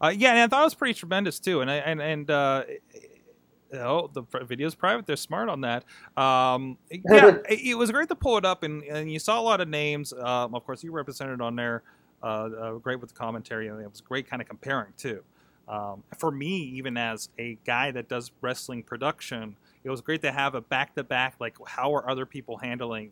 Uh, 0.00 0.12
yeah, 0.14 0.30
and 0.30 0.40
I 0.40 0.46
thought 0.48 0.62
it 0.62 0.64
was 0.64 0.74
pretty 0.74 0.94
tremendous 0.94 1.38
too. 1.38 1.60
And 1.60 1.70
I, 1.70 1.76
and 1.76 2.02
and 2.02 2.30
uh, 2.30 2.64
oh, 3.74 4.10
the 4.12 4.22
video's 4.44 4.74
private. 4.74 5.06
They're 5.06 5.16
smart 5.16 5.48
on 5.48 5.62
that. 5.62 5.84
Um, 6.16 6.78
yeah, 6.90 7.38
it 7.48 7.76
was 7.76 7.90
great 7.90 8.08
to 8.08 8.14
pull 8.14 8.36
it 8.36 8.44
up, 8.44 8.62
and, 8.62 8.82
and 8.84 9.10
you 9.10 9.18
saw 9.18 9.40
a 9.40 9.42
lot 9.42 9.60
of 9.60 9.68
names. 9.68 10.12
Um, 10.12 10.54
of 10.54 10.64
course, 10.64 10.82
you 10.84 10.92
represented 10.92 11.40
on 11.40 11.56
there 11.56 11.82
great 12.82 13.00
with 13.00 13.10
the 13.10 13.16
commentary, 13.16 13.68
and 13.68 13.80
it 13.80 13.90
was 13.90 14.00
great 14.00 14.28
kind 14.28 14.40
of 14.40 14.48
comparing 14.48 14.92
too. 14.96 15.22
Um, 15.68 16.02
for 16.18 16.30
me, 16.30 16.56
even 16.76 16.96
as 16.96 17.30
a 17.38 17.58
guy 17.64 17.90
that 17.90 18.08
does 18.08 18.32
wrestling 18.40 18.82
production, 18.82 19.56
it 19.82 19.90
was 19.90 20.00
great 20.00 20.22
to 20.22 20.32
have 20.32 20.54
a 20.54 20.60
back 20.60 20.94
to 20.94 21.04
back. 21.04 21.36
Like, 21.40 21.56
how 21.66 21.94
are 21.94 22.08
other 22.08 22.26
people 22.26 22.58
handling 22.58 23.10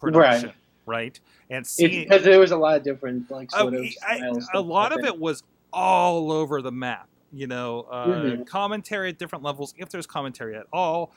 production? 0.00 0.48
Right. 0.48 0.56
Right, 0.86 1.18
and 1.48 1.66
see 1.66 2.04
because 2.04 2.24
there 2.24 2.38
was 2.38 2.50
a 2.50 2.58
lot 2.58 2.76
of 2.76 2.82
different 2.82 3.30
like 3.30 3.50
sort 3.50 3.72
uh, 3.72 3.78
of 3.78 3.86
I, 4.06 4.20
a 4.52 4.60
lot 4.60 4.92
of 4.92 5.02
it 5.02 5.18
was 5.18 5.42
all 5.72 6.30
over 6.30 6.60
the 6.60 6.72
map. 6.72 7.08
You 7.32 7.46
know, 7.46 7.86
uh, 7.90 8.06
mm-hmm. 8.06 8.42
commentary 8.42 9.08
at 9.08 9.18
different 9.18 9.42
levels, 9.42 9.72
if 9.78 9.88
there's 9.88 10.06
commentary 10.06 10.54
at 10.54 10.66
all 10.74 11.10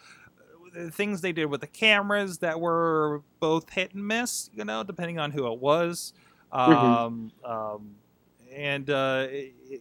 the 0.73 0.91
things 0.91 1.21
they 1.21 1.31
did 1.31 1.45
with 1.45 1.61
the 1.61 1.67
cameras 1.67 2.37
that 2.39 2.59
were 2.59 3.21
both 3.39 3.69
hit 3.69 3.93
and 3.93 4.05
miss, 4.05 4.49
you 4.53 4.63
know, 4.63 4.83
depending 4.83 5.19
on 5.19 5.31
who 5.31 5.51
it 5.51 5.59
was. 5.59 6.13
Mm-hmm. 6.53 6.71
Um, 6.71 7.31
mm-hmm. 7.45 7.51
um, 7.51 7.95
and 8.55 8.89
uh, 8.89 9.27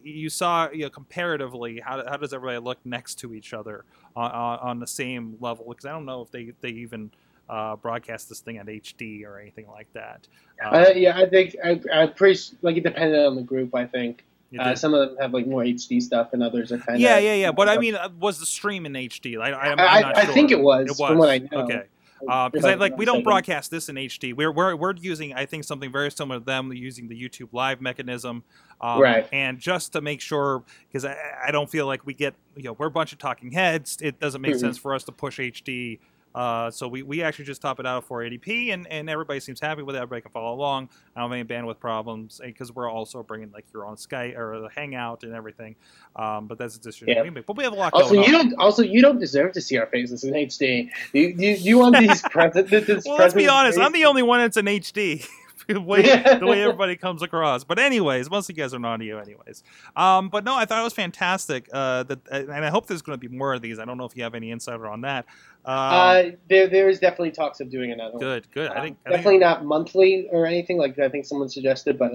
you 0.03 0.29
saw 0.29 0.69
you 0.69 0.83
know, 0.83 0.89
comparatively 0.89 1.79
how, 1.79 2.03
how 2.07 2.17
does 2.17 2.33
everybody 2.33 2.59
look 2.59 2.77
next 2.85 3.15
to 3.15 3.33
each 3.33 3.53
other 3.53 3.85
on, 4.15 4.31
on, 4.31 4.59
on 4.59 4.79
the 4.79 4.87
same 4.87 5.37
level? 5.39 5.65
Because 5.69 5.85
I 5.85 5.91
don't 5.91 6.05
know 6.05 6.21
if 6.21 6.31
they 6.31 6.53
they 6.61 6.69
even 6.69 7.11
uh, 7.49 7.75
broadcast 7.77 8.29
this 8.29 8.39
thing 8.39 8.57
at 8.57 8.67
HD 8.67 9.25
or 9.25 9.39
anything 9.39 9.67
like 9.67 9.91
that. 9.93 10.27
Um, 10.63 10.73
uh, 10.73 10.89
yeah, 10.89 11.17
I 11.17 11.27
think 11.27 11.55
I, 11.63 11.81
I 11.93 12.07
pretty 12.07 12.39
like 12.61 12.77
it 12.77 12.83
depended 12.83 13.25
on 13.25 13.35
the 13.35 13.43
group. 13.43 13.73
I 13.75 13.85
think. 13.85 14.23
Uh, 14.57 14.73
some 14.73 14.93
of 14.93 15.09
them 15.09 15.17
have 15.19 15.33
like 15.33 15.45
more 15.45 15.61
HD 15.61 16.01
stuff, 16.01 16.29
and 16.31 16.41
others 16.41 16.71
are 16.71 16.77
kind 16.77 16.95
of 16.95 17.01
yeah, 17.01 17.17
yeah, 17.17 17.33
yeah. 17.33 17.51
But 17.51 17.67
I 17.67 17.77
mean, 17.77 17.95
uh, 17.95 18.07
was 18.17 18.39
the 18.39 18.45
stream 18.45 18.85
in 18.85 18.93
HD? 18.93 19.37
I, 19.37 19.49
I, 19.51 19.73
I, 19.73 20.11
I 20.21 20.25
think 20.25 20.51
it 20.51 20.59
was. 20.61 20.85
It 20.85 20.91
was. 20.91 21.09
From 21.09 21.17
what 21.17 21.29
I 21.29 21.39
know. 21.39 21.63
Okay 21.63 21.83
because 22.19 22.63
uh, 22.63 22.69
I 22.69 22.73
like 22.75 22.97
we 22.97 23.05
don't 23.05 23.23
broadcast 23.23 23.71
this 23.71 23.89
in 23.89 23.95
HD. 23.95 24.35
We're 24.35 24.51
we're 24.51 24.75
we're 24.75 24.95
using 24.95 25.33
I 25.33 25.45
think 25.45 25.63
something 25.63 25.91
very 25.91 26.11
similar 26.11 26.39
to 26.39 26.45
them 26.45 26.71
using 26.73 27.07
the 27.07 27.21
YouTube 27.21 27.49
Live 27.51 27.81
mechanism, 27.81 28.43
um, 28.81 29.01
right? 29.01 29.27
And 29.31 29.59
just 29.59 29.93
to 29.93 30.01
make 30.01 30.21
sure, 30.21 30.63
because 30.87 31.05
I, 31.05 31.15
I 31.47 31.51
don't 31.51 31.69
feel 31.69 31.85
like 31.85 32.05
we 32.05 32.13
get 32.13 32.35
you 32.55 32.63
know 32.63 32.73
we're 32.73 32.87
a 32.87 32.91
bunch 32.91 33.13
of 33.13 33.19
talking 33.19 33.51
heads. 33.51 33.97
It 34.01 34.19
doesn't 34.19 34.41
make 34.41 34.53
mm-hmm. 34.53 34.59
sense 34.59 34.77
for 34.77 34.93
us 34.93 35.03
to 35.05 35.11
push 35.11 35.39
HD 35.39 35.99
uh, 36.35 36.69
so 36.69 36.87
we, 36.87 37.03
we 37.03 37.23
actually 37.23 37.45
just 37.45 37.61
top 37.61 37.79
it 37.79 37.85
out 37.85 38.03
for 38.03 38.21
480p, 38.21 38.73
and, 38.73 38.87
and 38.91 39.09
everybody 39.09 39.39
seems 39.39 39.59
happy 39.59 39.81
with 39.81 39.95
it. 39.95 39.99
Everybody 39.99 40.21
can 40.21 40.31
follow 40.31 40.53
along. 40.53 40.89
I 41.15 41.21
don't 41.21 41.31
have 41.31 41.39
any 41.39 41.47
bandwidth 41.47 41.79
problems 41.79 42.39
because 42.43 42.71
we're 42.73 42.89
also 42.89 43.23
bringing 43.23 43.51
like 43.51 43.65
your 43.73 43.85
own 43.85 43.95
Skype 43.95 44.37
or 44.37 44.59
the 44.59 44.69
Hangout 44.69 45.23
and 45.23 45.33
everything. 45.33 45.75
Um, 46.15 46.47
but 46.47 46.57
that's 46.57 46.75
a 46.75 46.79
decision 46.79 47.09
yeah. 47.09 47.23
we 47.23 47.29
make. 47.29 47.45
But 47.45 47.57
we 47.57 47.63
have 47.63 47.73
a 47.73 47.75
lot. 47.75 47.93
Also, 47.93 48.15
you 48.15 48.37
on. 48.37 48.49
don't 48.49 48.59
also 48.59 48.83
you 48.83 49.01
don't 49.01 49.19
deserve 49.19 49.53
to 49.53 49.61
see 49.61 49.77
our 49.77 49.87
faces 49.87 50.23
in 50.23 50.33
HD. 50.33 50.89
You 51.13 51.33
you, 51.37 51.51
you 51.51 51.77
want 51.79 51.97
these 51.97 52.21
present. 52.31 52.69
well, 52.71 53.17
let's 53.17 53.33
be 53.33 53.47
honest. 53.47 53.79
I'm 53.79 53.93
the 53.93 54.05
only 54.05 54.23
one 54.23 54.39
that's 54.39 54.57
in 54.57 54.65
HD. 54.65 55.27
the 55.73 55.81
way 55.81 56.01
the 56.01 56.45
way 56.45 56.61
everybody 56.63 56.95
comes 56.95 57.21
across. 57.21 57.65
But 57.65 57.77
anyways, 57.77 58.29
most 58.29 58.49
of 58.49 58.55
you 58.55 58.63
guys 58.63 58.73
are 58.73 58.79
not 58.79 59.01
you 59.01 59.17
anyways. 59.17 59.63
Um, 59.97 60.29
but 60.29 60.45
no, 60.45 60.55
I 60.55 60.65
thought 60.65 60.79
it 60.79 60.83
was 60.83 60.93
fantastic. 60.93 61.67
Uh, 61.73 62.03
that 62.03 62.19
and 62.31 62.51
I 62.51 62.69
hope 62.69 62.87
there's 62.87 63.01
going 63.01 63.19
to 63.19 63.29
be 63.29 63.35
more 63.35 63.53
of 63.53 63.61
these. 63.61 63.77
I 63.77 63.83
don't 63.83 63.97
know 63.97 64.05
if 64.05 64.15
you 64.15 64.23
have 64.23 64.33
any 64.33 64.51
insider 64.51 64.87
on 64.87 65.01
that. 65.01 65.25
Um, 65.65 65.75
uh, 65.75 66.23
there 66.49 66.67
there 66.67 66.87
is 66.87 66.99
definitely 66.99 67.31
talks 67.31 67.59
of 67.59 67.69
doing 67.69 67.91
another. 67.91 68.17
Good, 68.17 68.45
one. 68.45 68.51
good. 68.53 68.71
I 68.71 68.81
think 68.81 68.97
um, 69.05 69.11
definitely 69.11 69.33
think, 69.33 69.41
not 69.41 69.65
monthly 69.65 70.29
or 70.31 70.45
anything 70.45 70.77
like 70.77 70.97
I 70.99 71.09
think 71.09 71.25
someone 71.25 71.49
suggested, 71.49 71.99
but. 71.99 72.11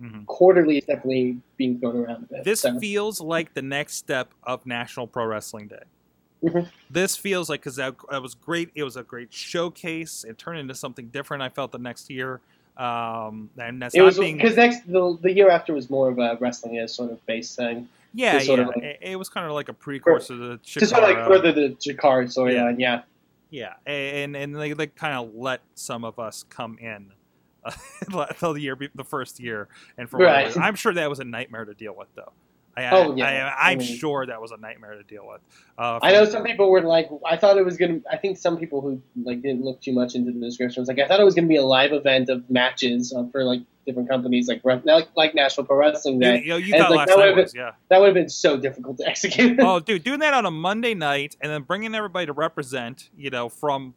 Mm-hmm. 0.00 0.24
Quarterly 0.24 0.78
is 0.78 0.86
definitely 0.86 1.36
being 1.58 1.78
thrown 1.78 1.94
around 1.94 2.24
a 2.24 2.26
bit. 2.26 2.44
This 2.44 2.60
so. 2.60 2.78
feels 2.78 3.20
like 3.20 3.52
the 3.52 3.60
next 3.60 3.96
step 3.96 4.32
of 4.44 4.64
National 4.64 5.06
Pro 5.06 5.26
Wrestling 5.26 5.68
Day. 5.68 5.82
Mm-hmm. 6.42 6.68
This 6.88 7.16
feels 7.16 7.50
like 7.50 7.60
because 7.60 7.76
that, 7.76 7.96
that, 8.10 8.22
was 8.22 8.34
great. 8.34 8.70
It 8.74 8.82
was 8.82 8.96
a 8.96 9.02
great 9.02 9.32
showcase. 9.32 10.24
It 10.26 10.38
turned 10.38 10.58
into 10.58 10.74
something 10.74 11.08
different. 11.08 11.42
I 11.42 11.50
felt 11.50 11.72
the 11.72 11.78
next 11.78 12.08
year. 12.08 12.40
Um, 12.76 13.50
and 13.58 13.82
that's 13.82 13.94
it 13.94 14.00
was 14.00 14.18
being 14.18 14.36
because 14.36 14.56
next 14.56 14.90
the, 14.90 15.18
the 15.20 15.32
year 15.32 15.50
after 15.50 15.74
was 15.74 15.90
more 15.90 16.08
of 16.08 16.18
a 16.18 16.36
wrestling 16.40 16.78
as 16.78 16.94
sort 16.94 17.10
of 17.10 17.24
base 17.26 17.54
thing. 17.54 17.88
Yeah, 18.14 18.40
yeah. 18.40 18.54
Like, 18.54 18.76
it, 18.78 18.98
it, 19.02 19.16
was 19.16 19.28
kind 19.28 19.46
of 19.46 19.52
like 19.52 19.68
a 19.68 19.72
precursor 19.72 20.34
to 20.34 20.48
the 20.48 20.58
Chikara. 20.58 20.80
Just 20.80 20.92
like 20.92 21.16
further 21.26 21.52
the 21.52 21.76
Chikara 21.80 22.24
storyline. 22.24 22.78
Yeah. 22.78 23.02
yeah, 23.50 23.74
yeah, 23.86 23.92
and 23.92 24.34
and 24.34 24.56
they, 24.56 24.72
they 24.72 24.86
kind 24.88 25.14
of 25.14 25.34
let 25.34 25.60
some 25.74 26.04
of 26.04 26.18
us 26.18 26.44
come 26.48 26.78
in. 26.78 27.12
Uh, 27.62 27.72
the 28.40 28.54
year, 28.54 28.76
the 28.94 29.04
first 29.04 29.38
year, 29.38 29.68
and 29.98 30.08
for 30.08 30.18
right. 30.18 30.56
I'm 30.56 30.74
sure 30.74 30.94
that 30.94 31.10
was 31.10 31.20
a 31.20 31.24
nightmare 31.24 31.66
to 31.66 31.74
deal 31.74 31.94
with, 31.94 32.08
though. 32.14 32.32
I, 32.76 32.90
oh 32.90 33.14
yeah, 33.16 33.54
I, 33.58 33.72
am 33.72 33.78
mean, 33.78 33.96
sure 33.96 34.26
that 34.26 34.40
was 34.40 34.52
a 34.52 34.56
nightmare 34.56 34.94
to 34.94 35.02
deal 35.02 35.26
with. 35.26 35.40
Uh, 35.76 35.98
I 36.02 36.12
know 36.12 36.24
some 36.24 36.44
people 36.44 36.70
were 36.70 36.82
like, 36.82 37.10
I 37.26 37.36
thought 37.36 37.58
it 37.58 37.64
was 37.64 37.76
gonna. 37.76 38.00
I 38.10 38.16
think 38.16 38.38
some 38.38 38.58
people 38.58 38.80
who 38.80 39.02
like 39.22 39.42
didn't 39.42 39.62
look 39.62 39.80
too 39.80 39.92
much 39.92 40.14
into 40.14 40.32
the 40.32 40.40
description 40.40 40.80
was 40.80 40.88
like, 40.88 40.98
I 40.98 41.08
thought 41.08 41.20
it 41.20 41.24
was 41.24 41.34
gonna 41.34 41.48
be 41.48 41.56
a 41.56 41.64
live 41.64 41.92
event 41.92 42.28
of 42.28 42.48
matches 42.48 43.12
uh, 43.12 43.24
for 43.32 43.44
like 43.44 43.60
different 43.86 44.08
companies, 44.08 44.48
like 44.48 44.62
like, 44.64 45.08
like 45.16 45.34
National 45.34 45.66
Pro 45.66 45.76
Wrestling 45.76 46.20
Day. 46.20 46.42
You, 46.44 46.56
you, 46.56 46.66
you 46.66 46.78
thought 46.78 46.90
like, 46.90 47.08
last 47.08 47.18
night 47.18 47.36
was, 47.36 47.54
yeah. 47.54 47.72
That 47.88 48.00
would 48.00 48.06
have 48.06 48.14
been 48.14 48.28
so 48.28 48.56
difficult 48.56 48.98
to 48.98 49.06
execute. 49.08 49.58
oh, 49.60 49.80
dude, 49.80 50.04
doing 50.04 50.20
that 50.20 50.34
on 50.34 50.46
a 50.46 50.50
Monday 50.50 50.94
night 50.94 51.36
and 51.40 51.50
then 51.50 51.62
bringing 51.62 51.94
everybody 51.94 52.26
to 52.26 52.32
represent, 52.32 53.10
you 53.16 53.30
know, 53.30 53.48
from 53.48 53.94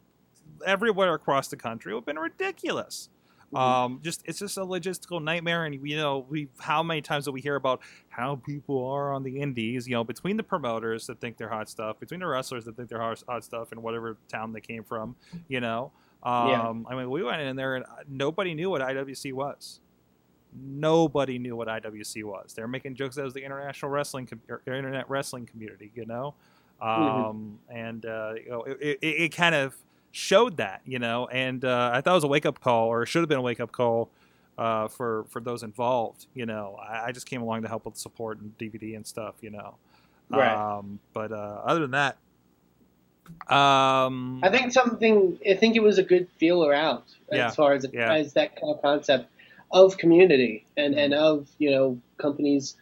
everywhere 0.66 1.14
across 1.14 1.48
the 1.48 1.56
country 1.56 1.94
would 1.94 2.00
have 2.00 2.06
been 2.06 2.18
ridiculous. 2.18 3.08
Um, 3.56 4.00
just 4.02 4.22
it's 4.26 4.38
just 4.38 4.56
a 4.56 4.60
logistical 4.60 5.22
nightmare, 5.22 5.64
and 5.64 5.74
you 5.86 5.96
know 5.96 6.26
we 6.28 6.48
how 6.58 6.82
many 6.82 7.00
times 7.02 7.24
do 7.26 7.32
we 7.32 7.40
hear 7.40 7.56
about 7.56 7.80
how 8.08 8.36
people 8.36 8.86
are 8.86 9.12
on 9.12 9.22
the 9.22 9.40
indies? 9.40 9.86
You 9.86 9.94
know, 9.94 10.04
between 10.04 10.36
the 10.36 10.42
promoters 10.42 11.06
that 11.06 11.20
think 11.20 11.36
they're 11.36 11.48
hot 11.48 11.68
stuff, 11.68 11.98
between 12.00 12.20
the 12.20 12.26
wrestlers 12.26 12.64
that 12.64 12.76
think 12.76 12.88
they're 12.88 13.00
hot, 13.00 13.22
hot 13.28 13.44
stuff, 13.44 13.72
in 13.72 13.82
whatever 13.82 14.16
town 14.28 14.52
they 14.52 14.60
came 14.60 14.84
from. 14.84 15.16
You 15.48 15.60
know, 15.60 15.92
um, 16.22 16.48
Yeah. 16.48 16.68
I 16.86 16.94
mean, 16.96 17.10
we 17.10 17.22
went 17.22 17.42
in 17.42 17.56
there 17.56 17.76
and 17.76 17.84
nobody 18.08 18.54
knew 18.54 18.70
what 18.70 18.80
IWC 18.80 19.32
was. 19.32 19.80
Nobody 20.56 21.38
knew 21.38 21.56
what 21.56 21.66
IWC 21.66 22.22
was. 22.24 22.54
They 22.54 22.62
were 22.62 22.68
making 22.68 22.94
jokes 22.94 23.16
that 23.16 23.22
it 23.22 23.24
was 23.24 23.34
the 23.34 23.44
international 23.44 23.90
wrestling, 23.90 24.26
com- 24.26 24.40
or 24.48 24.62
internet 24.72 25.10
wrestling 25.10 25.46
community. 25.46 25.90
You 25.94 26.06
know, 26.06 26.34
um, 26.80 27.58
and 27.68 28.06
uh, 28.06 28.34
you 28.36 28.50
know, 28.50 28.62
it, 28.62 28.78
it, 28.80 29.06
it 29.06 29.28
kind 29.36 29.54
of 29.56 29.74
showed 30.14 30.58
that, 30.58 30.80
you 30.86 31.00
know, 31.00 31.26
and 31.26 31.64
uh, 31.64 31.90
I 31.92 32.00
thought 32.00 32.12
it 32.12 32.14
was 32.14 32.24
a 32.24 32.28
wake 32.28 32.46
up 32.46 32.60
call, 32.60 32.86
or 32.88 33.02
it 33.02 33.06
should 33.08 33.20
have 33.20 33.28
been 33.28 33.38
a 33.38 33.42
wake 33.42 33.58
up 33.58 33.72
call 33.72 34.10
uh, 34.56 34.86
for 34.88 35.24
for 35.28 35.40
those 35.40 35.62
involved. 35.64 36.26
You 36.34 36.46
know, 36.46 36.78
I, 36.80 37.06
I 37.06 37.12
just 37.12 37.26
came 37.28 37.42
along 37.42 37.62
to 37.62 37.68
help 37.68 37.84
with 37.84 37.96
support 37.96 38.38
and 38.40 38.56
DVD 38.56 38.94
and 38.96 39.04
stuff. 39.06 39.34
You 39.40 39.50
know, 39.50 39.74
Right. 40.30 40.54
um, 40.78 41.00
but 41.12 41.32
uh, 41.32 41.60
other 41.64 41.80
than 41.80 41.90
that, 41.90 42.16
um, 43.52 44.40
I 44.42 44.50
think 44.50 44.72
something. 44.72 45.38
I 45.48 45.54
think 45.54 45.76
it 45.76 45.82
was 45.82 45.98
a 45.98 46.02
good 46.02 46.28
feeler 46.38 46.72
out 46.72 47.04
Yeah, 47.32 47.48
as 47.48 47.56
far 47.56 47.72
as 47.72 47.84
yeah. 47.92 48.14
as 48.14 48.34
that 48.34 48.54
kind 48.60 48.74
of 48.74 48.82
concept 48.82 49.28
of 49.72 49.98
community 49.98 50.64
and 50.76 50.94
and 50.94 51.12
of 51.12 51.48
you 51.58 51.70
know 51.70 51.98
companies 52.18 52.76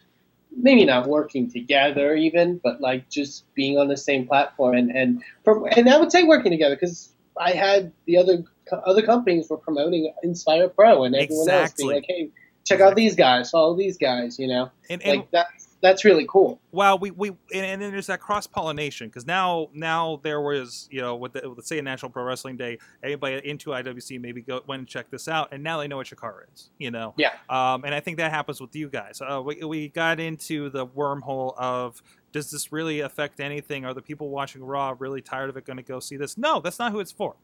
maybe 0.55 0.85
not 0.85 1.07
working 1.07 1.49
together 1.51 2.15
even, 2.15 2.59
but 2.63 2.79
like 2.79 3.09
just 3.09 3.43
being 3.55 3.79
on 3.79 3.87
the 3.87 3.97
same 3.97 4.27
platform 4.27 4.75
and 4.77 4.91
and 4.91 5.23
from 5.43 5.65
and 5.75 5.89
I 5.89 5.97
would 5.97 6.11
say 6.11 6.23
working 6.23 6.51
together 6.51 6.75
because 6.75 7.09
I 7.37 7.51
had 7.51 7.91
the 8.05 8.17
other 8.17 8.43
other 8.85 9.01
companies 9.01 9.49
were 9.49 9.57
promoting 9.57 10.13
Inspire 10.23 10.69
Pro 10.69 11.03
and 11.03 11.15
everyone 11.15 11.49
else 11.49 11.71
Exactly. 11.71 11.83
being 11.83 11.95
like, 11.95 12.05
hey, 12.07 12.29
check 12.65 12.79
out 12.79 12.95
these 12.95 13.15
guys, 13.15 13.49
follow 13.49 13.75
these 13.75 13.97
guys, 13.97 14.39
you 14.39 14.47
know, 14.47 14.69
and, 14.89 15.01
and 15.03 15.19
like 15.19 15.31
that's 15.31 15.62
that's 15.83 16.05
really 16.05 16.25
cool. 16.29 16.61
Well, 16.71 16.97
we, 16.97 17.11
we 17.11 17.27
and, 17.27 17.65
and 17.65 17.81
then 17.81 17.91
there's 17.91 18.07
that 18.07 18.21
cross 18.21 18.47
pollination 18.47 19.09
because 19.09 19.27
now 19.27 19.67
now 19.73 20.21
there 20.23 20.39
was 20.39 20.87
you 20.89 21.01
know 21.01 21.15
with 21.17 21.33
the, 21.33 21.47
let's 21.47 21.67
say 21.67 21.77
a 21.77 21.81
National 21.81 22.09
Pro 22.09 22.23
Wrestling 22.23 22.55
Day, 22.55 22.79
anybody 23.03 23.47
into 23.47 23.71
IWC 23.71 24.19
maybe 24.21 24.41
go 24.41 24.61
went 24.65 24.79
and 24.79 24.87
check 24.87 25.11
this 25.11 25.27
out, 25.27 25.49
and 25.51 25.61
now 25.61 25.77
they 25.77 25.89
know 25.89 25.97
what 25.97 26.07
Chikara 26.07 26.45
is, 26.53 26.69
you 26.79 26.89
know. 26.89 27.13
Yeah. 27.17 27.33
Um, 27.49 27.83
and 27.83 27.93
I 27.93 27.99
think 27.99 28.17
that 28.17 28.31
happens 28.31 28.61
with 28.61 28.73
you 28.75 28.87
guys. 28.87 29.21
Uh, 29.21 29.41
we 29.45 29.61
we 29.65 29.89
got 29.89 30.21
into 30.21 30.69
the 30.69 30.87
wormhole 30.87 31.53
of 31.57 32.01
does 32.31 32.49
this 32.49 32.71
really 32.71 33.01
affect 33.01 33.41
anything? 33.41 33.83
Are 33.83 33.93
the 33.93 34.01
people 34.01 34.29
watching 34.29 34.63
Raw 34.63 34.95
really 34.97 35.21
tired 35.21 35.49
of 35.49 35.57
it 35.57 35.65
going 35.65 35.77
to 35.77 35.83
go 35.83 35.99
see 35.99 36.15
this? 36.15 36.37
No, 36.37 36.61
that's 36.61 36.79
not 36.79 36.93
who 36.93 37.01
it's 37.01 37.11
for. 37.11 37.35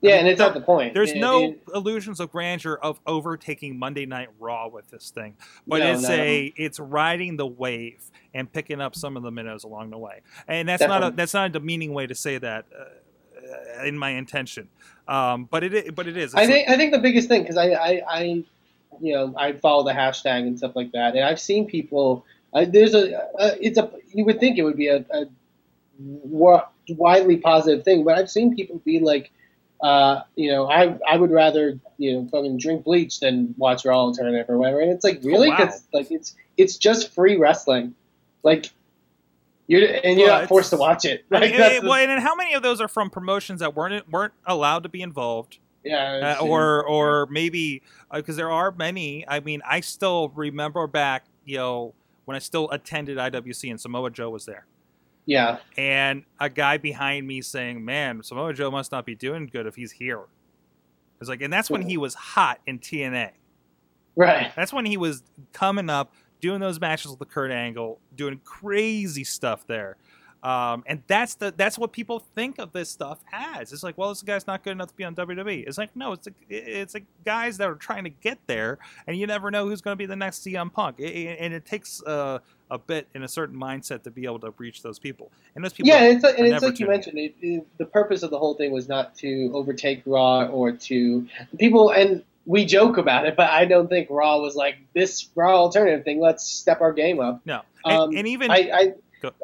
Yeah, 0.00 0.10
mean, 0.10 0.18
and 0.20 0.28
it's 0.28 0.38
not 0.38 0.54
the 0.54 0.60
point. 0.60 0.94
There's 0.94 1.10
It- 1.10 1.18
no 1.18 1.56
illusions 1.74 2.20
of 2.20 2.30
grandeur 2.30 2.74
of 2.74 3.00
overtaking 3.06 3.78
Monday 3.78 4.06
Night 4.06 4.28
Raw 4.38 4.68
with 4.68 4.88
this 4.90 5.10
thing, 5.10 5.36
but 5.66 5.80
No, 5.80 5.92
it's 5.92 6.02
no, 6.02 6.14
a 6.14 6.52
it's 6.56 6.78
riding 6.78 7.36
the 7.36 7.46
wave 7.46 8.00
and 8.32 8.52
picking 8.52 8.80
up 8.80 8.94
some 8.94 9.16
of 9.16 9.22
the 9.22 9.30
minnows 9.30 9.64
along 9.64 9.90
the 9.90 9.98
way, 9.98 10.20
and 10.46 10.68
that's 10.68 10.82
not 10.82 11.02
a 11.02 11.10
that's 11.10 11.34
not 11.34 11.46
a 11.46 11.48
demeaning 11.50 11.92
way 11.92 12.06
to 12.06 12.14
say 12.14 12.38
that 12.38 12.66
uh, 12.78 13.84
in 13.84 13.98
my 13.98 14.10
intention, 14.10 14.68
um, 15.08 15.48
but 15.50 15.64
it 15.64 15.94
but 15.94 16.06
it 16.06 16.16
is. 16.16 16.34
I 16.34 16.42
It's 16.42 16.50
think 16.50 16.68
I 16.68 16.76
think 16.76 16.92
the 16.92 17.00
biggest 17.00 17.28
thing 17.28 17.42
because 17.42 17.56
I, 17.56 17.70
I 17.70 18.02
I 18.08 18.22
you 19.00 19.14
know 19.14 19.34
I 19.36 19.52
follow 19.52 19.84
the 19.84 19.92
hashtag 19.92 20.46
and 20.46 20.56
stuff 20.56 20.76
like 20.76 20.92
that, 20.92 21.16
and 21.16 21.24
I've 21.24 21.40
seen 21.40 21.66
people. 21.66 22.24
Uh, 22.52 22.64
there's 22.66 22.94
a, 22.94 23.14
a 23.38 23.66
it's 23.66 23.78
a 23.78 23.90
you 24.12 24.24
would 24.24 24.38
think 24.40 24.58
it 24.58 24.62
would 24.62 24.76
be 24.76 24.88
a, 24.88 25.04
a 25.10 25.26
widely 26.88 27.36
positive 27.36 27.84
thing, 27.84 28.04
but 28.04 28.16
I've 28.16 28.30
seen 28.30 28.54
people 28.54 28.80
be 28.84 29.00
like, 29.00 29.30
uh, 29.80 30.22
you 30.36 30.50
know, 30.50 30.68
I 30.70 30.98
I 31.08 31.16
would 31.16 31.30
rather 31.30 31.78
you 31.98 32.12
know 32.14 32.28
fucking 32.30 32.58
drink 32.58 32.84
bleach 32.84 33.20
than 33.20 33.54
watch 33.58 33.84
Raw 33.84 33.98
alternative 33.98 34.46
or 34.48 34.58
whatever, 34.58 34.80
and 34.80 34.90
it's 34.90 35.04
like 35.04 35.20
really 35.22 35.48
wow. 35.48 35.56
because 35.56 35.82
like 35.92 36.10
it's 36.10 36.34
it's 36.56 36.76
just 36.76 37.12
free 37.14 37.36
wrestling, 37.36 37.94
like. 38.42 38.70
You're, 39.70 39.86
and 40.02 40.18
you're 40.18 40.28
Well, 40.28 40.40
not 40.40 40.48
forced 40.48 40.70
to 40.70 40.78
watch 40.78 41.04
it. 41.04 41.26
Like, 41.30 41.52
the- 41.52 41.86
well, 41.86 41.92
and 41.92 42.22
how 42.22 42.34
many 42.34 42.54
of 42.54 42.62
those 42.62 42.80
are 42.80 42.88
from 42.88 43.10
promotions 43.10 43.60
that 43.60 43.76
weren't 43.76 44.10
weren't 44.10 44.32
allowed 44.46 44.84
to 44.84 44.88
be 44.88 45.02
involved? 45.02 45.58
yeah, 45.84 46.36
uh, 46.40 46.44
or 46.44 46.84
or 46.84 47.26
maybe 47.30 47.82
because 48.12 48.36
there 48.36 48.50
are 48.50 48.72
many. 48.72 49.26
I 49.28 49.40
mean, 49.40 49.62
I 49.66 49.80
still 49.80 50.30
remember 50.34 50.86
back, 50.86 51.24
you 51.44 51.56
know, 51.56 51.94
when 52.24 52.34
I 52.36 52.38
still 52.38 52.70
attended 52.70 53.18
IWC 53.18 53.70
and 53.70 53.80
Samoa 53.80 54.10
Joe 54.10 54.30
was 54.30 54.44
there, 54.44 54.66
yeah, 55.28 55.58
and 55.76 56.24
a 56.40 56.48
guy 56.48 56.78
behind 56.78 57.26
me 57.26 57.42
saying, 57.42 57.84
"Man, 57.84 58.22
Samoa 58.22 58.54
Joe 58.54 58.70
must 58.70 58.90
not 58.90 59.04
be 59.04 59.14
doing 59.14 59.46
good 59.46 59.66
if 59.66 59.76
he's 59.76 59.92
here." 59.92 60.22
It's 61.20 61.28
like, 61.28 61.42
and 61.42 61.52
that's 61.52 61.68
when 61.68 61.82
he 61.82 61.96
was 61.98 62.14
hot 62.14 62.60
in 62.66 62.78
TNA. 62.78 63.30
right. 64.16 64.50
That's 64.56 64.72
when 64.72 64.86
he 64.86 64.96
was 64.96 65.22
coming 65.52 65.90
up, 65.90 66.12
doing 66.40 66.60
those 66.60 66.80
matches 66.80 67.10
with 67.10 67.18
the 67.18 67.26
Kurt 67.26 67.50
Angle, 67.50 67.98
doing 68.16 68.40
crazy 68.44 69.24
stuff 69.24 69.66
there. 69.66 69.96
Um, 70.40 70.84
and 70.86 71.02
that's 71.08 71.34
the 71.34 71.52
that's 71.56 71.76
what 71.76 71.92
people 71.92 72.20
think 72.36 72.58
of 72.60 72.72
this 72.72 72.88
stuff 72.88 73.18
as. 73.32 73.72
It's 73.72 73.82
like, 73.82 73.98
well, 73.98 74.10
this 74.10 74.22
guy's 74.22 74.46
not 74.46 74.62
good 74.62 74.70
enough 74.70 74.88
to 74.90 74.94
be 74.94 75.02
on 75.02 75.14
WWE. 75.16 75.66
It's 75.66 75.76
like, 75.76 75.94
no, 75.96 76.12
it's 76.12 76.28
a, 76.28 76.30
it's 76.48 76.94
a 76.94 77.00
guys 77.24 77.58
that 77.58 77.68
are 77.68 77.74
trying 77.74 78.04
to 78.04 78.10
get 78.10 78.38
there, 78.46 78.78
and 79.08 79.16
you 79.18 79.26
never 79.26 79.50
know 79.50 79.66
who's 79.68 79.80
going 79.80 79.94
to 79.96 79.98
be 79.98 80.06
the 80.06 80.14
next 80.14 80.44
CM 80.46 80.72
Punk. 80.72 81.00
It- 81.00 81.06
it- 81.06 81.38
and 81.40 81.52
it 81.52 81.64
takes 81.64 82.00
uh, 82.04 82.38
a 82.70 82.78
bit 82.78 83.08
in 83.14 83.22
a 83.22 83.28
certain 83.28 83.58
mindset 83.58 84.02
to 84.02 84.10
be 84.10 84.24
able 84.24 84.40
to 84.40 84.52
reach 84.58 84.82
those 84.82 84.98
people. 84.98 85.30
And 85.54 85.64
those 85.64 85.72
people, 85.72 85.88
yeah, 85.88 86.02
and 86.04 86.16
it's, 86.16 86.24
like- 86.24 86.38
and 86.38 86.46
it's 86.46 86.62
like 86.62 86.78
you 86.78 86.86
mentioned. 86.86 87.18
It, 87.18 87.34
it, 87.40 87.66
the 87.78 87.86
purpose 87.86 88.22
of 88.22 88.30
the 88.30 88.38
whole 88.38 88.54
thing 88.54 88.72
was 88.72 88.88
not 88.88 89.14
to 89.16 89.50
overtake 89.54 90.02
Raw 90.06 90.44
or 90.46 90.72
to 90.72 91.26
people. 91.58 91.90
And 91.90 92.22
we 92.46 92.64
joke 92.64 92.96
about 92.96 93.26
it, 93.26 93.36
but 93.36 93.50
I 93.50 93.64
don't 93.66 93.88
think 93.88 94.08
Raw 94.10 94.38
was 94.40 94.54
like 94.54 94.76
this 94.94 95.28
Raw 95.34 95.54
alternative 95.56 96.04
thing. 96.04 96.20
Let's 96.20 96.44
step 96.46 96.80
our 96.80 96.92
game 96.92 97.20
up. 97.20 97.40
no, 97.44 97.60
and, 97.84 97.94
Um, 97.94 98.16
and 98.16 98.26
even 98.28 98.50
I 98.50 98.70
I, 98.72 98.92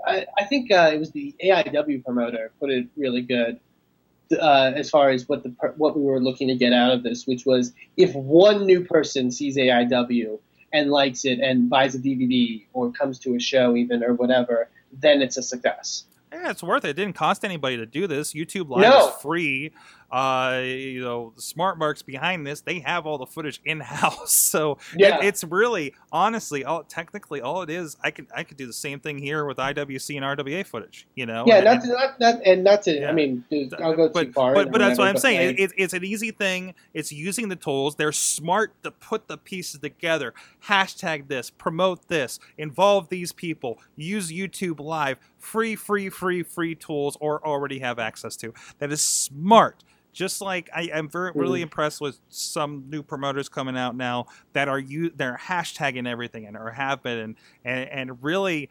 I, 0.06 0.26
I 0.38 0.44
think 0.44 0.70
uh, 0.70 0.90
it 0.92 0.98
was 0.98 1.10
the 1.10 1.34
AIW 1.44 2.04
promoter 2.04 2.50
put 2.60 2.70
it 2.70 2.86
really 2.96 3.22
good. 3.22 3.60
Uh, 4.32 4.72
as 4.74 4.88
far 4.88 5.10
as 5.10 5.28
what 5.28 5.42
the 5.42 5.50
what 5.76 5.94
we 5.96 6.02
were 6.02 6.18
looking 6.18 6.48
to 6.48 6.54
get 6.54 6.72
out 6.72 6.92
of 6.92 7.02
this, 7.02 7.26
which 7.26 7.44
was 7.44 7.72
if 7.96 8.14
one 8.14 8.64
new 8.64 8.82
person 8.84 9.30
sees 9.30 9.56
AIW 9.56 10.38
and 10.74 10.90
likes 10.90 11.24
it 11.24 11.38
and 11.40 11.70
buys 11.70 11.94
a 11.94 11.98
DVD 11.98 12.64
or 12.74 12.90
comes 12.92 13.18
to 13.20 13.34
a 13.36 13.40
show 13.40 13.76
even 13.76 14.02
or 14.04 14.12
whatever, 14.14 14.68
then 15.00 15.22
it's 15.22 15.38
a 15.38 15.42
success. 15.42 16.04
Yeah, 16.32 16.50
it's 16.50 16.64
worth 16.64 16.84
it. 16.84 16.90
It 16.90 16.96
didn't 16.96 17.14
cost 17.14 17.44
anybody 17.44 17.76
to 17.76 17.86
do 17.86 18.06
this. 18.08 18.34
YouTube 18.34 18.68
Live 18.68 18.82
No. 18.82 19.08
is 19.08 19.14
free. 19.22 19.70
Uh, 20.14 20.60
you 20.62 21.00
know, 21.00 21.32
smart 21.36 21.76
marks 21.76 22.00
behind 22.00 22.46
this, 22.46 22.60
they 22.60 22.78
have 22.78 23.04
all 23.04 23.18
the 23.18 23.26
footage 23.26 23.60
in 23.64 23.80
house. 23.80 24.32
So 24.54 24.78
Yeah. 24.96 25.18
it, 25.18 25.24
it's 25.24 25.42
really, 25.42 25.92
honestly, 26.12 26.64
all 26.64 26.84
technically, 26.84 27.40
all 27.40 27.62
it 27.62 27.70
is, 27.70 27.96
I 28.00 28.12
could 28.12 28.28
I 28.32 28.44
could 28.44 28.56
do 28.56 28.66
the 28.66 28.72
same 28.72 29.00
thing 29.00 29.18
here 29.18 29.44
with 29.44 29.56
IWC 29.56 30.14
and 30.16 30.24
RWA 30.24 30.64
footage. 30.64 31.08
You 31.16 31.26
know, 31.26 31.42
Yeah, 31.48 31.56
and- 31.56 31.64
not 31.64 31.82
to, 31.82 31.88
not 31.88 32.20
not 32.20 32.46
and 32.46 32.62
not 32.62 32.82
to. 32.82 32.92
Yeah. 33.00 33.08
I 33.08 33.12
mean, 33.12 33.44
dude, 33.50 33.74
I'll 33.74 33.96
go 33.96 34.08
but, 34.08 34.26
too 34.26 34.32
far. 34.32 34.54
But, 34.54 34.70
but 34.70 34.78
that's 34.78 34.98
what 34.98 35.08
I'm 35.08 35.16
saying. 35.16 35.50
It, 35.50 35.58
it's 35.58 35.74
it's 35.76 35.92
an 35.94 36.04
easy 36.04 36.30
thing. 36.30 36.74
It's 36.92 37.10
using 37.10 37.48
the 37.48 37.56
tools. 37.56 37.96
They're 37.96 38.12
smart 38.12 38.80
to 38.84 38.92
put 38.92 39.26
the 39.26 39.36
pieces 39.36 39.80
together. 39.80 40.32
Hashtag 40.66 41.26
this, 41.26 41.50
promote 41.50 42.06
this, 42.06 42.38
involve 42.56 43.08
these 43.08 43.32
people, 43.32 43.80
use 43.96 44.30
YouTube 44.30 44.78
Live, 44.78 45.18
free, 45.38 45.74
free, 45.74 46.08
free, 46.08 46.44
free 46.44 46.76
tools, 46.76 47.16
or 47.20 47.44
already 47.44 47.80
have 47.80 47.98
access 47.98 48.36
to. 48.36 48.54
That 48.78 48.92
is 48.92 49.02
smart. 49.02 49.82
Just 50.14 50.40
like 50.40 50.70
I 50.74 50.84
am 50.84 51.08
very 51.10 51.32
really 51.34 51.60
Mhm. 51.60 51.64
impressed 51.64 52.00
with 52.00 52.18
some 52.30 52.84
new 52.88 53.02
promoters 53.02 53.48
coming 53.50 53.76
out 53.76 53.96
now 53.96 54.26
that 54.54 54.68
are 54.68 54.78
you 54.78 55.10
they're 55.10 55.36
hashtagging 55.36 56.08
everything 56.08 56.46
and 56.46 56.56
or 56.56 56.70
have 56.70 57.02
been 57.02 57.18
and, 57.18 57.36
and 57.64 57.90
and 57.90 58.22
really 58.22 58.70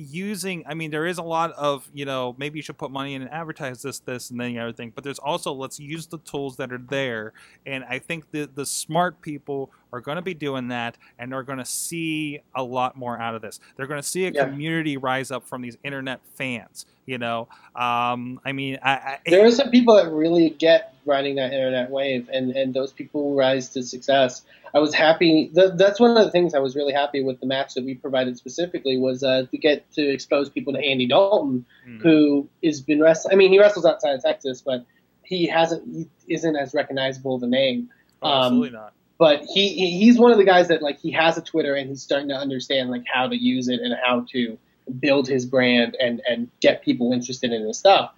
using 0.00 0.62
i 0.68 0.74
mean 0.74 0.92
there 0.92 1.06
is 1.06 1.18
a 1.18 1.22
lot 1.22 1.50
of 1.54 1.90
you 1.92 2.04
know 2.04 2.32
maybe 2.38 2.56
you 2.56 2.62
should 2.62 2.78
put 2.78 2.90
money 2.92 3.14
in 3.14 3.22
and 3.22 3.30
advertise 3.32 3.82
this 3.82 3.98
this 3.98 4.30
and 4.30 4.38
then 4.40 4.52
the 4.54 4.58
other 4.60 4.72
thing 4.72 4.92
but 4.94 5.02
there's 5.02 5.18
also 5.18 5.52
let's 5.52 5.80
use 5.80 6.06
the 6.06 6.18
tools 6.18 6.56
that 6.56 6.72
are 6.72 6.78
there 6.88 7.32
and 7.66 7.82
i 7.84 7.98
think 7.98 8.30
the 8.30 8.48
the 8.54 8.64
smart 8.64 9.20
people 9.22 9.72
are 9.92 10.00
going 10.00 10.16
to 10.16 10.22
be 10.22 10.34
doing 10.34 10.68
that 10.68 10.96
and 11.18 11.32
are 11.34 11.42
going 11.42 11.58
to 11.58 11.64
see 11.64 12.40
a 12.54 12.62
lot 12.62 12.96
more 12.96 13.18
out 13.18 13.34
of 13.34 13.42
this 13.42 13.60
they're 13.76 13.86
going 13.86 14.00
to 14.00 14.06
see 14.06 14.26
a 14.26 14.30
Yeah. 14.30 14.44
community 14.44 14.96
rise 14.96 15.30
up 15.30 15.46
from 15.46 15.62
these 15.62 15.76
internet 15.84 16.20
fans 16.34 16.86
you 17.06 17.18
know 17.18 17.48
um 17.76 18.40
i 18.44 18.52
mean 18.52 18.78
i, 18.82 18.92
I 18.92 19.18
there 19.26 19.44
are 19.46 19.50
some 19.50 19.70
people 19.70 19.94
that 19.96 20.10
really 20.10 20.50
get 20.50 20.94
riding 21.06 21.36
that 21.36 21.52
internet 21.54 21.90
wave, 21.90 22.28
and 22.30 22.50
and 22.54 22.74
those 22.74 22.92
people 22.92 23.34
rise 23.34 23.70
to 23.70 23.82
success. 23.82 24.42
I 24.74 24.78
was 24.78 24.92
happy. 24.92 25.50
Th- 25.54 25.70
that's 25.76 25.98
one 25.98 26.14
of 26.14 26.22
the 26.22 26.30
things 26.30 26.52
I 26.52 26.58
was 26.58 26.76
really 26.76 26.92
happy 26.92 27.22
with 27.24 27.40
the 27.40 27.46
match 27.46 27.72
that 27.72 27.82
we 27.86 27.94
provided 27.94 28.36
specifically 28.36 28.98
was 28.98 29.22
uh, 29.22 29.46
to 29.50 29.56
get 29.56 29.90
to 29.92 30.06
expose 30.06 30.50
people 30.50 30.74
to 30.74 30.78
Andy 30.78 31.06
Dalton, 31.06 31.64
Mm. 31.88 32.02
who 32.02 32.46
has 32.62 32.82
been 32.82 33.00
wrestling. 33.00 33.32
I 33.32 33.36
mean, 33.36 33.50
he 33.50 33.58
wrestles 33.58 33.86
outside 33.86 34.16
of 34.16 34.22
Texas, 34.22 34.60
but 34.60 34.84
he 35.22 35.46
hasn't. 35.46 35.82
He 36.26 36.34
isn't 36.34 36.56
as 36.56 36.74
recognizable 36.74 37.36
of 37.36 37.42
a 37.42 37.46
name. 37.46 37.88
Oh, 38.20 38.28
um, 38.28 38.42
absolutely 38.44 38.70
not 38.72 38.92
but 39.18 39.42
he 39.44 39.68
he- 39.70 39.98
he's 39.98 40.18
one 40.18 40.30
of 40.32 40.38
the 40.38 40.44
guys 40.44 40.68
that 40.68 40.82
like 40.82 40.98
he 41.00 41.10
has 41.12 41.36
a 41.36 41.42
Twitter 41.42 41.74
and 41.74 41.88
he's 41.88 42.02
starting 42.02 42.28
to 42.28 42.36
understand 42.36 42.90
like 42.90 43.04
how 43.12 43.28
to 43.28 43.36
use 43.36 43.68
it 43.68 43.80
and 43.80 43.94
how 44.02 44.24
to 44.32 44.58
build 45.00 45.28
his 45.28 45.44
brand 45.44 45.96
and 46.00 46.22
and 46.28 46.48
get 46.60 46.82
people 46.82 47.12
interested 47.12 47.52
in 47.52 47.66
his 47.66 47.78
stuff. 47.78 48.12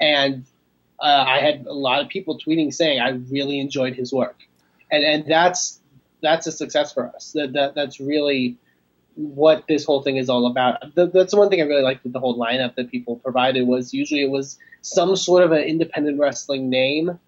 And 0.00 0.44
uh, 0.98 1.24
I 1.28 1.38
had 1.40 1.66
a 1.66 1.74
lot 1.74 2.02
of 2.02 2.08
people 2.08 2.38
tweeting 2.38 2.72
saying 2.72 3.00
I 3.00 3.10
really 3.10 3.60
enjoyed 3.60 3.94
his 3.94 4.12
work, 4.12 4.36
and 4.90 5.04
and 5.04 5.26
that's 5.26 5.80
that's 6.22 6.46
a 6.46 6.52
success 6.52 6.92
for 6.92 7.08
us. 7.14 7.32
That, 7.32 7.52
that 7.52 7.74
that's 7.74 8.00
really 8.00 8.56
what 9.14 9.64
this 9.66 9.84
whole 9.84 10.02
thing 10.02 10.16
is 10.16 10.28
all 10.28 10.46
about. 10.46 10.94
The, 10.94 11.06
that's 11.06 11.32
the 11.32 11.38
one 11.38 11.48
thing 11.48 11.60
I 11.60 11.64
really 11.64 11.82
liked 11.82 12.04
with 12.04 12.12
the 12.12 12.20
whole 12.20 12.38
lineup 12.38 12.74
that 12.76 12.90
people 12.90 13.16
provided 13.16 13.66
was 13.66 13.94
usually 13.94 14.22
it 14.22 14.30
was 14.30 14.58
some 14.82 15.16
sort 15.16 15.42
of 15.42 15.52
an 15.52 15.62
independent 15.62 16.18
wrestling 16.18 16.68
name 16.70 17.18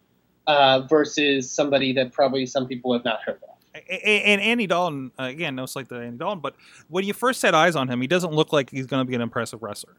uh, 0.49 0.81
versus 0.89 1.49
somebody 1.51 1.93
that 1.93 2.13
probably 2.13 2.45
some 2.47 2.67
people 2.67 2.93
have 2.93 3.05
not 3.05 3.21
heard 3.25 3.39
of. 3.43 3.81
And 3.89 4.41
Andy 4.41 4.67
Dalton, 4.67 5.13
uh, 5.21 5.25
again, 5.25 5.55
no 5.55 5.67
slight 5.67 5.89
to 5.91 5.95
Andy 6.01 6.19
Dalton, 6.19 6.41
but 6.41 6.57
when 6.89 7.05
you 7.05 7.13
first 7.13 7.41
set 7.41 7.55
eyes 7.55 7.77
on 7.77 7.87
him, 7.89 8.01
he 8.01 8.09
doesn't 8.09 8.33
look 8.33 8.53
like 8.53 8.71
he's 8.71 8.87
going 8.87 9.01
to 9.01 9.05
be 9.09 9.15
an 9.15 9.21
impressive 9.21 9.63
wrestler. 9.63 9.97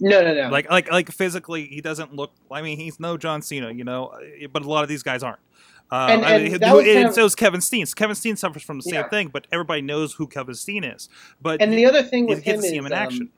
No, 0.00 0.22
no, 0.22 0.34
no. 0.34 0.48
Like, 0.48 0.68
like, 0.70 0.90
like 0.90 1.10
physically, 1.12 1.66
he 1.66 1.80
doesn't 1.82 2.14
look. 2.14 2.32
I 2.50 2.62
mean, 2.62 2.78
he's 2.78 2.98
no 2.98 3.16
John 3.18 3.42
Cena, 3.42 3.70
you 3.70 3.84
know, 3.84 4.18
but 4.50 4.62
a 4.62 4.68
lot 4.68 4.82
of 4.82 4.88
these 4.88 5.02
guys 5.02 5.22
aren't. 5.22 5.38
Um, 5.92 6.10
And- 6.10 6.24
I 6.24 6.38
mean, 6.38 6.52
that 6.52 6.62
and 6.62 6.86
kind 6.86 7.08
of- 7.08 7.14
so 7.14 7.24
is 7.26 7.34
Kevin 7.34 7.60
Steen. 7.60 7.84
Kevin 7.94 8.16
Steen 8.16 8.36
suffers 8.36 8.62
from 8.62 8.78
the 8.78 8.82
same 8.84 8.94
Yeah. 8.94 9.08
thing, 9.08 9.28
but 9.28 9.46
everybody 9.52 9.82
knows 9.82 10.14
who 10.14 10.26
Kevin 10.26 10.54
Steen 10.54 10.82
is. 10.82 11.08
But 11.42 11.60
and 11.60 11.72
the 11.74 11.84
other 11.84 12.02
thing 12.02 12.26
with 12.26 12.42
him 12.42 12.60
is 12.60 12.70
him 12.70 12.86
in 12.86 12.92
um, 12.92 12.98
action. 12.98 13.30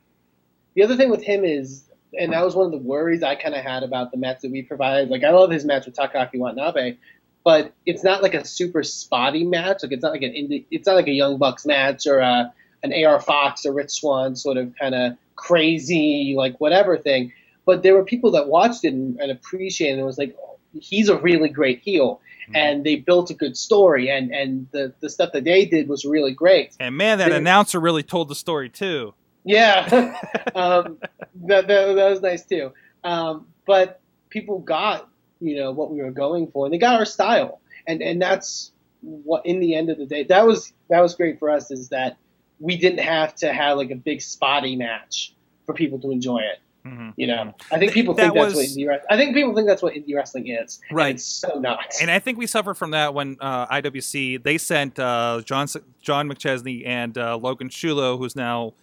the 0.75 0.85
other 0.85 0.97
thing 0.97 1.11
with 1.11 1.23
him 1.23 1.45
is, 1.45 1.91
and 2.19 2.33
that 2.33 2.45
was 2.45 2.55
one 2.55 2.67
of 2.67 2.73
the 2.73 2.79
worries 2.79 3.23
I 3.23 3.35
kind 3.35 3.55
of 3.55 3.65
had 3.65 3.83
about 3.83 4.11
the 4.11 4.19
match 4.19 4.41
that 4.43 4.51
we 4.51 4.63
provided. 4.63 5.09
Like, 5.11 5.25
I 5.25 5.31
love 5.31 5.51
his 5.51 5.65
match 5.65 5.87
with 5.87 5.97
Takaaki 5.97 6.39
Watanabe, 6.39 6.97
but 7.45 7.73
it's 7.87 8.05
not 8.05 8.23
like 8.23 8.35
a 8.35 8.45
super 8.45 8.83
spotty 8.83 9.45
match. 9.45 9.83
Like, 9.83 9.93
it's 9.93 10.03
not 10.03 10.13
like 10.13 10.23
an 10.23 10.33
indie, 10.33 10.65
it's 10.71 10.87
not 10.87 10.97
like 10.97 11.09
a 11.09 11.13
Young 11.13 11.39
Bucks 11.39 11.65
match 11.67 12.07
or 12.07 12.19
a, 12.21 12.53
an 12.83 12.93
AR 13.05 13.21
Fox 13.21 13.65
or 13.65 13.73
Rich 13.73 13.91
Swann 13.91 14.37
sort 14.37 14.57
of 14.57 14.75
kind 14.79 14.95
of 14.95 15.13
crazy, 15.37 16.35
like 16.37 16.61
whatever 16.61 16.97
thing. 16.99 17.33
But 17.65 17.83
there 17.83 17.95
were 17.95 18.05
people 18.05 18.33
that 18.33 18.49
watched 18.49 18.85
it 18.85 18.93
and, 18.93 19.19
and 19.21 19.31
appreciated 19.31 19.95
it 19.95 19.99
and 19.99 20.07
was 20.07 20.19
like, 20.19 20.37
oh, 20.43 20.59
he's 20.79 21.09
a 21.09 21.17
really 21.17 21.49
great 21.49 21.81
heel. 21.81 22.21
Mhm. 22.51 22.57
And 22.57 22.85
they 22.85 22.97
built 22.97 23.31
a 23.31 23.35
good 23.35 23.57
story, 23.57 24.11
and, 24.11 24.33
and 24.33 24.67
the, 24.73 24.93
the 25.01 25.09
stuff 25.09 25.31
that 25.33 25.45
they 25.45 25.65
did 25.65 25.89
was 25.89 26.05
really 26.05 26.33
great. 26.33 26.75
And 26.81 26.97
man, 26.97 27.19
that 27.19 27.29
they- 27.31 27.37
announcer 27.37 27.79
really 27.79 28.03
told 28.03 28.29
the 28.29 28.35
story 28.35 28.69
too. 28.69 29.15
Yeah, 29.45 29.87
um, 30.55 30.99
that, 31.47 31.67
that, 31.67 31.95
that 31.95 32.11
was 32.11 32.21
nice 32.21 32.45
too. 32.45 32.73
Um, 33.05 33.47
but 33.67 34.01
people 34.31 34.59
got 34.61 35.09
you 35.41 35.57
know 35.57 35.73
what 35.73 35.91
we 35.91 36.01
were 36.03 36.11
going 36.13 36.47
for, 36.51 36.67
and 36.67 36.73
they 36.75 36.79
got 36.79 36.95
our 36.95 37.05
style, 37.05 37.61
and 37.87 38.03
and 38.03 38.21
that's 38.23 38.73
what 39.01 39.45
in 39.45 39.59
the 39.61 39.75
end 39.75 39.91
of 39.91 39.99
the 39.99 40.07
day 40.07 40.23
that 40.23 40.47
was 40.47 40.73
that 40.89 41.01
was 41.01 41.15
great 41.17 41.39
for 41.41 41.51
us 41.51 41.71
is 41.73 41.89
that 41.89 42.17
we 42.61 42.77
didn't 42.77 43.01
have 43.01 43.35
to 43.35 43.53
have 43.53 43.77
like 43.77 43.91
a 43.91 43.97
big 43.97 44.21
spotty 44.23 44.77
match 44.77 45.35
for 45.67 45.75
people 45.75 45.99
to 45.99 46.13
enjoy 46.13 46.39
it. 46.39 46.59
hmm 46.89 47.11
You 47.17 47.27
know, 47.27 47.53
I 47.73 47.79
think 47.81 47.93
people 47.93 48.15
That 48.15 48.23
think 48.23 48.35
that's 48.35 48.55
what 48.55 48.61
was- 48.61 48.77
indie 48.77 48.87
wrestling. 48.87 49.07
I 49.11 49.17
think 49.17 49.35
people 49.35 49.55
think 49.57 49.67
that's 49.67 49.83
what 49.83 49.95
indie 49.95 50.15
wrestling 50.15 50.47
is. 50.49 50.81
Right. 50.93 51.17
it's 51.17 51.25
so 51.25 51.59
not. 51.59 51.87
And 52.01 52.09
I 52.13 52.21
think 52.21 52.39
we 52.39 52.47
suffered 52.47 52.75
from 52.75 52.93
that 52.93 53.13
when 53.15 53.37
uh, 53.41 53.67
IWC 53.67 54.45
they 54.45 54.59
sent 54.59 55.01
uh, 55.01 55.43
John 55.45 55.67
John 56.01 56.29
McChesney 56.29 56.87
and 56.87 57.19
uh, 57.19 57.37
Logan 57.37 57.69
Shulo, 57.69 58.17
who's 58.19 58.37
now, 58.37 58.75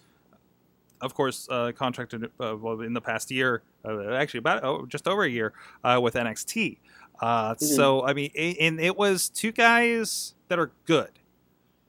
of 1.00 1.14
course, 1.14 1.46
uh, 1.50 1.72
contracted 1.76 2.24
uh, 2.40 2.56
well, 2.56 2.80
in 2.80 2.92
the 2.92 3.00
past 3.00 3.30
year, 3.30 3.62
uh, 3.84 4.12
actually 4.12 4.38
about 4.38 4.64
oh, 4.64 4.86
just 4.86 5.06
over 5.08 5.24
a 5.24 5.28
year 5.28 5.52
uh, 5.84 5.98
with 6.02 6.14
NXT. 6.14 6.78
Uh, 7.20 7.54
Mm-hmm. 7.54 7.64
So 7.64 8.04
I 8.06 8.12
mean, 8.14 8.30
a- 8.34 8.56
and 8.56 8.80
it 8.80 8.96
was 8.96 9.28
two 9.28 9.52
guys 9.52 10.34
that 10.48 10.58
are 10.58 10.70
good, 10.86 11.10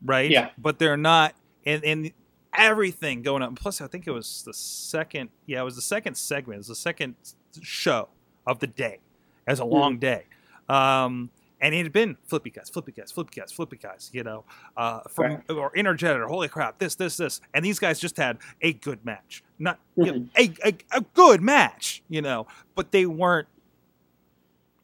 right? 0.03 0.29
Yeah. 0.29 0.49
But 0.57 0.77
they're 0.79 0.97
not, 0.97 1.35
and 1.65 1.83
and 1.85 2.11
everything 2.57 3.21
going 3.21 3.41
on. 3.41 3.55
Plus, 3.55 3.79
I 3.81 3.87
think 3.87 4.07
it 4.07 4.11
was 4.11 4.43
the 4.43 4.53
second. 4.53 5.29
Yeah, 5.45 5.61
it 5.61 5.63
was 5.63 5.75
the 5.75 5.81
second 5.81 6.15
segment. 6.15 6.55
It 6.55 6.59
was 6.59 6.67
the 6.67 6.75
second 6.75 7.15
show 7.61 8.09
of 8.45 8.59
the 8.59 8.67
day. 8.67 8.99
As 9.47 9.59
a 9.59 9.65
long 9.65 9.97
day. 9.97 10.25
Um, 10.69 11.29
and 11.61 11.73
it 11.75 11.83
had 11.83 11.93
been 11.93 12.17
flippy 12.27 12.49
guys, 12.49 12.69
flippy 12.69 12.91
guys, 12.91 13.11
flippy 13.11 13.39
guys, 13.39 13.51
flippy 13.51 13.77
guys, 13.77 14.09
you 14.13 14.23
know, 14.23 14.43
uh, 14.75 15.01
from 15.09 15.35
Right. 15.35 15.51
or 15.51 15.71
energetic, 15.75 16.23
holy 16.23 16.47
crap, 16.49 16.79
this, 16.79 16.95
this, 16.95 17.15
this, 17.17 17.39
and 17.53 17.63
these 17.63 17.79
guys 17.79 17.99
just 17.99 18.17
had 18.17 18.37
a 18.61 18.73
good 18.73 19.05
match, 19.05 19.43
not 19.59 19.79
you 19.95 20.05
know, 20.05 20.13
Mhm. 20.13 20.57
a, 20.63 20.67
a 20.69 20.97
a 20.97 21.01
good 21.13 21.41
match, 21.41 22.03
you 22.09 22.21
know, 22.21 22.47
but 22.75 22.91
they 22.91 23.05
weren't, 23.05 23.47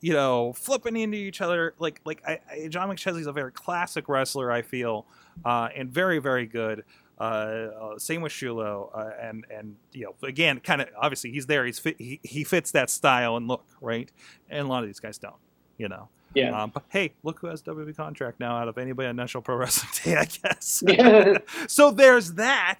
you 0.02 0.14
know, 0.14 0.54
flipping 0.54 0.96
into 0.96 1.18
each 1.18 1.42
other 1.42 1.74
like 1.80 2.00
like 2.06 2.22
I, 2.28 2.40
I, 2.52 2.68
John 2.68 2.88
McChesney's 2.90 3.28
a 3.28 3.32
very 3.34 3.52
classic 3.52 4.08
wrestler, 4.08 4.52
I 4.52 4.62
feel, 4.62 5.06
uh, 5.44 5.70
and 5.76 5.92
very 5.92 6.20
very 6.20 6.46
good. 6.46 6.84
Uh, 7.20 7.24
uh, 7.24 7.98
same 7.98 8.22
with 8.22 8.32
Shulo, 8.32 8.92
uh, 8.96 9.10
and 9.20 9.44
and 9.50 9.76
you 9.92 10.06
know, 10.06 10.28
again, 10.28 10.60
kind 10.60 10.82
of 10.82 10.90
obviously 10.96 11.32
he's 11.32 11.48
there. 11.48 11.66
He's 11.66 11.80
fit, 11.80 11.96
he 12.00 12.20
he 12.22 12.44
fits 12.44 12.70
that 12.74 12.92
style 12.92 13.36
and 13.38 13.48
look, 13.48 13.66
right? 13.82 14.12
And 14.52 14.68
a 14.68 14.70
lot 14.70 14.84
of 14.84 14.88
these 14.90 15.00
guys 15.00 15.18
don't, 15.18 15.34
you 15.80 15.88
know. 15.90 16.10
Yeah. 16.38 16.64
Um, 16.64 16.72
but 16.74 16.84
hey, 16.90 17.14
look 17.24 17.40
who 17.40 17.48
has 17.48 17.62
WWE 17.64 17.96
contract 17.96 18.40
now 18.40 18.58
out 18.58 18.68
of 18.68 18.78
anybody 18.78 19.10
on 19.10 19.16
National 19.16 19.42
Pro 19.42 19.56
Wrestling 19.56 19.92
Day, 20.04 20.16
I 20.18 20.26
guess. 20.26 20.84
Yeah. 20.86 21.38
so 21.68 21.92
there's 21.92 22.34
that. 22.34 22.80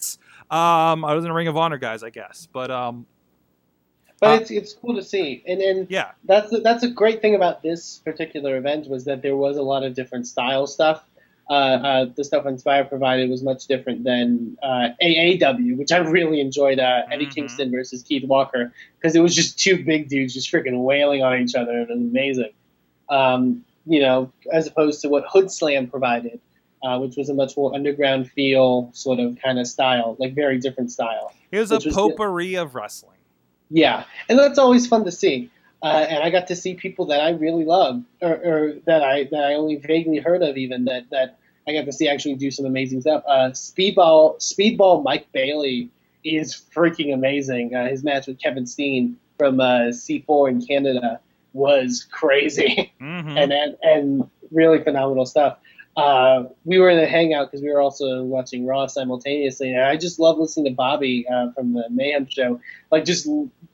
Um, 0.50 1.04
I 1.04 1.14
was 1.14 1.26
in 1.26 1.32
a 1.32 1.34
Ring 1.34 1.48
of 1.48 1.58
Honor, 1.58 1.78
guys, 1.78 2.04
I 2.04 2.10
guess, 2.10 2.48
but 2.52 2.72
um, 2.72 3.06
But 4.20 4.30
Uh, 4.30 4.42
it's 4.42 4.52
it's 4.52 4.74
cool 4.74 4.96
to 4.96 5.04
see, 5.04 5.44
and 5.48 5.62
and 5.62 5.88
yeah, 5.90 6.12
that's 6.24 6.52
that's 6.64 6.84
a 6.84 6.90
great 6.90 7.22
thing 7.22 7.36
about 7.36 7.62
this 7.62 8.00
particular 8.06 8.58
event 8.58 8.88
was 8.90 9.06
that 9.06 9.22
there 9.22 9.36
was 9.36 9.58
a 9.58 9.62
lot 9.62 9.84
of 9.84 9.94
different 9.94 10.26
style 10.28 10.66
stuff. 10.68 11.04
Uh, 11.50 11.54
uh, 11.54 12.06
the 12.18 12.24
stuff 12.26 12.46
Inspire 12.46 12.84
provided 12.84 13.30
was 13.30 13.42
much 13.42 13.68
different 13.68 14.04
than 14.04 14.58
uh, 14.62 14.90
AAW, 15.02 15.78
which 15.78 15.94
I 15.94 15.98
really 16.00 16.42
enjoyed. 16.42 16.78
Uh, 16.80 17.04
Eddie 17.10 17.28
Mhm. 17.28 17.36
Kingston 17.36 17.72
versus 17.72 18.04
Keith 18.04 18.26
Walker 18.28 18.74
because 19.00 19.16
it 19.16 19.22
was 19.22 19.34
just 19.34 19.58
two 19.58 19.82
big 19.86 20.10
dudes 20.10 20.34
just 20.34 20.52
freaking 20.52 20.84
wailing 20.84 21.24
on 21.24 21.40
each 21.40 21.56
other. 21.56 21.72
It 21.84 21.90
was 21.90 21.98
amazing. 21.98 22.52
Um, 23.10 23.64
you 23.86 24.02
know, 24.02 24.32
as 24.52 24.68
opposed 24.68 25.02
to 25.02 25.10
what 25.10 25.24
Hood 25.30 25.50
Slam 25.50 25.88
provided, 25.88 26.40
uh, 26.84 27.00
which 27.00 27.16
was 27.16 27.30
a 27.30 27.34
much 27.34 27.56
more 27.56 27.74
underground 27.74 28.30
feel, 28.32 28.90
sort 28.94 29.20
of 29.20 29.38
kind 29.44 29.60
of 29.60 29.68
style, 29.68 30.16
like 30.20 30.36
very 30.36 30.60
different 30.60 30.92
style. 30.92 31.32
it 31.52 31.60
was 31.60 31.72
a 31.72 31.76
Which 31.76 31.86
was 31.86 31.96
good. 31.96 32.10
potpourri 32.12 32.56
of 32.56 32.76
wrestling. 32.76 33.18
Yeah, 33.70 34.04
and 34.30 34.38
that's 34.38 34.60
always 34.60 34.88
fun 34.88 35.06
to 35.06 35.12
see. 35.12 35.50
Uh, 35.84 36.06
and 36.10 36.24
I 36.24 36.30
got 36.32 36.48
to 36.48 36.56
see 36.56 36.74
people 36.74 37.06
that 37.08 37.22
I 37.22 37.30
really 37.32 37.64
love, 37.64 38.04
or, 38.22 38.32
or 38.34 38.74
that 38.86 39.04
I 39.04 39.26
that 39.26 39.44
I 39.44 39.54
only 39.54 39.76
vaguely 39.76 40.18
heard 40.18 40.42
of, 40.42 40.58
even 40.58 40.86
that 40.86 41.10
that 41.12 41.38
I 41.68 41.74
got 41.74 41.86
to 41.86 41.94
see 41.94 42.08
actually 42.10 42.36
do 42.36 42.50
some 42.52 42.66
amazing 42.66 43.02
stuff. 43.02 43.24
Uh, 43.28 43.52
Speedball 43.52 44.38
Speedball 44.40 45.04
Mike 45.04 45.32
Bailey 45.34 45.90
is 46.24 46.62
freaking 46.76 47.14
amazing. 47.14 47.76
Uh, 47.76 47.88
his 47.88 48.04
match 48.04 48.28
with 48.28 48.40
Kevin 48.40 48.66
Steen 48.66 49.18
from 49.38 49.60
uh, 49.60 49.92
C4 49.92 50.50
in 50.50 50.66
Canada 50.66 51.20
was 51.54 52.08
crazy 52.12 52.94
hmm 53.00 53.38
and, 53.38 53.52
and 53.52 53.78
and 53.82 54.30
really 54.52 54.84
phenomenal 54.84 55.26
stuff. 55.26 55.58
Uh, 55.98 56.44
we 56.64 56.78
were 56.78 56.92
in 56.92 57.00
a 57.00 57.08
hangout 57.08 57.50
because 57.50 57.64
we 57.64 57.72
were 57.72 57.82
also 57.82 58.24
watching 58.24 58.68
Raw 58.68 58.86
simultaneously, 58.86 59.74
and 59.74 59.82
I 59.82 59.98
just 59.98 60.20
love 60.20 60.38
listening 60.38 60.66
to 60.66 60.76
Bobby 60.76 61.28
uh, 61.28 61.52
from 61.54 61.74
the 61.74 61.90
Mayhem 61.90 62.28
show. 62.30 62.62
Like, 62.92 63.04
just 63.04 63.28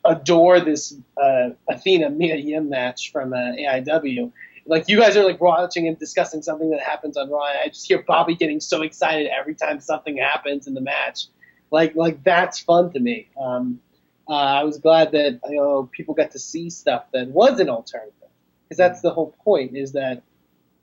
adore 0.06 0.62
this 0.62 0.96
uh, 1.22 1.50
Athena 1.70 2.12
Mia 2.12 2.38
Yim 2.38 2.70
match 2.70 3.12
from 3.12 3.34
uh, 3.34 3.38
AIW. 3.38 4.32
Like, 4.66 4.88
you 4.88 5.02
guys 5.02 5.18
are 5.18 5.26
like 5.26 5.42
watching 5.42 5.86
and 5.90 6.00
discussing 6.00 6.42
something 6.42 6.70
that 6.70 6.80
happens 6.80 7.18
on 7.18 7.30
Raw. 7.30 7.46
And 7.46 7.58
I 7.58 7.68
just 7.68 7.86
hear 7.86 8.02
Bobby 8.02 8.36
getting 8.36 8.62
so 8.62 8.84
excited 8.84 9.28
every 9.28 9.54
time 9.54 9.82
something 9.82 10.16
happens 10.16 10.66
in 10.66 10.76
the 10.76 10.82
match. 10.82 11.26
Like, 11.72 11.94
like 11.96 12.24
that's 12.24 12.58
fun 12.58 12.94
to 12.94 13.02
me. 13.02 13.28
Um, 13.38 13.82
uh, 14.28 14.34
I 14.34 14.64
was 14.64 14.78
glad 14.78 15.12
that 15.12 15.40
you 15.50 15.58
know 15.58 15.90
people 15.92 16.14
got 16.14 16.32
to 16.32 16.40
see 16.40 16.70
stuff 16.70 17.06
that 17.14 17.28
was 17.28 17.60
an 17.60 17.70
alternative 17.70 18.14
because 18.64 18.78
that's 18.78 19.02
the 19.02 19.12
whole 19.12 19.36
point 19.44 19.76
is 19.76 19.94
that 19.94 20.24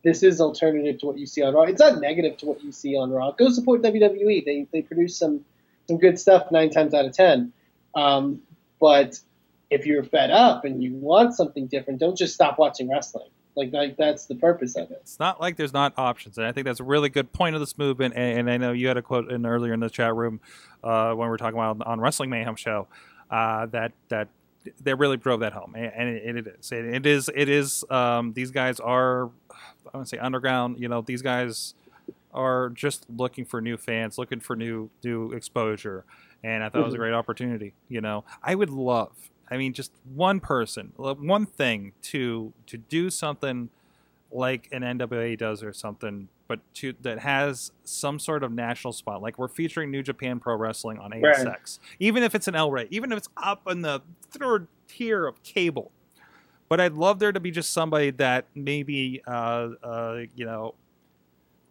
this 0.02 0.22
is 0.22 0.40
alternative 0.40 0.98
to 1.00 1.06
what 1.06 1.18
you 1.18 1.26
see 1.26 1.42
on 1.42 1.54
Raw. 1.54 1.62
It's 1.62 1.80
not 1.80 2.00
negative 2.00 2.36
to 2.38 2.46
what 2.46 2.62
you 2.62 2.72
see 2.72 2.96
on 2.96 3.10
Raw. 3.10 3.32
Go 3.32 3.50
support 3.50 3.82
WWE. 3.82 4.44
They 4.44 4.66
they 4.72 4.82
produce 4.82 5.16
some 5.16 5.44
some 5.88 5.98
good 5.98 6.18
stuff 6.18 6.50
nine 6.50 6.70
times 6.70 6.94
out 6.94 7.04
of 7.04 7.12
ten. 7.12 7.52
Um, 7.94 8.42
but 8.80 9.18
if 9.70 9.86
you're 9.86 10.04
fed 10.04 10.30
up 10.30 10.64
and 10.64 10.82
you 10.82 10.94
want 10.94 11.34
something 11.34 11.66
different, 11.66 12.00
don't 12.00 12.16
just 12.16 12.34
stop 12.34 12.58
watching 12.58 12.90
wrestling. 12.90 13.28
Like, 13.56 13.72
like 13.72 13.96
that's 13.96 14.26
the 14.26 14.36
purpose 14.36 14.76
of 14.76 14.90
it. 14.90 14.98
It's 15.02 15.18
not 15.18 15.40
like 15.40 15.56
there's 15.56 15.72
not 15.72 15.92
options, 15.96 16.38
and 16.38 16.46
I 16.46 16.52
think 16.52 16.66
that's 16.66 16.80
a 16.80 16.84
really 16.84 17.08
good 17.08 17.32
point 17.32 17.54
of 17.54 17.60
this 17.60 17.76
movement. 17.76 18.14
And, 18.16 18.40
and 18.40 18.50
I 18.50 18.56
know 18.56 18.72
you 18.72 18.88
had 18.88 18.96
a 18.96 19.02
quote 19.02 19.30
in 19.30 19.44
earlier 19.44 19.72
in 19.72 19.80
the 19.80 19.90
chat 19.90 20.14
room 20.14 20.40
uh, 20.84 21.12
when 21.14 21.26
we 21.26 21.30
were 21.30 21.36
talking 21.36 21.58
about 21.58 21.84
on 21.86 22.00
Wrestling 22.00 22.30
Mayhem 22.30 22.56
show 22.56 22.86
uh, 23.30 23.66
that 23.66 23.92
that 24.08 24.28
they 24.82 24.92
really 24.92 25.16
drove 25.16 25.40
that 25.40 25.52
home, 25.54 25.74
and, 25.74 26.08
it, 26.08 26.36
it 26.36 26.46
is. 26.46 26.70
It, 26.72 26.84
it 26.84 27.06
is. 27.06 27.30
It 27.34 27.48
is. 27.48 27.82
Um, 27.88 28.34
these 28.34 28.50
guys 28.50 28.78
are, 28.78 29.30
I 29.50 29.96
want 29.96 30.06
to 30.06 30.08
say 30.08 30.18
underground. 30.18 30.78
You 30.78 30.88
know, 30.88 31.00
these 31.00 31.22
guys 31.22 31.74
are 32.34 32.68
just 32.70 33.06
looking 33.16 33.44
for 33.46 33.60
new 33.60 33.76
fans, 33.76 34.18
looking 34.18 34.40
for 34.40 34.54
new 34.56 34.90
new 35.02 35.32
exposure, 35.32 36.04
and 36.44 36.62
I 36.62 36.68
thought 36.68 36.82
it 36.82 36.84
was 36.84 36.94
a 36.94 36.96
Mhm. 36.98 37.00
great 37.00 37.14
opportunity. 37.14 37.72
You 37.88 38.00
know, 38.02 38.24
I 38.42 38.54
would 38.54 38.70
love. 38.70 39.12
I 39.50 39.56
mean, 39.56 39.72
just 39.72 39.92
one 40.14 40.40
person, 40.40 40.92
one 40.96 41.46
thing 41.46 41.92
to 42.02 42.52
to 42.66 42.76
do 42.76 43.10
something 43.10 43.70
like 44.32 44.68
an 44.72 44.82
NWA 44.82 45.36
does 45.36 45.62
or 45.62 45.72
something, 45.72 46.28
but 46.48 46.60
to 46.74 46.94
that 47.02 47.18
has 47.20 47.72
some 47.84 48.18
sort 48.18 48.42
of 48.42 48.52
national 48.52 48.92
spot. 48.92 49.22
Like 49.22 49.38
we're 49.38 49.48
featuring 49.48 49.90
New 49.90 50.02
Japan 50.02 50.38
Pro 50.40 50.56
Wrestling 50.56 50.98
on 50.98 51.10
Right. 51.10 51.22
AXS, 51.46 51.78
even 51.98 52.22
if 52.22 52.34
it's 52.34 52.48
an 52.48 52.54
El 52.54 52.70
Rey, 52.70 52.86
even 52.90 53.12
if 53.12 53.18
it's 53.18 53.28
up 53.36 53.62
in 53.68 53.82
the 53.82 54.02
third 54.30 54.66
tier 54.88 55.26
of 55.26 55.42
cable. 55.42 55.90
but 56.68 56.80
I'd 56.80 56.92
love 56.94 57.18
there 57.18 57.32
to 57.32 57.40
be 57.40 57.50
just 57.50 57.72
somebody 57.72 58.10
that 58.12 58.46
maybe 58.54 59.20
uh, 59.26 59.70
uh, 59.82 60.20
you 60.36 60.44
know 60.46 60.74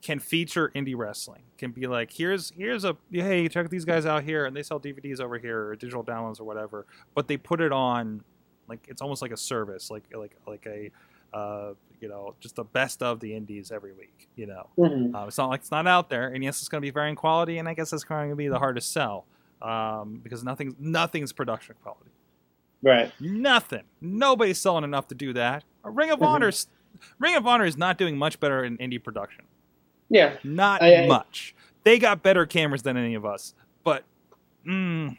can 0.02 0.20
feature 0.20 0.72
indie 0.76 0.96
wrestling. 0.98 1.42
Can 1.58 1.72
be 1.72 1.88
like, 1.88 2.12
here's 2.12 2.52
here's 2.58 2.84
a 2.86 2.96
hey, 3.12 3.48
check 3.50 3.70
these 3.70 3.86
guys 3.86 4.06
out 4.06 4.24
here, 4.24 4.46
and 4.46 4.56
they 4.56 4.64
sell 4.64 4.80
DVDs 4.80 5.20
over 5.22 5.38
here 5.38 5.68
or 5.68 5.76
digital 5.76 6.04
downloads 6.04 6.40
or 6.40 6.46
whatever. 6.46 6.86
But 7.16 7.28
they 7.28 7.38
put 7.38 7.60
it 7.62 7.72
on 7.72 8.24
like 8.68 8.80
it's 8.88 9.02
almost 9.02 9.22
like 9.22 9.32
a 9.32 9.38
service, 9.38 9.90
like 9.92 10.04
like 10.14 10.36
like 10.48 10.66
a 10.66 10.92
uh, 11.38 11.74
you 12.02 12.08
know 12.10 12.36
just 12.40 12.56
the 12.56 12.64
best 12.64 13.02
of 13.04 13.20
the 13.20 13.34
indies 13.36 13.72
every 13.72 13.94
week. 13.94 14.28
You 14.36 14.48
know, 14.48 14.68
Mhm. 14.78 15.14
um, 15.16 15.28
it's 15.28 15.38
not 15.38 15.50
like 15.50 15.62
it's 15.62 15.72
not 15.72 15.88
out 15.88 16.10
there, 16.10 16.28
and 16.30 16.44
yes, 16.44 16.60
it's 16.60 16.70
going 16.70 16.82
to 16.82 16.86
be 16.86 16.92
varying 16.92 17.16
quality, 17.16 17.58
and 17.58 17.68
I 17.68 17.74
guess 17.74 17.90
that's 17.92 18.04
going 18.04 18.30
to 18.30 18.36
be 18.36 18.48
the 18.48 18.60
hardest 18.60 18.92
sell 18.92 19.26
um, 19.62 20.22
because 20.24 20.44
nothing's 20.44 20.76
nothing's 20.80 21.34
production 21.34 21.76
quality. 21.84 22.12
Right. 22.82 23.12
Nothing. 23.20 23.84
Nobody's 24.00 24.58
selling 24.58 24.86
enough 24.86 25.08
to 25.10 25.16
do 25.16 25.34
that. 25.34 25.64
Ring 25.84 26.12
of 26.12 26.20
Mhm. 26.20 26.28
Honor's 26.28 26.68
Ring 27.20 27.36
of 27.36 27.46
Honor 27.46 27.66
is 27.66 27.78
not 27.78 27.98
doing 27.98 28.18
much 28.18 28.40
better 28.40 28.64
in 28.64 28.78
indie 28.78 29.04
production. 29.04 29.46
Yeah. 30.10 30.38
Not 30.44 30.82
I- 30.82 31.04
I- 31.04 31.08
much. 31.08 31.54
They 31.84 32.00
got 32.00 32.24
better 32.24 32.46
cameras 32.46 32.84
than 32.84 32.96
any 32.98 33.16
of 33.16 33.26
us, 33.26 33.54
but 33.84 34.04
mm, 34.66 35.18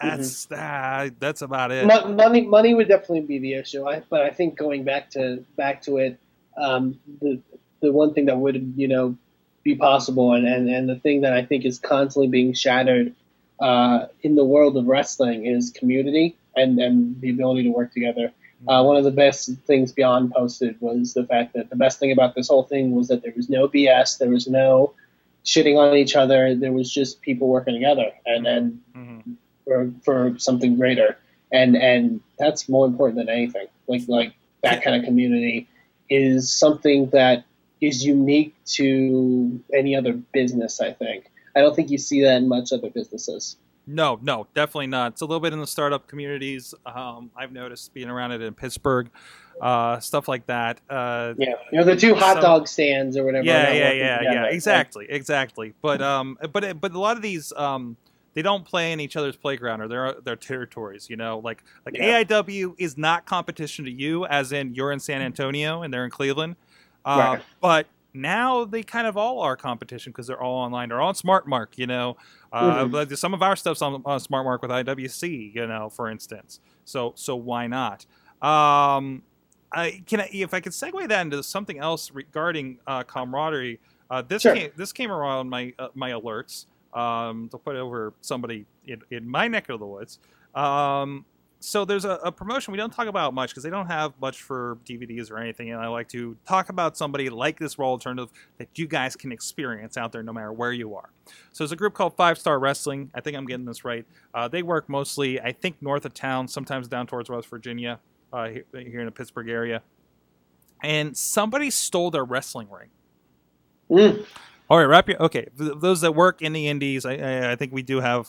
that's 0.00 0.48
ah, 0.52 1.08
that's 1.18 1.42
about 1.42 1.72
it. 1.72 1.86
Money 1.86 2.42
money 2.42 2.74
would 2.74 2.88
definitely 2.88 3.20
be 3.20 3.38
the 3.38 3.54
issue. 3.54 3.86
I, 3.86 4.02
but 4.08 4.22
I 4.22 4.30
think 4.30 4.58
going 4.58 4.84
back 4.84 5.10
to 5.10 5.44
back 5.56 5.82
to 5.82 5.98
it, 5.98 6.18
um, 6.56 6.98
the 7.20 7.40
the 7.80 7.92
one 7.92 8.14
thing 8.14 8.26
that 8.26 8.38
would 8.38 8.74
you 8.76 8.88
know 8.88 9.16
be 9.62 9.74
possible, 9.74 10.32
and, 10.32 10.46
and, 10.46 10.68
and 10.68 10.88
the 10.88 10.96
thing 10.96 11.20
that 11.20 11.32
I 11.32 11.44
think 11.44 11.64
is 11.64 11.78
constantly 11.78 12.28
being 12.28 12.54
shattered 12.54 13.14
uh, 13.60 14.06
in 14.22 14.34
the 14.34 14.44
world 14.44 14.76
of 14.76 14.86
wrestling 14.86 15.46
is 15.46 15.70
community 15.70 16.36
and, 16.56 16.78
and 16.78 17.20
the 17.20 17.30
ability 17.30 17.64
to 17.64 17.70
work 17.70 17.92
together. 17.92 18.32
Uh, 18.68 18.82
one 18.82 18.96
of 18.96 19.04
the 19.04 19.10
best 19.10 19.50
things 19.66 19.92
Beyond 19.92 20.32
posted 20.32 20.78
was 20.80 21.14
the 21.14 21.24
fact 21.24 21.54
that 21.54 21.70
the 21.70 21.76
best 21.76 21.98
thing 21.98 22.12
about 22.12 22.34
this 22.34 22.48
whole 22.48 22.62
thing 22.62 22.92
was 22.92 23.08
that 23.08 23.22
there 23.22 23.32
was 23.34 23.48
no 23.48 23.68
BS, 23.68 24.18
there 24.18 24.28
was 24.28 24.46
no 24.46 24.92
shitting 25.44 25.78
on 25.78 25.96
each 25.96 26.14
other, 26.14 26.54
there 26.54 26.72
was 26.72 26.92
just 26.92 27.22
people 27.22 27.48
working 27.48 27.74
together, 27.74 28.12
and 28.26 28.46
and 28.46 28.80
Mhm. 28.94 29.36
For, 29.70 29.92
for 30.04 30.38
something 30.38 30.76
greater, 30.76 31.16
and 31.52 31.76
and 31.76 32.20
that's 32.38 32.68
more 32.68 32.86
important 32.86 33.18
than 33.18 33.28
anything. 33.28 33.66
Like 33.86 34.02
like 34.08 34.34
that 34.62 34.82
kind 34.82 34.96
of 34.96 35.04
community 35.04 35.68
is 36.08 36.52
something 36.52 37.10
that 37.10 37.44
is 37.80 38.04
unique 38.04 38.54
to 38.64 39.60
any 39.72 39.94
other 39.94 40.14
business. 40.32 40.80
I 40.80 40.92
think 40.92 41.30
I 41.54 41.60
don't 41.60 41.74
think 41.76 41.90
you 41.90 41.98
see 41.98 42.22
that 42.24 42.38
in 42.38 42.48
much 42.48 42.72
other 42.72 42.90
businesses. 42.90 43.56
No, 43.86 44.18
no, 44.22 44.46
definitely 44.54 44.86
not. 44.88 45.12
It's 45.12 45.20
a 45.20 45.24
little 45.24 45.40
bit 45.40 45.52
in 45.52 45.60
the 45.60 45.66
startup 45.66 46.06
communities. 46.06 46.74
Um, 46.86 47.30
I've 47.36 47.52
noticed 47.52 47.92
being 47.94 48.08
around 48.08 48.32
it 48.32 48.40
in 48.40 48.54
Pittsburgh, 48.54 49.10
uh, 49.60 49.98
stuff 49.98 50.28
like 50.28 50.46
that. 50.46 50.80
Uh, 50.88 51.34
Yeah, 51.38 51.54
you 51.72 51.78
know 51.78 51.84
the 51.84 51.96
two 51.96 52.14
hot 52.14 52.40
dog 52.40 52.68
stands 52.68 53.16
or 53.16 53.24
whatever. 53.24 53.44
yeah, 53.44 53.72
yeah, 53.72 53.92
yeah, 53.92 54.18
together. 54.18 54.36
yeah. 54.36 54.44
Exactly, 54.46 55.06
exactly. 55.08 55.74
But 55.80 56.02
um, 56.02 56.38
but 56.52 56.80
but 56.80 56.92
a 56.92 56.98
lot 56.98 57.16
of 57.16 57.22
these 57.22 57.52
um, 57.56 57.96
they 58.34 58.42
don't 58.42 58.64
play 58.64 58.92
in 58.92 59.00
each 59.00 59.16
other's 59.16 59.36
playground 59.36 59.80
or 59.80 59.88
their 59.88 60.12
their 60.24 60.36
territories. 60.36 61.08
You 61.10 61.16
know, 61.16 61.38
like 61.40 61.62
like 61.84 61.96
Yeah. 61.96 62.22
AIW 62.24 62.74
is 62.78 62.96
not 62.98 63.26
competition 63.26 63.84
to 63.84 63.90
you, 63.90 64.26
as 64.26 64.52
in 64.52 64.74
you're 64.74 64.92
in 64.92 65.00
San 65.00 65.20
Antonio 65.22 65.82
and 65.82 65.92
they're 65.92 66.04
in 66.04 66.10
Cleveland. 66.10 66.56
Uh, 67.04 67.16
Right. 67.34 67.42
But 67.60 67.86
now 68.12 68.64
they 68.64 68.82
kind 68.82 69.06
of 69.06 69.16
all 69.16 69.40
are 69.40 69.56
competition 69.56 70.10
because 70.12 70.26
they're 70.26 70.40
all 70.42 70.56
online. 70.56 70.88
They're 70.88 71.00
all 71.00 71.08
on 71.08 71.14
SmartMark. 71.14 71.68
You 71.76 71.86
know, 71.86 72.16
uh, 72.52 72.84
Mhm. 72.84 72.90
but 72.90 73.18
some 73.18 73.34
of 73.34 73.42
our 73.42 73.54
stuff's 73.56 73.82
on, 73.82 74.02
on 74.04 74.18
Smart 74.20 74.44
Mark 74.44 74.62
with 74.62 74.70
IWC. 74.70 75.52
You 75.54 75.66
know, 75.66 75.88
for 75.88 76.10
instance. 76.10 76.60
So 76.84 77.12
so 77.16 77.36
why 77.36 77.66
not? 77.68 78.06
Um, 78.42 79.22
I 79.72 80.02
can 80.06 80.20
I, 80.20 80.28
if 80.32 80.52
I 80.54 80.60
could 80.60 80.72
segue 80.72 81.08
that 81.08 81.20
into 81.20 81.42
something 81.42 81.78
else 81.78 82.10
regarding 82.10 82.78
uh, 82.86 83.02
camaraderie. 83.04 83.78
Uh, 84.10 84.22
this 84.22 84.42
Sure. 84.42 84.54
came 84.54 84.70
this 84.76 84.92
came 84.92 85.12
around 85.12 85.48
my 85.48 85.72
uh, 85.78 85.88
my 85.94 86.10
alerts 86.10 86.66
um, 86.94 87.48
to 87.50 87.58
put 87.58 87.76
over 87.76 88.12
somebody 88.20 88.66
in, 88.86 89.00
in 89.10 89.28
my 89.28 89.48
neck 89.48 89.68
of 89.68 89.80
the 89.80 89.86
woods. 89.86 90.18
Um, 90.54 91.24
so 91.62 91.84
there's 91.84 92.06
a, 92.06 92.12
a 92.24 92.32
promotion 92.32 92.72
we 92.72 92.78
don't 92.78 92.92
talk 92.92 93.06
about 93.06 93.34
much 93.34 93.50
because 93.50 93.62
they 93.62 93.70
don't 93.70 93.86
have 93.86 94.14
much 94.18 94.42
for 94.42 94.78
DVDs 94.86 95.30
or 95.30 95.38
anything, 95.38 95.70
and 95.70 95.80
I 95.80 95.88
like 95.88 96.08
to 96.08 96.36
talk 96.48 96.70
about 96.70 96.96
somebody 96.96 97.28
like 97.28 97.58
this 97.58 97.78
role 97.78 97.92
alternative 97.92 98.30
that 98.56 98.68
you 98.76 98.86
guys 98.86 99.14
can 99.14 99.30
experience 99.30 99.98
out 99.98 100.10
there 100.10 100.22
no 100.22 100.32
matter 100.32 100.52
where 100.52 100.72
you 100.72 100.94
are. 100.94 101.10
So 101.52 101.62
there's 101.62 101.72
a 101.72 101.76
group 101.76 101.92
called 101.92 102.16
Five 102.16 102.38
Star 102.38 102.58
Wrestling. 102.58 103.10
I 103.14 103.20
think 103.20 103.36
I'm 103.36 103.44
getting 103.44 103.66
this 103.66 103.84
right. 103.84 104.06
Uh, 104.32 104.48
they 104.48 104.62
work 104.62 104.88
mostly, 104.88 105.38
I 105.38 105.52
think, 105.52 105.76
north 105.82 106.06
of 106.06 106.14
town, 106.14 106.48
sometimes 106.48 106.88
down 106.88 107.06
towards 107.06 107.28
West 107.28 107.48
Virginia, 107.48 108.00
uh, 108.32 108.48
he- 108.48 108.62
here 108.72 109.00
in 109.00 109.06
the 109.06 109.12
Pittsburgh 109.12 109.50
area. 109.50 109.82
And 110.82 111.14
somebody 111.14 111.68
stole 111.68 112.10
their 112.10 112.24
wrestling 112.24 112.68
ring. 112.70 112.88
Mm, 113.90 114.24
All 114.70 114.78
right, 114.78 114.84
wrap 114.84 115.08
your 115.08 115.20
okay. 115.24 115.48
Those 115.56 116.00
that 116.02 116.14
work 116.14 116.42
in 116.42 116.52
the 116.52 116.68
indies, 116.68 117.04
I, 117.04 117.14
I, 117.16 117.52
I 117.52 117.56
think 117.56 117.72
we 117.72 117.82
do 117.82 118.00
have 118.00 118.28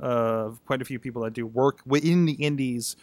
uh, 0.00 0.50
quite 0.66 0.82
a 0.82 0.84
few 0.84 0.98
people 0.98 1.22
that 1.22 1.32
do 1.32 1.46
work 1.46 1.80
within 1.86 2.26
the 2.26 2.34
indies, 2.34 2.94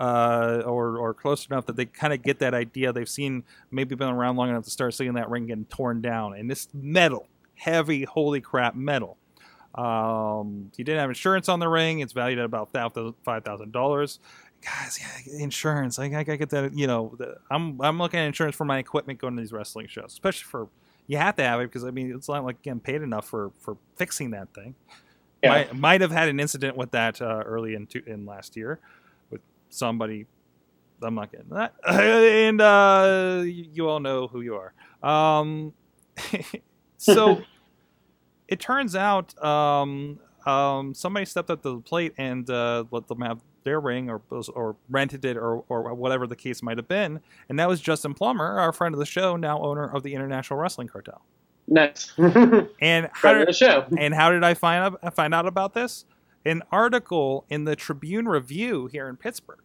uh, 0.00 0.62
or 0.66 0.98
or 0.98 1.14
close 1.14 1.46
enough 1.46 1.66
that 1.66 1.76
they 1.76 1.84
kind 1.86 2.12
of 2.12 2.20
get 2.22 2.40
that 2.40 2.52
idea. 2.52 2.92
They've 2.92 3.08
seen 3.08 3.44
maybe 3.70 3.94
been 3.94 4.08
around 4.08 4.34
long 4.34 4.50
enough 4.50 4.64
to 4.64 4.70
start 4.70 4.94
seeing 4.94 5.14
that 5.14 5.30
ring 5.30 5.46
getting 5.46 5.66
torn 5.66 6.00
down, 6.00 6.34
and 6.34 6.50
this 6.50 6.66
metal, 6.74 7.28
heavy, 7.54 8.02
holy 8.02 8.40
crap, 8.40 8.74
metal. 8.74 9.18
Um, 9.76 10.72
he 10.76 10.82
didn't 10.82 11.00
have 11.00 11.10
insurance 11.10 11.48
on 11.48 11.60
the 11.60 11.68
ring. 11.68 12.00
It's 12.00 12.12
valued 12.12 12.40
at 12.40 12.44
about 12.44 12.70
five 12.72 13.44
thousand 13.44 13.72
dollars. 13.72 14.18
Guys, 14.64 14.98
yeah, 15.00 15.42
insurance. 15.42 16.00
I, 16.00 16.06
I 16.06 16.24
gotta 16.24 16.36
get 16.38 16.50
that. 16.50 16.76
You 16.76 16.88
know, 16.88 17.14
the, 17.18 17.36
I'm 17.52 17.80
I'm 17.80 17.98
looking 17.98 18.18
at 18.18 18.26
insurance 18.26 18.56
for 18.56 18.64
my 18.64 18.78
equipment 18.78 19.20
going 19.20 19.36
to 19.36 19.40
these 19.40 19.52
wrestling 19.52 19.86
shows, 19.86 20.06
especially 20.08 20.44
for 20.50 20.68
you 21.06 21.18
have 21.18 21.36
to 21.36 21.42
have 21.42 21.60
it 21.60 21.64
because 21.64 21.84
I 21.84 21.90
mean 21.90 22.14
it's 22.14 22.28
not 22.28 22.44
like 22.44 22.62
getting 22.62 22.80
paid 22.80 23.02
enough 23.02 23.26
for 23.26 23.52
for 23.58 23.76
fixing 23.96 24.30
that 24.30 24.52
thing. 24.54 24.74
Yeah. 25.42 25.50
Might, 25.50 25.74
might 25.74 26.00
have 26.02 26.12
had 26.12 26.28
an 26.28 26.38
incident 26.38 26.76
with 26.76 26.92
that 26.92 27.20
uh, 27.20 27.42
early 27.44 27.74
in 27.74 27.86
two, 27.86 28.02
in 28.06 28.26
last 28.26 28.56
year 28.56 28.78
with 29.30 29.40
somebody. 29.70 30.26
I'm 31.04 31.16
not 31.16 31.32
getting 31.32 31.48
that, 31.48 31.74
and 31.84 32.60
uh, 32.60 33.42
you, 33.44 33.66
you 33.72 33.88
all 33.88 33.98
know 33.98 34.28
who 34.28 34.40
you 34.40 34.54
are. 34.54 34.72
Um, 35.02 35.72
so 36.96 37.42
it 38.48 38.60
turns 38.60 38.94
out 38.94 39.36
um, 39.42 40.20
um, 40.46 40.94
somebody 40.94 41.26
stepped 41.26 41.50
up 41.50 41.62
to 41.62 41.76
the 41.76 41.80
plate 41.80 42.12
and 42.18 42.48
uh, 42.48 42.84
let 42.92 43.08
them 43.08 43.20
have 43.20 43.40
their 43.64 43.80
ring 43.80 44.10
or 44.10 44.22
or 44.54 44.76
rented 44.90 45.24
it 45.24 45.36
or 45.36 45.64
or 45.68 45.94
whatever 45.94 46.26
the 46.26 46.36
case 46.36 46.62
might 46.62 46.78
have 46.78 46.88
been, 46.88 47.20
and 47.48 47.58
that 47.58 47.68
was 47.68 47.80
Justin 47.80 48.14
Plummer, 48.14 48.58
our 48.58 48.72
friend 48.72 48.94
of 48.94 48.98
the 48.98 49.06
show, 49.06 49.36
now 49.36 49.60
owner 49.60 49.84
of 49.88 50.02
the 50.02 50.14
International 50.14 50.58
Wrestling 50.58 50.88
Cartel. 50.88 51.22
nice. 51.68 52.12
And 52.80 53.08
how 53.12 53.34
did, 53.34 53.48
the 53.48 53.52
show. 53.52 53.86
and 53.98 54.14
how 54.14 54.30
did 54.30 54.44
I 54.44 54.54
find 54.54 54.96
out, 55.02 55.14
find 55.14 55.34
out 55.34 55.46
about 55.46 55.74
this? 55.74 56.04
An 56.44 56.62
article 56.72 57.44
in 57.48 57.64
the 57.64 57.76
Tribune 57.76 58.26
Review 58.26 58.86
here 58.86 59.08
in 59.08 59.16
Pittsburgh. 59.16 59.60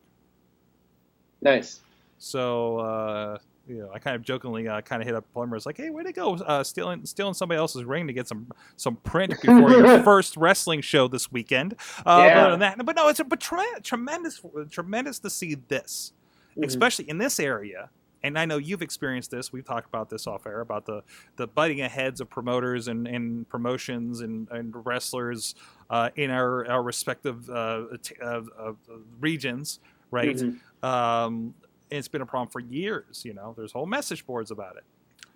Nice. 1.42 1.82
So 2.20 2.78
uh, 2.80 3.38
you 3.68 3.80
know, 3.80 3.92
I 3.94 4.00
kind 4.00 4.16
of 4.16 4.22
jokingly 4.22 4.68
uh, 4.68 4.82
kind 4.82 5.02
of 5.02 5.08
hit 5.08 5.16
up 5.16 5.26
Plummer. 5.34 5.56
It's 5.56 5.66
like, 5.66 5.78
hey, 5.78 5.90
way 5.90 6.04
to 6.04 6.12
go, 6.14 6.36
uh, 6.36 6.64
stealing 6.64 7.06
stealing 7.06 7.34
somebody 7.34 7.58
else's 7.60 7.84
ring 7.84 8.08
to 8.08 8.14
get 8.14 8.28
some 8.28 8.48
some 8.76 8.96
print 8.98 9.32
before 9.42 9.70
your 9.72 10.02
first 10.04 10.38
wrestling 10.38 10.82
show 10.82 11.08
this 11.08 11.32
weekend. 11.32 11.74
Uh, 12.06 12.24
Yeah. 12.26 12.34
But, 12.36 12.40
other 12.42 12.52
than 12.52 12.60
that, 12.60 12.86
but 12.86 12.96
no, 12.96 13.08
it's 13.10 13.20
a 13.20 13.24
but 13.24 13.40
tre- 13.40 13.64
tremendous 13.84 14.42
tremendous 14.70 15.20
to 15.20 15.30
see 15.30 15.56
this, 15.68 16.14
Mhm. 16.58 16.66
especially 16.66 17.10
in 17.10 17.18
this 17.18 17.40
area. 17.40 17.90
And 18.24 18.38
I 18.38 18.46
know 18.46 18.58
you've 18.58 18.82
experienced 18.82 19.30
this. 19.30 19.54
We've 19.54 19.64
talked 19.64 19.88
about 19.88 20.10
this 20.10 20.26
off 20.26 20.48
air 20.48 20.62
about 20.62 20.86
the 20.88 21.04
the 21.36 21.46
butting 21.48 21.78
heads 21.78 22.20
of 22.20 22.30
promoters 22.30 22.88
and, 22.88 23.08
and 23.08 23.48
promotions 23.48 24.22
and, 24.22 24.50
and 24.50 24.74
wrestlers 24.86 25.54
uh, 25.90 26.10
in 26.16 26.32
our 26.32 26.68
our 26.68 26.82
respective 26.82 27.48
uh, 27.50 27.84
t- 28.02 28.16
uh, 28.22 28.42
uh, 28.60 28.74
regions, 29.20 29.80
right? 30.10 30.36
Mhm. 30.36 30.60
Um, 30.84 31.54
it's 31.90 32.08
been 32.08 32.22
a 32.22 32.26
problem 32.26 32.50
for 32.50 32.60
years. 32.60 33.24
You 33.26 33.34
know, 33.34 33.54
there's 33.58 33.72
whole 33.72 33.86
message 33.86 34.26
boards 34.26 34.52
about 34.52 34.78
it. 34.78 34.84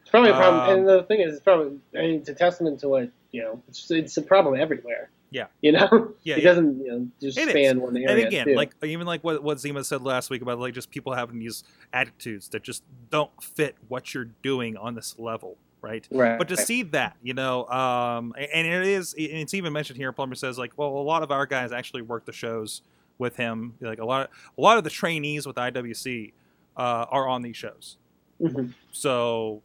It's 0.02 0.10
probably 0.10 0.32
a 0.32 0.34
problem, 0.34 0.62
Um, 0.64 0.70
and 0.80 0.88
the 0.88 1.04
thing 1.04 1.22
is, 1.22 1.34
it's 1.36 1.43
probably 1.43 1.78
I 1.97 2.02
mean, 2.02 2.16
it's 2.20 2.30
a 2.30 2.34
testament 2.36 2.80
to 2.82 2.89
what 2.89 3.10
you 3.32 3.43
know. 3.43 3.62
It's, 3.70 3.89
it's 3.91 4.18
a 4.18 4.22
problem 4.22 4.60
everywhere. 4.60 5.10
Yeah. 5.30 5.45
you 5.62 5.72
know, 5.72 6.14
Yeah, 6.24 6.36
it 6.36 6.43
yeah. 6.43 6.49
doesn't 6.49 6.84
you 6.86 6.91
know 6.91 7.08
just 7.22 7.38
It 7.38 7.43
is. 7.47 7.49
span 7.52 7.80
one 7.80 7.95
area. 7.95 8.10
and 8.10 8.20
again, 8.28 8.47
too. 8.47 8.56
like 8.56 8.72
even 8.84 9.08
like 9.08 9.24
what 9.24 9.41
what 9.41 9.60
Zima 9.60 9.84
said 9.86 10.02
last 10.02 10.30
week 10.30 10.41
about 10.41 10.60
like 10.60 10.74
just 10.74 10.91
people 10.91 11.14
having 11.14 11.39
these 11.39 11.64
attitudes 11.93 12.49
that 12.49 12.64
just 12.64 12.84
don't 13.10 13.32
fit 13.41 13.76
what 13.88 14.14
you're 14.14 14.28
doing 14.43 14.76
on 14.76 14.93
this 14.95 15.18
level, 15.18 15.56
right? 15.82 16.06
right, 16.12 16.38
But 16.38 16.49
to 16.49 16.58
see 16.58 16.84
that, 16.84 17.16
you 17.24 17.34
know, 17.34 17.66
um, 17.68 18.34
and 18.38 18.68
it 18.68 18.86
is, 18.86 19.14
and 19.14 19.24
it's 19.32 19.54
even 19.54 19.72
mentioned 19.72 19.95
here. 19.97 20.12
Plummer 20.12 20.36
says 20.36 20.58
like, 20.60 20.74
well, 20.76 20.89
a 20.89 20.99
lot 20.99 21.24
of 21.24 21.32
our 21.32 21.45
guys 21.45 21.72
actually 21.72 22.02
work 22.02 22.26
the 22.26 22.34
shows 22.34 22.82
with 23.18 23.38
him. 23.38 23.76
Like 23.80 23.99
a 23.99 24.06
lot, 24.06 24.24
of, 24.24 24.30
a 24.58 24.62
lot 24.62 24.78
of 24.78 24.84
the 24.84 24.89
trainees 24.89 25.47
with 25.47 25.56
IWC 25.56 26.34
uh, 26.78 27.05
are 27.09 27.28
on 27.28 27.41
these 27.41 27.57
shows. 27.57 27.97
Mhm. 28.41 28.74
So 28.91 29.61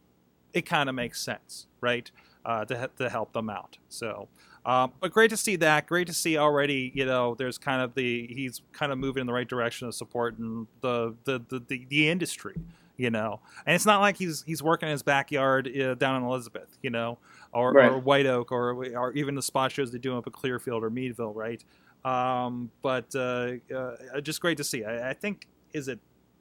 it 0.53 0.65
kind 0.65 0.89
of 0.89 0.95
makes 0.95 1.21
sense, 1.21 1.67
right? 1.81 2.09
Uh, 2.45 2.63
to 2.65 2.89
to 2.97 3.09
help 3.09 3.33
them 3.33 3.49
out. 3.49 3.77
So 3.89 4.27
Um, 4.65 4.91
but 4.99 5.11
great 5.13 5.29
to 5.29 5.37
see 5.37 5.55
that. 5.57 5.87
Great 5.87 6.07
to 6.07 6.13
see 6.13 6.37
already. 6.37 6.91
You 6.93 7.05
know, 7.05 7.35
there's 7.35 7.57
kind 7.57 7.81
of 7.81 7.93
the 7.95 8.27
he's 8.27 8.61
kind 8.73 8.91
of 8.91 8.97
moving 8.97 9.21
in 9.21 9.27
the 9.27 9.33
right 9.33 9.47
direction 9.47 9.87
of 9.87 9.95
supporting 9.95 10.67
the 10.81 11.15
the 11.23 11.39
the, 11.49 11.59
the, 11.59 11.85
the 11.89 12.09
industry. 12.09 12.55
You 12.97 13.11
know, 13.11 13.39
and 13.65 13.75
it's 13.75 13.85
not 13.85 14.01
like 14.01 14.17
he's 14.17 14.41
he's 14.43 14.61
working 14.63 14.87
in 14.89 14.91
his 14.91 15.03
backyard 15.03 15.67
uh, 15.77 15.93
down 15.95 16.15
in 16.21 16.27
Elizabeth. 16.27 16.77
You 16.81 16.89
know, 16.89 17.17
or, 17.53 17.71
Right. 17.71 17.91
or 17.91 17.99
White 17.99 18.25
Oak, 18.25 18.51
or 18.51 18.71
or 18.97 19.11
even 19.13 19.35
the 19.35 19.41
spot 19.41 19.71
shows 19.71 19.91
they 19.91 19.99
do 19.99 20.17
up 20.17 20.25
at 20.27 20.33
Clearfield 20.33 20.83
or 20.83 20.89
Meadville, 20.89 21.33
right? 21.33 21.63
Um, 22.03 22.71
but 22.81 23.13
uh, 23.15 23.53
uh, 23.73 24.19
just 24.21 24.41
great 24.41 24.57
to 24.57 24.63
see. 24.63 24.83
I, 24.83 25.11
I 25.11 25.13
think 25.13 25.47
is 25.73 25.87
it 25.87 25.99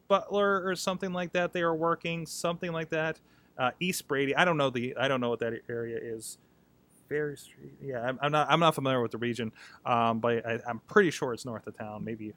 Butler 0.09 0.67
or 0.67 0.75
something 0.75 1.13
like 1.13 1.33
that. 1.33 1.53
They 1.53 1.63
are 1.63 1.75
working 1.75 2.27
something 2.27 2.73
like 2.73 2.91
that. 2.91 3.21
Uh, 3.59 3.71
East 3.81 4.07
Brady. 4.07 4.35
I 4.37 4.45
don't 4.45 4.57
know 4.57 4.71
the. 4.71 4.97
I 4.97 5.09
don't 5.09 5.21
know 5.21 5.31
what 5.31 5.41
that 5.41 5.55
area 5.69 5.99
is. 6.01 6.39
Ferry 7.09 7.37
Street. 7.37 7.75
Yeah, 7.83 8.01
I'm, 8.03 8.19
I'm 8.21 8.33
not. 8.33 8.49
I'm 8.51 8.61
not 8.61 8.75
familiar 8.75 9.01
with 9.01 9.13
the 9.13 9.19
region, 9.19 9.53
um, 9.85 10.19
but 10.19 10.45
I, 10.45 10.59
I'm 10.69 10.81
pretty 10.81 11.11
sure 11.11 11.33
it's 11.33 11.45
north 11.45 11.67
of 11.67 11.77
town. 11.77 12.05
Maybe 12.05 12.35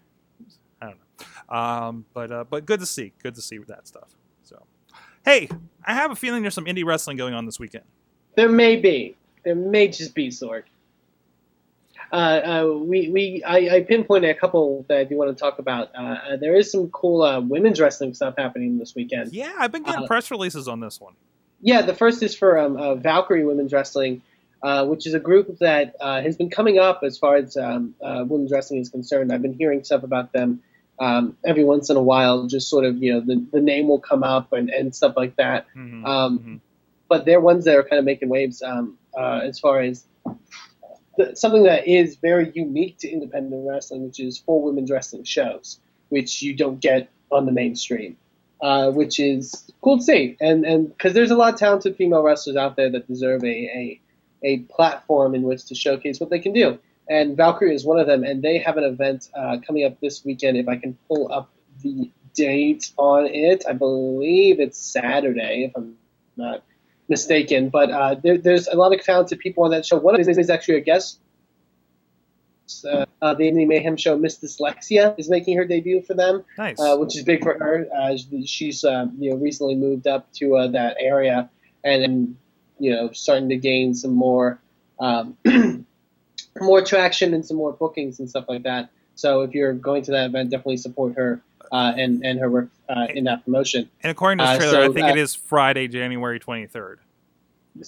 I 0.81 0.85
don't 0.85 0.97
know. 0.97 1.55
Um, 1.57 2.05
but 2.13 2.31
uh, 2.31 2.43
but 2.49 2.65
good 2.65 2.79
to 2.79 2.85
see. 2.85 3.13
Good 3.21 3.35
to 3.35 3.41
see 3.41 3.57
that 3.67 3.87
stuff. 3.87 4.15
So, 4.43 4.63
hey, 5.25 5.49
I 5.83 5.93
have 5.93 6.11
a 6.11 6.15
feeling 6.15 6.41
there's 6.41 6.53
some 6.53 6.65
indie 6.65 6.85
wrestling 6.85 7.17
going 7.17 7.33
on 7.33 7.45
this 7.45 7.59
weekend. 7.59 7.85
There 8.35 8.49
may 8.49 8.75
be. 8.75 9.15
There 9.43 9.55
may 9.55 9.87
just 9.87 10.13
be 10.13 10.29
Sorg. 10.29 10.63
Uh, 12.11 12.15
uh, 12.15 12.73
we 12.73 13.09
we 13.09 13.43
I, 13.45 13.77
I 13.77 13.81
pinpointed 13.83 14.29
a 14.29 14.33
couple 14.39 14.85
that 14.89 14.97
I 14.97 15.03
do 15.03 15.15
want 15.15 15.35
to 15.35 15.39
talk 15.39 15.59
about. 15.59 15.89
Uh, 15.95 16.01
uh, 16.01 16.37
there 16.37 16.55
is 16.55 16.71
some 16.71 16.89
cool 16.89 17.21
uh, 17.21 17.39
women's 17.39 17.79
wrestling 17.79 18.13
stuff 18.13 18.35
happening 18.37 18.77
this 18.79 18.95
weekend. 18.95 19.31
Yeah, 19.31 19.53
I've 19.59 19.71
been 19.71 19.83
getting 19.83 20.07
press 20.07 20.31
releases 20.31 20.67
on 20.67 20.79
this 20.79 20.99
one. 20.99 21.13
Yeah, 21.61 21.81
the 21.81 21.93
first 21.93 22.23
is 22.23 22.35
for 22.35 22.57
um, 22.57 22.77
uh, 22.77 22.95
Valkyrie 22.95 23.43
Women's 23.43 23.73
Wrestling, 23.73 24.21
uh, 24.63 24.85
which 24.85 25.05
is 25.05 25.13
a 25.13 25.19
group 25.19 25.59
that 25.59 25.95
uh, 25.99 26.21
has 26.21 26.37
been 26.37 26.49
coming 26.49 26.79
up 26.79 27.01
as 27.03 27.17
far 27.17 27.35
as 27.35 27.57
um, 27.57 27.95
uh, 28.01 28.23
women's 28.25 28.51
wrestling 28.51 28.79
is 28.79 28.89
concerned. 28.89 29.31
I've 29.31 29.41
been 29.41 29.53
hearing 29.53 29.83
stuff 29.83 30.03
about 30.03 30.31
them 30.31 30.63
um, 30.99 31.37
every 31.45 31.63
once 31.65 31.89
in 31.89 31.97
a 31.97 32.01
while. 32.01 32.47
Just 32.47 32.69
sort 32.69 32.85
of, 32.85 33.03
you 33.03 33.13
know, 33.13 33.19
the, 33.19 33.45
the 33.51 33.59
name 33.61 33.87
will 33.87 33.99
come 33.99 34.23
up 34.23 34.53
and, 34.53 34.69
and 34.69 34.95
stuff 34.95 35.13
like 35.17 35.35
that. 35.35 35.67
Mhm, 35.75 36.05
Um, 36.05 36.39
mhm. 36.39 36.59
But 37.09 37.25
they're 37.25 37.41
ones 37.41 37.65
that 37.65 37.75
are 37.75 37.83
kind 37.83 37.99
of 37.99 38.05
making 38.05 38.29
waves 38.29 38.61
um, 38.61 38.97
uh, 39.17 39.41
as 39.43 39.59
far 39.59 39.81
as 39.81 40.05
something 41.35 41.63
that 41.63 41.87
is 41.87 42.15
very 42.17 42.51
unique 42.53 42.97
to 42.99 43.09
independent 43.09 43.67
wrestling, 43.67 44.05
which 44.05 44.19
is 44.19 44.37
full 44.37 44.61
women's 44.63 44.91
wrestling 44.91 45.23
shows, 45.23 45.79
which 46.09 46.41
you 46.41 46.55
don't 46.55 46.79
get 46.79 47.09
on 47.31 47.45
the 47.45 47.51
mainstream 47.51 48.17
uh, 48.61 48.91
which 48.91 49.19
is 49.19 49.71
cool 49.81 49.97
to 49.97 50.03
see. 50.03 50.37
And 50.39 50.65
and 50.65 50.89
because 50.89 51.13
there's 51.13 51.31
a 51.31 51.35
lot 51.35 51.53
of 51.53 51.59
talented 51.59 51.95
female 51.95 52.21
wrestlers 52.23 52.55
out 52.55 52.75
there 52.75 52.89
that 52.91 53.07
deserve 53.07 53.43
a, 53.43 53.47
a 53.47 54.01
a 54.43 54.57
platform 54.73 55.35
in 55.35 55.43
which 55.43 55.65
to 55.65 55.75
showcase 55.75 56.19
what 56.19 56.29
they 56.29 56.39
can 56.39 56.53
do. 56.53 56.79
And 57.09 57.35
Valkyrie 57.35 57.73
is 57.75 57.85
one 57.85 57.99
of 57.99 58.07
them. 58.07 58.23
And 58.23 58.41
they 58.41 58.59
have 58.59 58.77
an 58.77 58.83
event 58.83 59.29
uh, 59.35 59.57
coming 59.65 59.85
up 59.85 59.99
this 59.99 60.23
weekend. 60.23 60.57
If 60.57 60.67
I 60.67 60.77
can 60.77 60.97
pull 61.07 61.31
up 61.31 61.49
the 61.81 62.11
date 62.35 62.91
on 62.97 63.25
it, 63.25 63.63
I 63.67 63.73
believe 63.73 64.59
it's 64.59 64.77
Saturday, 64.77 65.65
if 65.65 65.71
I'm 65.75 65.95
not 66.37 66.63
mistaken. 67.09 67.69
But 67.69 67.91
uh, 67.91 68.15
there, 68.23 68.37
there's 68.37 68.67
a 68.67 68.75
lot 68.75 68.93
of 68.93 69.03
talented 69.03 69.39
people 69.39 69.63
on 69.63 69.71
that 69.71 69.85
show. 69.85 69.97
One 69.97 70.19
of 70.19 70.25
these 70.25 70.37
is 70.37 70.49
actually 70.49 70.75
a 70.75 70.81
guest. 70.81 71.19
Uh, 72.85 73.05
uh, 73.21 73.33
the 73.33 73.45
Indie 73.45 73.67
Mayhem 73.67 73.97
show, 73.97 74.15
Miss 74.15 74.37
Dyslexia, 74.37 75.17
is 75.17 75.27
making 75.27 75.57
her 75.57 75.65
debut 75.65 76.03
for 76.03 76.13
them 76.13 76.43
Nice. 76.55 76.79
uh, 76.79 76.95
which 76.97 77.17
is 77.17 77.23
big 77.23 77.41
for 77.43 77.55
her. 77.57 77.87
Uh, 77.91 78.15
she's 78.45 78.83
uh, 78.83 79.07
you 79.17 79.31
know 79.31 79.37
recently 79.37 79.73
moved 79.75 80.05
up 80.05 80.31
to 80.33 80.55
uh, 80.55 80.67
that 80.67 80.95
area 80.99 81.49
and, 81.83 82.03
and 82.03 82.37
you 82.77 82.91
know 82.91 83.09
starting 83.11 83.49
to 83.49 83.57
gain 83.57 83.95
some 83.95 84.13
more 84.13 84.61
um, 84.99 85.35
more 86.61 86.83
traction 86.83 87.33
and 87.33 87.43
some 87.43 87.57
more 87.57 87.73
bookings 87.73 88.19
and 88.19 88.29
stuff 88.29 88.45
like 88.47 88.63
that. 88.63 88.91
So 89.19 89.41
if 89.41 89.53
you're 89.53 89.73
going 89.73 90.01
to 90.03 90.11
that 90.11 90.27
event, 90.27 90.49
definitely 90.49 90.77
support 90.77 91.15
her 91.17 91.41
uh, 91.73 91.93
and 91.97 92.25
and 92.25 92.39
her 92.39 92.49
work 92.49 92.69
uh, 92.87 93.07
in 93.13 93.25
that 93.25 93.43
promotion. 93.43 93.89
and 94.01 94.11
according 94.11 94.37
to 94.39 94.45
this 94.45 94.55
uh, 94.55 94.57
trailer, 94.59 94.85
so 94.85 94.91
I 94.91 94.93
think 94.93 95.07
it 95.09 95.17
is 95.17 95.35
Friday, 95.35 95.87
January 95.89 96.39
23rd. 96.39 96.97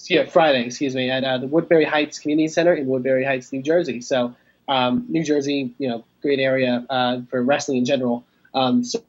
Yeah, 0.08 0.26
Friday, 0.26 0.64
excuse 0.66 0.94
me, 0.94 1.10
at 1.10 1.24
uh, 1.24 1.38
the 1.38 1.46
Woodbury 1.46 1.84
Heights 1.84 2.18
Community 2.18 2.48
Center 2.48 2.74
in 2.74 2.86
Woodbury 2.86 3.24
Heights, 3.24 3.50
New 3.52 3.62
Jersey. 3.62 4.00
So 4.02 4.34
um, 4.68 5.06
New 5.08 5.24
Jersey, 5.24 5.74
you 5.78 5.88
know, 5.88 6.04
great 6.20 6.38
area 6.38 6.84
uh, 6.90 7.22
for 7.30 7.42
wrestling 7.42 7.78
in 7.78 7.84
general. 7.86 8.24
Um, 8.54 8.84
so 8.84 9.02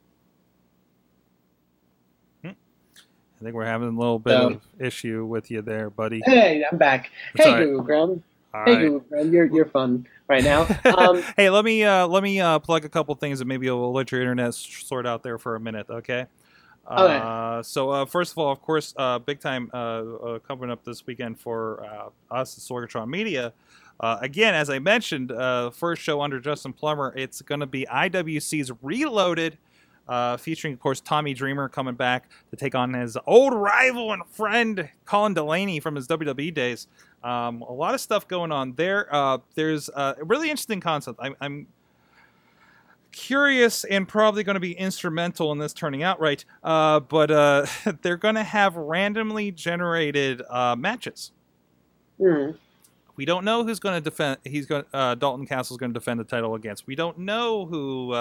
I 2.46 2.56
think 3.44 3.56
we're 3.56 3.66
having 3.66 3.90
a 3.90 4.00
little 4.00 4.20
bit 4.20 4.32
So- 4.32 4.48
of 4.52 4.62
issue 4.80 5.26
with 5.26 5.52
you 5.52 5.62
there, 5.62 5.90
buddy. 5.90 6.22
hey, 6.26 6.64
I'm 6.70 6.78
back. 6.78 7.12
It's 7.36 7.44
Hey, 7.44 7.52
right. 7.52 7.64
Google 7.66 7.84
Chrome. 7.84 8.24
All 8.54 8.64
Hey, 8.66 8.72
right. 8.76 8.82
Google 8.84 9.00
Chrome, 9.02 9.34
you're 9.34 9.46
you're 9.48 9.66
fun 9.66 10.08
right 10.34 10.44
now. 10.44 10.68
Um, 10.98 11.24
hey, 11.38 11.50
let 11.50 11.64
me 11.64 11.84
uh, 11.84 12.08
let 12.08 12.24
me 12.24 12.42
uh, 12.42 12.60
plug 12.60 12.86
a 12.86 12.90
couple 12.90 13.14
things 13.16 13.42
and 13.42 13.48
maybe 13.48 13.70
we'll 13.70 13.94
let 13.94 14.12
your 14.12 14.22
internet 14.22 14.54
sort 14.54 15.06
out 15.06 15.24
there 15.24 15.38
for 15.38 15.56
a 15.56 15.60
minute, 15.60 15.88
okay? 15.90 16.26
Okay. 16.92 17.20
Uh, 17.24 17.64
so 17.64 17.92
uh, 17.92 18.06
first 18.06 18.34
of 18.34 18.38
all, 18.38 18.52
of 18.52 18.62
course, 18.62 18.94
uh, 18.98 19.20
big 19.20 19.40
time 19.40 19.70
uh, 19.74 19.78
uh, 19.78 20.40
coming 20.40 20.70
up 20.70 20.84
this 20.84 21.06
weekend 21.06 21.40
for 21.40 21.86
uh, 21.86 22.36
us 22.36 22.58
at 22.58 22.64
Sorgatron 22.64 23.08
Media. 23.08 23.54
Uh, 24.00 24.18
again, 24.22 24.54
as 24.54 24.70
I 24.70 24.80
mentioned, 24.80 25.32
uh, 25.32 25.70
first 25.70 26.02
show 26.02 26.20
under 26.22 26.40
Justin 26.40 26.74
Plummer. 26.74 27.14
It's 27.16 27.42
going 27.42 27.62
to 27.62 27.66
be 27.66 27.86
IWC's 27.86 28.72
Reloaded, 28.82 29.58
uh, 30.08 30.38
featuring, 30.38 30.74
of 30.74 30.80
course, 30.80 31.00
Tommy 31.02 31.34
Dreamer 31.34 31.70
coming 31.70 31.96
back 31.96 32.30
to 32.50 32.56
take 32.56 32.76
on 32.76 32.94
his 32.94 33.18
old 33.26 33.54
rival 33.54 34.12
and 34.12 34.24
friend 34.28 34.90
Colin 35.06 35.34
Delaney 35.34 35.80
from 35.80 35.96
his 35.96 36.08
WWE 36.08 36.54
days. 36.54 36.88
Um, 37.24 37.62
a 37.62 37.72
lot 37.72 37.94
of 37.94 38.02
stuff 38.02 38.28
going 38.28 38.52
on 38.52 38.74
there. 38.74 39.08
Uh, 39.14 39.38
there's 39.56 39.90
a 39.90 40.16
really 40.24 40.50
interesting 40.50 40.82
concept. 40.82 41.20
I'm, 41.22 41.36
I'm 41.40 41.68
curious 43.14 43.86
and 43.86 44.08
probably 44.08 44.44
going 44.44 44.56
to 44.56 44.60
be 44.60 44.74
instrumental 44.74 45.52
in 45.54 45.60
this 45.60 45.72
turning 45.72 46.04
out 46.04 46.20
right. 46.20 46.44
Uh, 46.64 47.00
but 47.00 47.32
uh, 47.32 47.66
they're 48.02 48.18
going 48.18 48.36
to 48.36 48.44
have 48.44 48.76
randomly 48.76 49.52
generated 49.52 50.42
uh, 50.50 50.76
matches. 50.76 51.32
hmm. 52.18 52.52
We 53.16 53.26
don't 53.26 53.46
know 53.46 53.64
who's 53.64 53.80
going 53.80 53.94
to 53.94 54.02
defend. 54.02 54.40
He's 54.44 54.66
going. 54.66 54.86
Uh, 54.92 55.14
Dalton 55.14 55.46
Castle's 55.46 55.78
going 55.78 55.94
to 55.94 56.00
defend 56.00 56.20
the 56.20 56.24
title 56.24 56.56
against. 56.56 56.88
We 56.88 56.96
don't 56.96 57.20
know 57.20 57.68
who. 57.68 58.12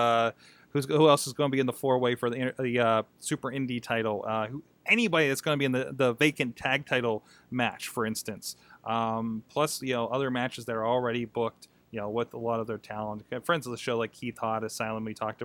Who's 0.73 0.87
who 0.87 1.09
else 1.09 1.27
is 1.27 1.33
going 1.33 1.51
to 1.51 1.55
be 1.55 1.61
in 1.61 1.66
the 1.66 1.73
four 1.73 1.99
way 1.99 2.14
for 2.14 2.31
the 2.31 2.55
the 2.59 2.79
uh, 2.81 3.03
Super 3.20 3.51
Indie 3.51 3.83
title? 3.83 4.25
Uh, 4.27 4.47
who, 4.47 4.62
anybody 4.87 5.29
that's 5.29 5.41
going 5.41 5.57
to 5.57 5.59
be 5.59 5.64
in 5.64 5.73
the, 5.73 5.93
the 5.93 6.14
vacant 6.14 6.57
tag 6.57 6.87
title 6.87 7.25
match, 7.51 7.89
for 7.89 8.07
instance. 8.07 8.57
Um, 8.85 9.45
plus, 9.49 9.83
you 9.83 9.95
know, 9.95 10.07
other 10.09 10.31
matches 10.31 10.64
that 10.64 10.75
are 10.75 10.87
already 10.87 11.25
booked. 11.25 11.68
You 11.91 12.01
know, 12.01 12.09
with 12.09 12.33
a 12.33 12.39
lot 12.39 12.59
of 12.59 12.66
their 12.66 12.79
talent. 12.79 13.23
Friends 13.45 13.66
of 13.66 13.70
the 13.70 13.77
show 13.77 13.99
like 13.99 14.12
Keith 14.12 14.39
Hott, 14.41 14.64
Asylum, 14.64 15.05
we 15.05 15.12
talked 15.12 15.43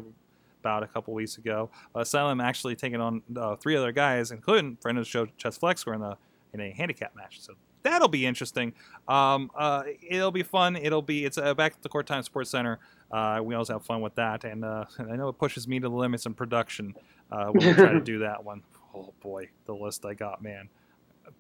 about 0.61 0.81
a 0.81 0.87
couple 0.87 1.13
weeks 1.13 1.37
ago. 1.37 1.69
Asylum 1.93 2.39
actually 2.39 2.73
taking 2.73 3.01
on 3.01 3.21
uh, 3.35 3.57
three 3.57 3.75
other 3.75 3.91
guys, 3.91 4.31
including 4.31 4.77
friend 4.77 4.97
of 4.97 5.03
the 5.03 5.09
show 5.09 5.25
Chess 5.37 5.57
Flex, 5.57 5.85
were 5.85 5.93
in 5.93 6.01
a 6.01 6.17
in 6.53 6.61
a 6.61 6.71
handicap 6.71 7.15
match. 7.17 7.41
So 7.41 7.53
that'll 7.83 8.07
be 8.07 8.25
interesting. 8.25 8.73
Um, 9.07 9.51
uh, 9.55 9.83
it'll 10.09 10.31
be 10.31 10.43
fun. 10.43 10.75
It'll 10.75 11.01
be 11.01 11.25
it's 11.25 11.37
uh, 11.37 11.53
back 11.53 11.73
at 11.73 11.83
the 11.83 11.89
Court 11.89 12.07
Time 12.07 12.23
Sports 12.23 12.49
Center. 12.49 12.79
Uh, 13.11 13.39
we 13.43 13.55
always 13.55 13.69
have 13.69 13.85
fun 13.85 14.01
with 14.01 14.15
that, 14.15 14.43
and, 14.43 14.65
uh, 14.65 14.85
and 14.97 15.11
I 15.11 15.15
know 15.15 15.29
it 15.29 15.37
pushes 15.37 15.67
me 15.67 15.79
to 15.79 15.87
the 15.87 15.95
limits 15.95 16.25
in 16.25 16.33
production 16.33 16.93
uh, 17.31 17.47
when 17.47 17.67
we 17.67 17.73
try 17.73 17.93
to 17.93 17.99
do 18.03 18.19
that 18.19 18.43
one. 18.43 18.63
Oh 18.93 19.13
boy, 19.21 19.49
the 19.65 19.73
list 19.73 20.05
I 20.05 20.13
got, 20.13 20.41
man, 20.41 20.69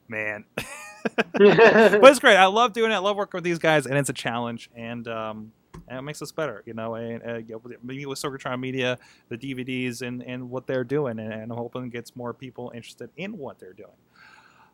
man. 0.07 0.45
but 1.33 2.03
it's 2.03 2.19
great. 2.19 2.35
I 2.35 2.45
love 2.45 2.73
doing 2.73 2.91
it. 2.91 2.95
I 2.95 2.99
love 2.99 3.15
working 3.17 3.37
with 3.37 3.43
these 3.43 3.59
guys, 3.59 3.85
and 3.85 3.97
it's 3.97 4.09
a 4.09 4.13
challenge, 4.13 4.69
and 4.75 5.07
um, 5.07 5.51
and 5.87 5.99
it 5.99 6.01
makes 6.01 6.21
us 6.21 6.31
better. 6.31 6.63
You 6.65 6.73
know, 6.73 6.95
and 6.95 7.23
uh, 7.23 7.35
you 7.37 7.53
know, 7.53 7.57
with- 7.59 7.83
maybe 7.83 8.05
with 8.05 8.19
Sorgatron 8.19 8.59
Media, 8.59 8.97
the 9.29 9.37
DVDs, 9.37 10.01
and 10.01 10.21
and 10.23 10.49
what 10.49 10.67
they're 10.67 10.83
doing, 10.83 11.19
and, 11.19 11.31
and 11.31 11.51
I'm 11.51 11.57
hoping 11.57 11.85
it 11.85 11.91
gets 11.91 12.15
more 12.15 12.33
people 12.33 12.71
interested 12.75 13.09
in 13.17 13.37
what 13.37 13.59
they're 13.59 13.73
doing. 13.73 13.95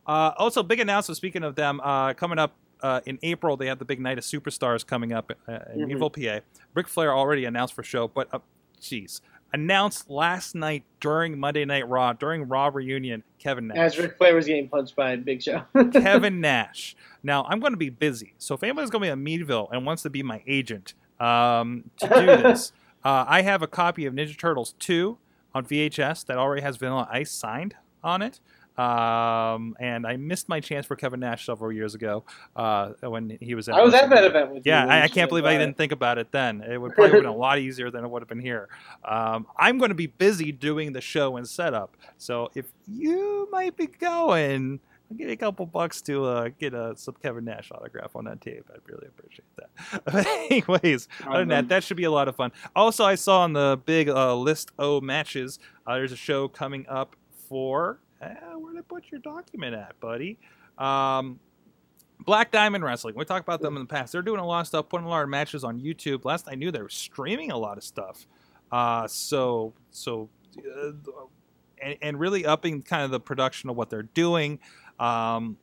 Uh, 0.08 0.32
also, 0.38 0.64
big 0.64 0.80
announcement. 0.80 1.18
Speaking 1.18 1.44
of 1.44 1.56
them, 1.56 1.80
uh, 1.84 2.14
coming 2.14 2.40
up 2.40 2.56
uh, 2.84 3.02
in 3.06 3.18
April, 3.24 3.58
they 3.58 3.66
have 3.68 3.80
the 3.80 3.86
big 3.86 4.00
night 4.00 4.18
of 4.20 4.24
superstars 4.24 4.86
coming 4.86 5.12
up 5.14 5.32
uh, 5.48 5.60
in 5.74 5.82
Mhm. 5.82 5.88
Meadville, 5.88 6.10
PA. 6.12 6.40
Ric 6.76 6.88
Flair 6.88 7.14
already 7.14 7.46
announced 7.46 7.74
for 7.74 7.82
show, 7.84 8.08
but 8.08 8.28
uh, 8.34 8.40
jeez, 8.82 9.22
announced 9.54 10.10
last 10.10 10.54
night 10.56 10.84
during 11.00 11.40
Monday 11.40 11.64
Night 11.66 11.88
Raw 11.88 12.14
during 12.14 12.48
Raw 12.48 12.70
reunion. 12.74 13.24
Kevin 13.40 13.68
Nash. 13.68 13.78
As 13.78 13.98
Ric 13.98 14.18
Flair 14.18 14.36
was 14.36 14.46
getting 14.46 14.68
punched 14.68 14.96
by 14.96 15.16
Big 15.16 15.42
Show. 15.42 15.64
Kevin 15.94 16.42
Nash. 16.42 16.96
Now 17.24 17.46
I'm 17.48 17.60
going 17.60 17.74
to 17.74 17.78
be 17.78 17.90
busy, 17.90 18.34
so 18.38 18.54
if 18.56 18.64
anybody's 18.64 18.90
going 18.90 19.02
to 19.02 19.08
be 19.08 19.12
in 19.12 19.24
Meadville 19.24 19.70
and 19.72 19.86
wants 19.86 20.04
to 20.04 20.10
be 20.10 20.22
my 20.24 20.44
agent 20.46 20.94
um, 21.20 21.90
to 21.98 22.08
do 22.08 22.26
this, 22.44 22.74
uh, 23.06 23.26
I 23.28 23.42
have 23.44 23.62
a 23.62 23.68
copy 23.68 24.06
of 24.06 24.14
Ninja 24.14 24.38
Turtles 24.38 24.76
2 24.80 25.18
on 25.56 25.66
VHS 25.66 26.26
that 26.26 26.38
already 26.38 26.62
has 26.64 26.78
Vanilla 26.78 27.08
Ice 27.12 27.32
signed 27.32 27.76
on 28.04 28.22
it. 28.22 28.40
Um, 28.78 29.76
and 29.80 30.06
I 30.08 30.18
missed 30.18 30.50
my 30.50 30.60
chance 30.60 30.86
for 30.86 30.96
Kevin 30.96 31.20
Nash 31.20 31.46
several 31.46 31.72
years 31.72 31.94
ago 31.96 32.24
uh, 32.56 32.90
when 33.02 33.38
he 33.40 33.56
was. 33.56 33.70
At 33.70 33.76
I 33.76 33.84
was 33.84 33.94
at 33.94 34.10
that 34.10 34.24
event 34.24 34.52
with 34.54 34.66
Yeah, 34.66 34.86
you. 34.86 34.90
I, 34.92 35.04
I 35.04 35.08
can't 35.08 35.30
believe 35.30 35.46
I 35.46 35.58
didn't 35.58 35.78
think 35.78 35.92
about 35.92 36.18
it 36.18 36.32
then. 36.32 36.62
It 36.62 36.80
would 36.80 36.94
probably 36.94 37.12
have 37.12 37.22
been 37.22 37.30
a 37.32 37.36
lot 37.36 37.60
easier 37.60 37.92
than 37.92 38.04
it 38.04 38.10
would 38.10 38.22
have 38.22 38.30
been 38.30 38.40
here. 38.40 38.70
Um, 39.06 39.46
I'm 39.58 39.78
going 39.78 39.90
to 39.90 39.96
be 39.96 40.08
busy 40.08 40.52
doing 40.52 40.94
the 40.94 41.02
show 41.02 41.38
and 41.38 41.48
setup, 41.48 41.96
so 42.18 42.50
if 42.56 42.66
you 42.88 43.48
might 43.52 43.78
be 43.78 43.88
going, 43.88 44.80
I'll 45.12 45.18
give 45.18 45.28
you 45.28 45.34
a 45.34 45.38
couple 45.38 45.66
bucks 45.68 46.02
to 46.04 46.26
uh, 46.26 46.50
get 46.60 46.74
a 46.74 46.94
some 46.98 47.16
Kevin 47.22 47.46
Nash 47.46 47.72
autograph 47.72 48.16
on 48.16 48.26
that 48.26 48.42
tape. 48.42 48.66
I'd 48.74 48.80
really 48.88 49.08
appreciate 49.08 49.46
that. 49.58 49.70
But 50.06 50.26
anyways, 50.26 51.08
other 51.28 51.40
than 51.40 51.48
that, 51.50 51.68
that 51.70 51.84
should 51.84 51.98
be 51.98 52.06
a 52.06 52.12
lot 52.12 52.28
of 52.28 52.36
fun. 52.36 52.52
Also, 52.76 53.04
I 53.06 53.16
saw 53.16 53.42
on 53.42 53.54
the 53.54 53.80
big 53.86 54.10
uh, 54.10 54.36
list 54.36 54.72
O 54.80 55.00
matches, 55.02 55.60
uh, 55.86 55.94
there's 55.96 56.12
a 56.12 56.18
show 56.18 56.48
coming 56.48 56.86
up 56.90 57.16
for. 57.48 58.00
Uh, 58.24 58.58
where 58.60 58.74
did 58.74 58.80
I 58.80 58.84
put 58.88 59.06
your 59.12 59.20
document 59.20 59.76
at, 59.76 60.00
buddy? 60.00 60.38
Um, 60.78 61.40
Black 62.26 62.52
Diamond 62.52 62.84
Wrestling. 62.84 63.16
We 63.16 63.26
talked 63.26 63.46
about 63.46 63.62
them 63.62 63.76
in 63.76 63.84
the 63.84 63.88
past. 63.88 64.12
They're 64.12 64.22
doing 64.22 64.40
a 64.40 64.46
lot 64.46 64.62
of 64.62 64.68
stuff, 64.68 64.90
putting 64.90 65.06
a 65.06 65.10
lot 65.10 65.24
of 65.24 65.30
matches 65.30 65.64
on 65.64 65.80
YouTube. 65.80 66.26
Last 66.26 66.48
I 66.50 66.56
knew, 66.56 66.72
they 66.72 66.82
were 66.82 66.90
streaming 66.90 67.52
a 67.52 67.58
lot 67.58 67.78
of 67.78 67.84
stuff. 67.84 68.26
Uh, 68.72 69.08
so 69.08 69.74
so, 69.92 70.30
uh, 70.58 70.92
and, 71.82 71.98
and 72.02 72.20
really 72.20 72.46
upping 72.46 72.82
kind 72.82 73.04
of 73.04 73.12
the 73.12 73.20
production 73.20 73.70
of 73.70 73.76
what 73.76 73.90
they're 73.90 74.04
doing. 74.04 74.60
Um, 75.00 75.58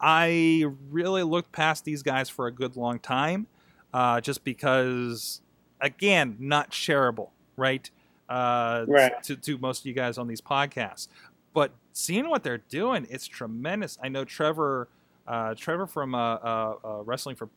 I 0.00 0.66
really 0.90 1.22
looked 1.22 1.52
past 1.52 1.84
these 1.84 2.02
guys 2.02 2.28
for 2.28 2.46
a 2.46 2.52
good 2.52 2.76
long 2.76 2.98
time, 2.98 3.46
uh, 3.94 4.20
just 4.20 4.44
because, 4.44 5.40
again, 5.80 6.36
not 6.40 6.72
shareable, 6.72 7.30
right? 7.56 7.88
Uh, 8.28 8.84
Right. 8.88 9.22
To, 9.24 9.36
to 9.36 9.58
most 9.58 9.80
of 9.80 9.86
you 9.86 9.92
guys 9.92 10.18
on 10.18 10.26
these 10.26 10.40
podcasts, 10.40 11.08
but 11.54 11.72
seeing 11.92 12.28
what 12.28 12.42
they're 12.42 12.62
doing, 12.68 13.06
it's 13.10 13.26
tremendous. 13.26 13.98
I 14.02 14.08
know 14.08 14.24
Trevor, 14.24 14.88
uh, 15.26 15.54
Trevor 15.54 15.86
from 15.86 16.14
uh, 16.14 16.34
uh, 16.34 16.74
uh, 16.84 17.02
Wrestling 17.02 17.36
for 17.36 17.48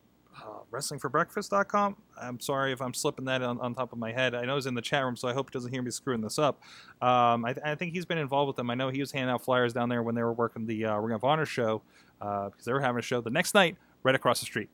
uh, 0.42 0.60
WrestlingForBreakfast.com. 0.70 1.96
I'm 2.20 2.40
sorry 2.40 2.72
if 2.72 2.82
I'm 2.82 2.94
slipping 2.94 3.24
that 3.26 3.42
on, 3.42 3.58
on 3.60 3.74
top 3.74 3.92
of 3.92 3.98
my 3.98 4.12
head. 4.12 4.34
I 4.34 4.44
know 4.44 4.56
he's 4.56 4.66
in 4.66 4.74
the 4.74 4.82
chat 4.82 5.02
room, 5.04 5.16
so 5.16 5.28
I 5.28 5.32
hope 5.32 5.50
he 5.50 5.52
doesn't 5.52 5.72
hear 5.72 5.82
me 5.82 5.90
screwing 5.90 6.20
this 6.20 6.38
up. 6.38 6.60
Um, 7.00 7.44
I, 7.44 7.54
I 7.64 7.74
think 7.74 7.92
he's 7.94 8.04
been 8.04 8.18
involved 8.18 8.48
with 8.48 8.56
them. 8.56 8.70
I 8.70 8.74
know 8.74 8.90
he 8.90 9.00
was 9.00 9.12
handing 9.12 9.30
out 9.30 9.42
flyers 9.42 9.72
down 9.72 9.88
there 9.88 10.02
when 10.02 10.14
they 10.14 10.22
were 10.22 10.32
working 10.32 10.66
the 10.66 10.86
uh, 10.86 10.96
Ring 10.98 11.14
of 11.14 11.24
Honor 11.24 11.46
show 11.46 11.82
uh, 12.20 12.50
because 12.50 12.64
they 12.64 12.72
were 12.72 12.80
having 12.80 12.98
a 12.98 13.02
show 13.02 13.20
the 13.20 13.30
next 13.30 13.54
night 13.54 13.76
right 14.02 14.14
across 14.14 14.40
the 14.40 14.46
street. 14.46 14.68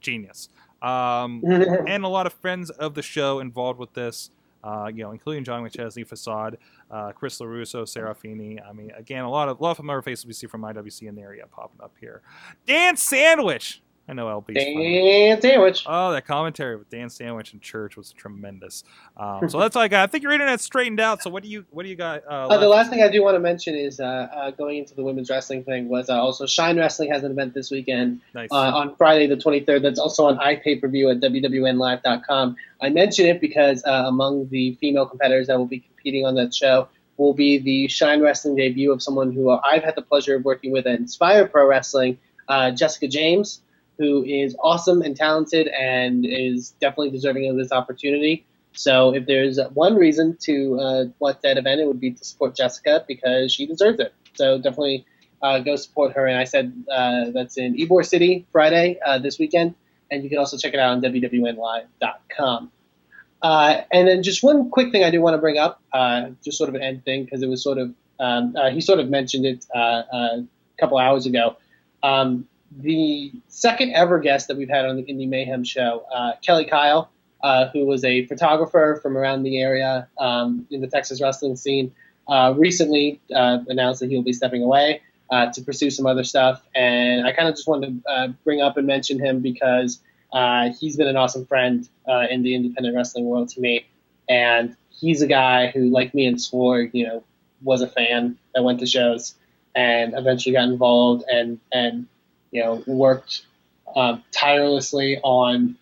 Genius. 0.00 0.48
Um, 0.80 1.42
and 1.46 2.04
a 2.04 2.08
lot 2.08 2.26
of 2.26 2.32
friends 2.32 2.70
of 2.70 2.94
the 2.94 3.02
show 3.02 3.40
involved 3.40 3.78
with 3.78 3.92
this. 3.94 4.30
Uh, 4.62 4.90
you 4.94 5.02
know, 5.02 5.10
including 5.10 5.44
John 5.44 5.62
McChesney, 5.62 6.06
Facade, 6.06 6.58
uh, 6.90 7.12
Chris 7.12 7.38
LaRusso, 7.38 7.82
Serafini. 7.82 8.58
I 8.66 8.72
mean, 8.72 8.92
again, 8.96 9.24
a 9.24 9.30
lot 9.30 9.48
of 9.48 9.58
a 9.58 9.62
lot 9.62 9.72
of 9.72 9.76
familiar 9.78 10.02
faces 10.02 10.26
we 10.26 10.32
see 10.32 10.46
from 10.46 10.62
IWC 10.62 11.08
in 11.08 11.14
the 11.14 11.22
area 11.22 11.46
popping 11.46 11.80
up 11.82 11.94
here. 12.00 12.22
Dan 12.66 12.96
Sandwich. 12.96 13.82
I 14.08 14.14
know 14.14 14.26
LB's 14.26 14.54
funny. 14.56 15.28
Dan 15.28 15.40
Sandwich. 15.40 15.84
Oh, 15.86 16.10
that 16.10 16.26
commentary 16.26 16.76
with 16.76 16.90
Dan 16.90 17.08
Sandwich 17.08 17.52
and 17.52 17.62
church 17.62 17.96
was 17.96 18.12
tremendous. 18.12 18.82
Um, 19.16 19.48
so 19.48 19.60
that's 19.60 19.76
all 19.76 19.82
I 19.82 19.88
got. 19.88 20.02
I 20.02 20.06
think 20.08 20.24
your 20.24 20.32
internet's 20.32 20.64
straightened 20.64 20.98
out. 20.98 21.22
So 21.22 21.30
what 21.30 21.44
do 21.44 21.48
you 21.48 21.64
what 21.70 21.84
do 21.84 21.88
you 21.88 21.94
got? 21.94 22.24
Uh, 22.26 22.48
Uh, 22.48 22.58
the 22.58 22.68
last 22.68 22.90
thing 22.90 23.02
I 23.02 23.08
do 23.08 23.22
want 23.22 23.36
to 23.36 23.40
mention 23.40 23.76
is 23.76 24.00
uh, 24.00 24.04
uh, 24.04 24.50
going 24.50 24.78
into 24.78 24.94
the 24.94 25.04
women's 25.04 25.30
wrestling 25.30 25.62
thing 25.62 25.88
was 25.88 26.10
uh, 26.10 26.20
also 26.20 26.46
Shine 26.46 26.78
Wrestling 26.78 27.12
has 27.12 27.22
an 27.22 27.30
event 27.30 27.54
this 27.54 27.70
weekend 27.70 28.20
nice. 28.34 28.48
uh, 28.50 28.56
on 28.74 28.96
Friday 28.96 29.28
the 29.28 29.36
23rd. 29.36 29.82
That's 29.82 30.00
also 30.00 30.26
on 30.26 30.36
iPay-per-view 30.38 31.08
at 31.10 31.20
wwnlive.com. 31.20 32.56
I 32.80 32.88
mention 32.88 33.26
it 33.26 33.40
because 33.40 33.84
uh, 33.84 34.04
among 34.06 34.48
the 34.48 34.76
female 34.80 35.06
competitors 35.06 35.46
that 35.46 35.58
will 35.58 35.66
be 35.66 35.78
competing 35.78 36.26
on 36.26 36.34
that 36.34 36.52
show 36.52 36.88
will 37.18 37.34
be 37.34 37.58
the 37.58 37.86
Shine 37.86 38.20
Wrestling 38.20 38.56
debut 38.56 38.92
of 38.92 39.00
someone 39.00 39.32
who 39.32 39.50
I've 39.50 39.84
had 39.84 39.94
the 39.94 40.02
pleasure 40.02 40.36
of 40.36 40.44
working 40.44 40.72
with 40.72 40.86
at 40.86 40.98
Inspire 40.98 41.46
Pro 41.46 41.68
Wrestling, 41.68 42.18
uh, 42.48 42.72
Jessica 42.72 43.06
James, 43.06 43.60
who 43.98 44.24
is 44.24 44.56
awesome 44.62 45.02
and 45.02 45.16
talented 45.16 45.68
and 45.68 46.24
is 46.26 46.70
definitely 46.80 47.10
deserving 47.10 47.48
of 47.48 47.56
this 47.56 47.72
opportunity. 47.72 48.44
So 48.74 49.14
if 49.14 49.26
there's 49.26 49.58
one 49.74 49.96
reason 49.96 50.36
to 50.42 50.80
uh, 50.80 51.04
watch 51.18 51.38
that 51.42 51.58
event, 51.58 51.80
it 51.80 51.86
would 51.86 52.00
be 52.00 52.12
to 52.12 52.24
support 52.24 52.56
Jessica 52.56 53.04
because 53.06 53.52
she 53.52 53.66
deserves 53.66 54.00
it. 54.00 54.14
So 54.34 54.56
definitely 54.56 55.04
uh, 55.42 55.58
go 55.58 55.76
support 55.76 56.12
her. 56.14 56.26
And 56.26 56.38
I 56.38 56.44
said 56.44 56.72
uh, 56.90 57.30
that's 57.34 57.58
in 57.58 57.76
Ybor 57.76 58.04
City 58.04 58.46
Friday 58.50 58.98
uh, 59.04 59.18
this 59.18 59.38
weekend, 59.38 59.74
and 60.10 60.22
you 60.22 60.30
can 60.30 60.38
also 60.38 60.56
check 60.56 60.72
it 60.72 60.80
out 60.80 60.92
on 60.92 61.02
wwnlive.com. 61.02 62.72
Uh, 63.42 63.80
and 63.92 64.08
then 64.08 64.22
just 64.22 64.42
one 64.42 64.70
quick 64.70 64.92
thing 64.92 65.04
I 65.04 65.10
do 65.10 65.20
want 65.20 65.34
to 65.34 65.38
bring 65.38 65.58
up, 65.58 65.82
uh, 65.92 66.30
just 66.44 66.56
sort 66.56 66.68
of 66.68 66.76
an 66.76 66.82
end 66.82 67.04
thing, 67.04 67.24
because 67.24 67.42
it 67.42 67.48
was 67.48 67.62
sort 67.62 67.78
of 67.78 67.92
um, 68.20 68.54
he 68.72 68.80
sort 68.80 69.00
of 69.00 69.10
mentioned 69.10 69.44
it 69.44 69.66
a 69.74 70.46
couple 70.78 70.96
hours 70.98 71.26
ago. 71.26 71.56
Um, 72.04 72.46
the 72.78 73.32
second 73.48 73.92
ever 73.92 74.18
guest 74.18 74.48
that 74.48 74.56
we've 74.56 74.68
had 74.68 74.84
on 74.86 74.96
the 74.96 75.02
Indie 75.04 75.28
Mayhem 75.28 75.64
show, 75.64 76.04
uh, 76.14 76.32
Kelly 76.42 76.64
Kyle, 76.64 77.10
uh, 77.42 77.68
who 77.72 77.86
was 77.86 78.04
a 78.04 78.26
photographer 78.26 78.98
from 79.02 79.16
around 79.16 79.42
the 79.42 79.60
area 79.60 80.08
um, 80.18 80.66
in 80.70 80.80
the 80.80 80.86
Texas 80.86 81.20
wrestling 81.20 81.56
scene, 81.56 81.92
uh, 82.28 82.54
recently 82.56 83.20
uh, 83.34 83.58
announced 83.68 84.00
that 84.00 84.10
he'll 84.10 84.22
be 84.22 84.32
stepping 84.32 84.62
away 84.62 85.02
uh, 85.30 85.50
to 85.52 85.60
pursue 85.62 85.90
some 85.90 86.06
other 86.06 86.24
stuff. 86.24 86.62
And 86.74 87.26
I 87.26 87.32
kind 87.32 87.48
of 87.48 87.54
just 87.54 87.66
wanted 87.66 88.02
to 88.04 88.10
uh, 88.10 88.28
bring 88.44 88.60
up 88.60 88.76
and 88.76 88.86
mention 88.86 89.18
him 89.18 89.40
because 89.40 90.00
he's 90.78 90.96
been 90.96 91.08
an 91.08 91.16
awesome 91.16 91.44
friend 91.46 91.88
in 92.30 92.42
the 92.42 92.54
independent 92.54 92.96
wrestling 92.96 93.24
world 93.24 93.48
to 93.50 93.60
me. 93.60 93.86
And 94.28 94.76
he's 94.88 95.20
a 95.20 95.26
guy 95.26 95.68
who, 95.68 95.90
like 95.90 96.14
me 96.14 96.26
and 96.26 96.36
Sorg, 96.36 96.90
you 96.92 97.06
know, 97.06 97.24
was 97.62 97.82
a 97.82 97.88
fan 97.88 98.38
that 98.54 98.62
went 98.62 98.80
to 98.80 98.86
shows 98.86 99.34
and 99.74 100.14
eventually 100.16 100.52
got 100.52 100.64
involved 100.64 101.24
and, 101.28 101.58
and 101.72 102.06
you 102.52 102.62
know, 102.62 102.82
worked 102.86 103.44
um, 103.96 104.22
tirelessly 104.30 105.18
on, 105.22 105.76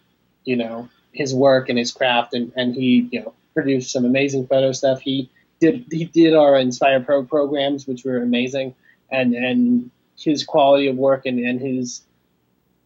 you 0.44 0.56
know, 0.56 0.88
his 1.12 1.34
work 1.34 1.68
and 1.68 1.78
his 1.78 1.92
craft, 1.92 2.32
and, 2.34 2.52
and 2.56 2.74
he, 2.74 3.08
you 3.10 3.20
know, 3.20 3.34
produced 3.52 3.92
some 3.92 4.04
amazing 4.04 4.46
photo 4.46 4.72
stuff. 4.72 5.00
He 5.00 5.28
did 5.60 5.84
he 5.90 6.04
did 6.06 6.34
our 6.34 6.56
Inspire 6.56 7.00
Pro 7.00 7.24
programs, 7.24 7.86
which 7.86 8.04
were 8.04 8.22
amazing, 8.22 8.74
and 9.10 9.34
and 9.34 9.90
his 10.16 10.44
quality 10.44 10.86
of 10.86 10.96
work 10.96 11.26
and, 11.26 11.38
and 11.38 11.60
his 11.60 12.02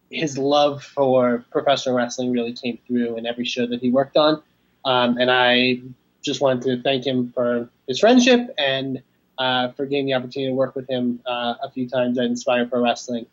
his 0.09 0.37
love 0.37 0.83
for 0.83 1.45
professional 1.51 1.95
wrestling 1.95 2.31
really 2.31 2.53
came 2.53 2.77
through 2.87 3.17
in 3.17 3.25
every 3.25 3.45
show 3.45 3.65
that 3.67 3.81
he 3.81 3.91
worked 3.91 4.17
on. 4.17 4.41
Um, 4.83 5.17
and 5.17 5.31
I 5.31 5.81
just 6.21 6.41
wanted 6.41 6.63
to 6.63 6.81
thank 6.81 7.05
him 7.05 7.31
for 7.33 7.69
his 7.87 7.99
friendship 7.99 8.49
and 8.57 9.01
uh, 9.37 9.71
for 9.71 9.85
getting 9.85 10.05
the 10.05 10.13
opportunity 10.13 10.51
to 10.51 10.55
work 10.55 10.75
with 10.75 10.87
him 10.89 11.19
uh, 11.25 11.55
a 11.61 11.69
few 11.71 11.89
times 11.89 12.17
at 12.17 12.25
Inspire 12.25 12.65
Pro 12.65 12.83
Wrestling 12.83 13.25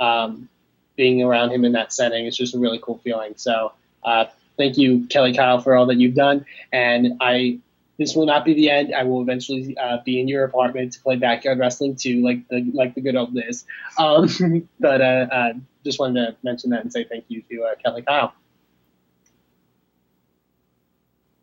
um, 0.00 0.48
being 0.96 1.22
around 1.22 1.50
him 1.50 1.64
in 1.64 1.72
that 1.72 1.92
setting 1.92 2.26
is 2.26 2.36
just 2.36 2.54
a 2.54 2.58
really 2.58 2.78
cool 2.82 2.98
feeling. 2.98 3.34
So 3.36 3.72
uh, 4.04 4.26
thank 4.56 4.78
you, 4.78 5.06
Kelly 5.08 5.34
Kyle, 5.34 5.60
for 5.60 5.74
all 5.74 5.86
that 5.86 5.96
you've 5.96 6.14
done. 6.14 6.46
And 6.72 7.18
I, 7.20 7.58
this 7.98 8.14
will 8.14 8.26
not 8.26 8.44
be 8.44 8.54
the 8.54 8.70
end. 8.70 8.94
I 8.94 9.04
will 9.04 9.22
eventually 9.22 9.76
uh, 9.76 9.98
be 10.04 10.20
in 10.20 10.28
your 10.28 10.44
apartment 10.44 10.94
to 10.94 11.00
play 11.00 11.16
backyard 11.16 11.58
wrestling 11.58 11.96
too, 11.96 12.22
like 12.22 12.46
the 12.48 12.70
like 12.74 12.94
the 12.94 13.00
good 13.00 13.16
old 13.16 13.34
days. 13.34 13.64
Um, 13.98 14.28
but 14.80 15.00
uh, 15.00 15.26
uh, 15.30 15.52
just 15.84 15.98
wanted 15.98 16.26
to 16.26 16.36
mention 16.42 16.70
that 16.70 16.82
and 16.82 16.92
say 16.92 17.04
thank 17.04 17.24
you 17.28 17.42
to 17.50 17.64
uh, 17.64 17.74
Kelly 17.82 18.02
Kyle. 18.02 18.34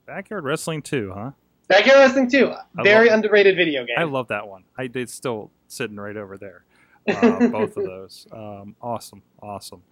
Backyard 0.05 0.43
wrestling 0.43 0.81
too, 0.81 1.11
huh? 1.15 1.31
Backyard 1.67 1.99
wrestling 1.99 2.29
too. 2.29 2.53
Very 2.75 3.07
love- 3.07 3.15
underrated 3.15 3.55
video 3.55 3.85
game. 3.85 3.95
I 3.97 4.03
love 4.03 4.27
that 4.27 4.47
one. 4.47 4.63
I 4.77 4.87
did 4.87 5.09
still 5.09 5.49
sitting 5.67 5.97
right 5.97 6.17
over 6.17 6.37
there. 6.37 6.63
Uh, 7.07 7.47
both 7.47 7.75
of 7.77 7.83
those. 7.83 8.27
Um, 8.31 8.75
awesome, 8.81 9.23
awesome. 9.41 9.83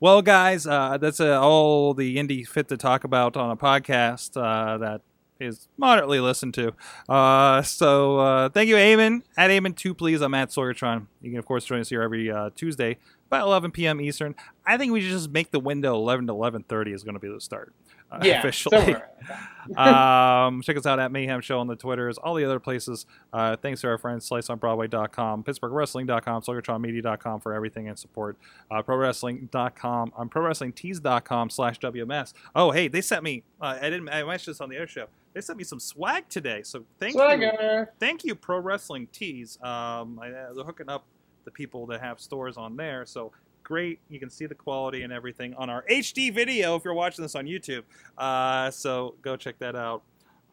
Well, 0.00 0.22
guys, 0.22 0.66
uh, 0.66 0.98
that's 0.98 1.20
uh, 1.20 1.40
all 1.40 1.94
the 1.94 2.16
indie 2.16 2.46
fit 2.46 2.68
to 2.68 2.76
talk 2.76 3.04
about 3.04 3.36
on 3.36 3.50
a 3.50 3.56
podcast 3.56 4.36
uh, 4.36 4.78
that 4.78 5.02
is 5.40 5.68
moderately 5.76 6.20
listened 6.20 6.54
to. 6.54 6.72
Uh, 7.08 7.62
so 7.62 8.18
uh, 8.18 8.48
thank 8.48 8.68
you, 8.68 8.76
Eamon. 8.76 9.22
At 9.36 9.50
Eamon2, 9.50 9.96
please. 9.96 10.20
I'm 10.20 10.34
at 10.34 10.50
Sorgatron. 10.50 11.06
You 11.20 11.30
can, 11.30 11.38
of 11.38 11.46
course, 11.46 11.64
join 11.64 11.80
us 11.80 11.88
here 11.88 12.02
every 12.02 12.30
uh, 12.30 12.50
Tuesday 12.54 12.98
about 13.26 13.42
11 13.42 13.72
p.m. 13.72 14.00
Eastern. 14.00 14.34
I 14.64 14.76
think 14.76 14.92
we 14.92 15.00
should 15.00 15.10
just 15.10 15.30
make 15.30 15.50
the 15.50 15.60
window 15.60 15.94
11 15.94 16.26
to 16.28 16.32
11.30 16.32 16.94
is 16.94 17.02
going 17.02 17.14
to 17.14 17.20
be 17.20 17.28
the 17.28 17.40
start. 17.40 17.72
Uh, 18.10 18.20
yeah, 18.22 18.38
officially. 18.38 18.94
um, 19.76 20.62
check 20.62 20.76
us 20.76 20.86
out 20.86 21.00
at 21.00 21.10
Mayhem 21.10 21.40
Show 21.40 21.58
on 21.58 21.66
the 21.66 21.76
Twitters, 21.76 22.18
all 22.18 22.34
the 22.34 22.44
other 22.44 22.60
places. 22.60 23.06
Uh, 23.32 23.56
thanks 23.56 23.80
to 23.80 23.88
our 23.88 23.98
friends, 23.98 24.28
SliceOnBroadway.com, 24.28 25.42
PittsburghWrestling.com, 25.44 26.42
SorgatronMedia.com 26.42 27.40
for 27.40 27.52
everything 27.52 27.88
and 27.88 27.98
support. 27.98 28.36
Uh, 28.70 28.82
ProWrestling.com, 28.82 30.12
on 30.14 30.28
ProWrestlingTees.com 30.28 31.50
slash 31.50 31.80
WMS. 31.80 32.32
Oh, 32.54 32.70
hey, 32.70 32.88
they 32.88 33.00
sent 33.00 33.22
me, 33.22 33.42
uh, 33.60 33.78
I 33.80 33.90
didn't, 33.90 34.08
I 34.08 34.22
mentioned 34.22 34.54
this 34.54 34.60
on 34.60 34.68
the 34.68 34.76
other 34.76 34.86
show. 34.86 35.06
They 35.34 35.40
sent 35.40 35.58
me 35.58 35.64
some 35.64 35.80
swag 35.80 36.28
today, 36.28 36.62
so 36.62 36.84
thank 36.98 37.14
you. 37.14 37.86
Thank 38.00 38.24
you, 38.24 38.34
Pro 38.34 38.58
Wrestling 38.58 39.08
Tees. 39.12 39.58
Um, 39.62 40.18
I, 40.22 40.30
uh, 40.30 40.52
they're 40.54 40.64
hooking 40.64 40.88
up 40.88 41.04
the 41.44 41.50
people 41.50 41.86
that 41.86 42.00
have 42.00 42.20
stores 42.20 42.56
on 42.56 42.76
there, 42.76 43.04
so 43.04 43.32
great. 43.66 43.98
You 44.08 44.20
can 44.20 44.30
see 44.30 44.46
the 44.46 44.54
quality 44.54 45.02
and 45.02 45.12
everything 45.12 45.52
on 45.54 45.68
our 45.68 45.84
HD 45.90 46.32
video 46.32 46.76
if 46.76 46.84
you're 46.84 46.94
watching 46.94 47.22
this 47.22 47.34
on 47.34 47.46
YouTube. 47.46 47.82
Uh, 48.16 48.70
so 48.70 49.16
go 49.22 49.36
check 49.36 49.58
that 49.58 49.74
out. 49.74 50.02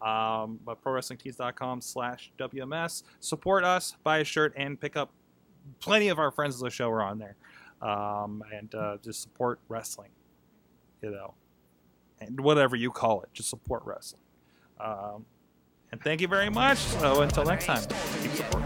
Um, 0.02 0.60
but 0.66 0.84
ProWrestlingTees.com 0.84 1.80
slash 1.82 2.32
WMS. 2.40 3.04
Support 3.20 3.64
us, 3.64 3.96
buy 4.04 4.18
a 4.18 4.24
shirt, 4.24 4.54
and 4.58 4.82
pick 4.82 4.98
up 4.98 5.12
plenty 5.80 6.10
of 6.10 6.18
our 6.18 6.32
friends 6.32 6.56
of 6.56 6.62
the 6.62 6.72
show 6.72 6.90
are 6.90 7.04
on 7.04 7.20
there. 7.20 7.36
Um, 7.88 8.44
and 8.52 8.74
uh, 8.74 8.98
just 9.04 9.22
support 9.22 9.60
wrestling, 9.70 10.10
you 11.04 11.12
know, 11.12 11.36
and 12.20 12.40
whatever 12.40 12.76
you 12.76 12.90
call 12.90 13.22
it, 13.22 13.30
just 13.32 13.50
support 13.50 13.84
wrestling. 13.86 14.24
Um, 14.80 15.26
and 15.92 16.02
thank 16.02 16.20
you 16.20 16.28
very 16.28 16.50
much. 16.50 16.80
So 16.80 17.22
until 17.22 17.46
next 17.46 17.66
time, 17.66 17.84
keep 18.22 18.32
supporting. 18.32 18.64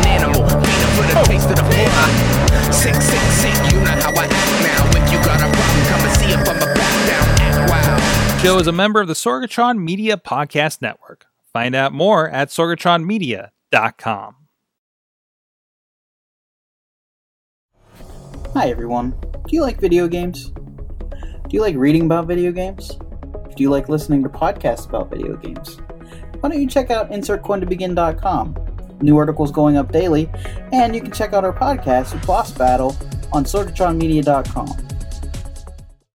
An 0.00 0.06
animal. 0.08 0.42
Feeding 0.64 0.92
for 0.96 1.04
the 1.06 1.22
taste 1.28 1.48
of 1.50 1.56
the 1.56 1.66
floor. 1.68 1.88
Sick, 2.72 2.94
sick, 2.96 3.24
sick, 3.36 3.56
you 3.72 3.78
know 3.80 3.96
how 4.00 4.12
I 4.16 4.24
act 4.24 4.52
now. 4.64 4.88
If 4.96 5.12
you 5.12 5.18
got 5.24 5.40
a 5.40 5.48
problem, 5.52 5.82
come 5.86 6.02
and 6.06 6.14
see 6.16 6.30
if 6.32 6.40
I'm 6.48 6.56
a 6.56 6.74
back 6.74 6.96
down. 7.06 7.26
Act 7.40 7.70
wild. 7.70 8.42
Joe 8.42 8.58
is 8.58 8.66
a 8.66 8.72
member 8.72 9.00
of 9.00 9.08
the 9.08 9.14
Sorgatron 9.14 9.78
Media 9.78 10.16
Podcast 10.16 10.80
Network. 10.80 11.26
Find 11.52 11.74
out 11.74 11.92
more 11.92 12.28
at 12.30 12.48
sorgatronmedia.com. 12.48 14.36
Hi 18.54 18.68
everyone. 18.68 19.10
Do 19.10 19.56
you 19.56 19.62
like 19.62 19.80
video 19.80 20.08
games? 20.08 20.50
Do 20.50 21.50
you 21.50 21.60
like 21.60 21.76
reading 21.76 22.06
about 22.06 22.26
video 22.26 22.50
games? 22.52 22.96
Do 23.56 23.62
you 23.62 23.70
like 23.70 23.88
listening 23.88 24.22
to 24.22 24.28
podcasts 24.28 24.88
about 24.88 25.10
video 25.10 25.36
games? 25.36 25.80
Why 26.40 26.48
don't 26.48 26.60
you 26.60 26.68
check 26.68 26.90
out 26.90 27.10
insertcointobegin.com? 27.10 28.69
New 29.02 29.16
articles 29.16 29.50
going 29.50 29.76
up 29.76 29.92
daily, 29.92 30.28
and 30.72 30.94
you 30.94 31.00
can 31.00 31.10
check 31.10 31.32
out 31.32 31.44
our 31.44 31.52
podcast, 31.52 32.24
Boss 32.26 32.52
Battle, 32.52 32.96
on 33.32 33.44
sorgatronmedia.com. 33.44 34.99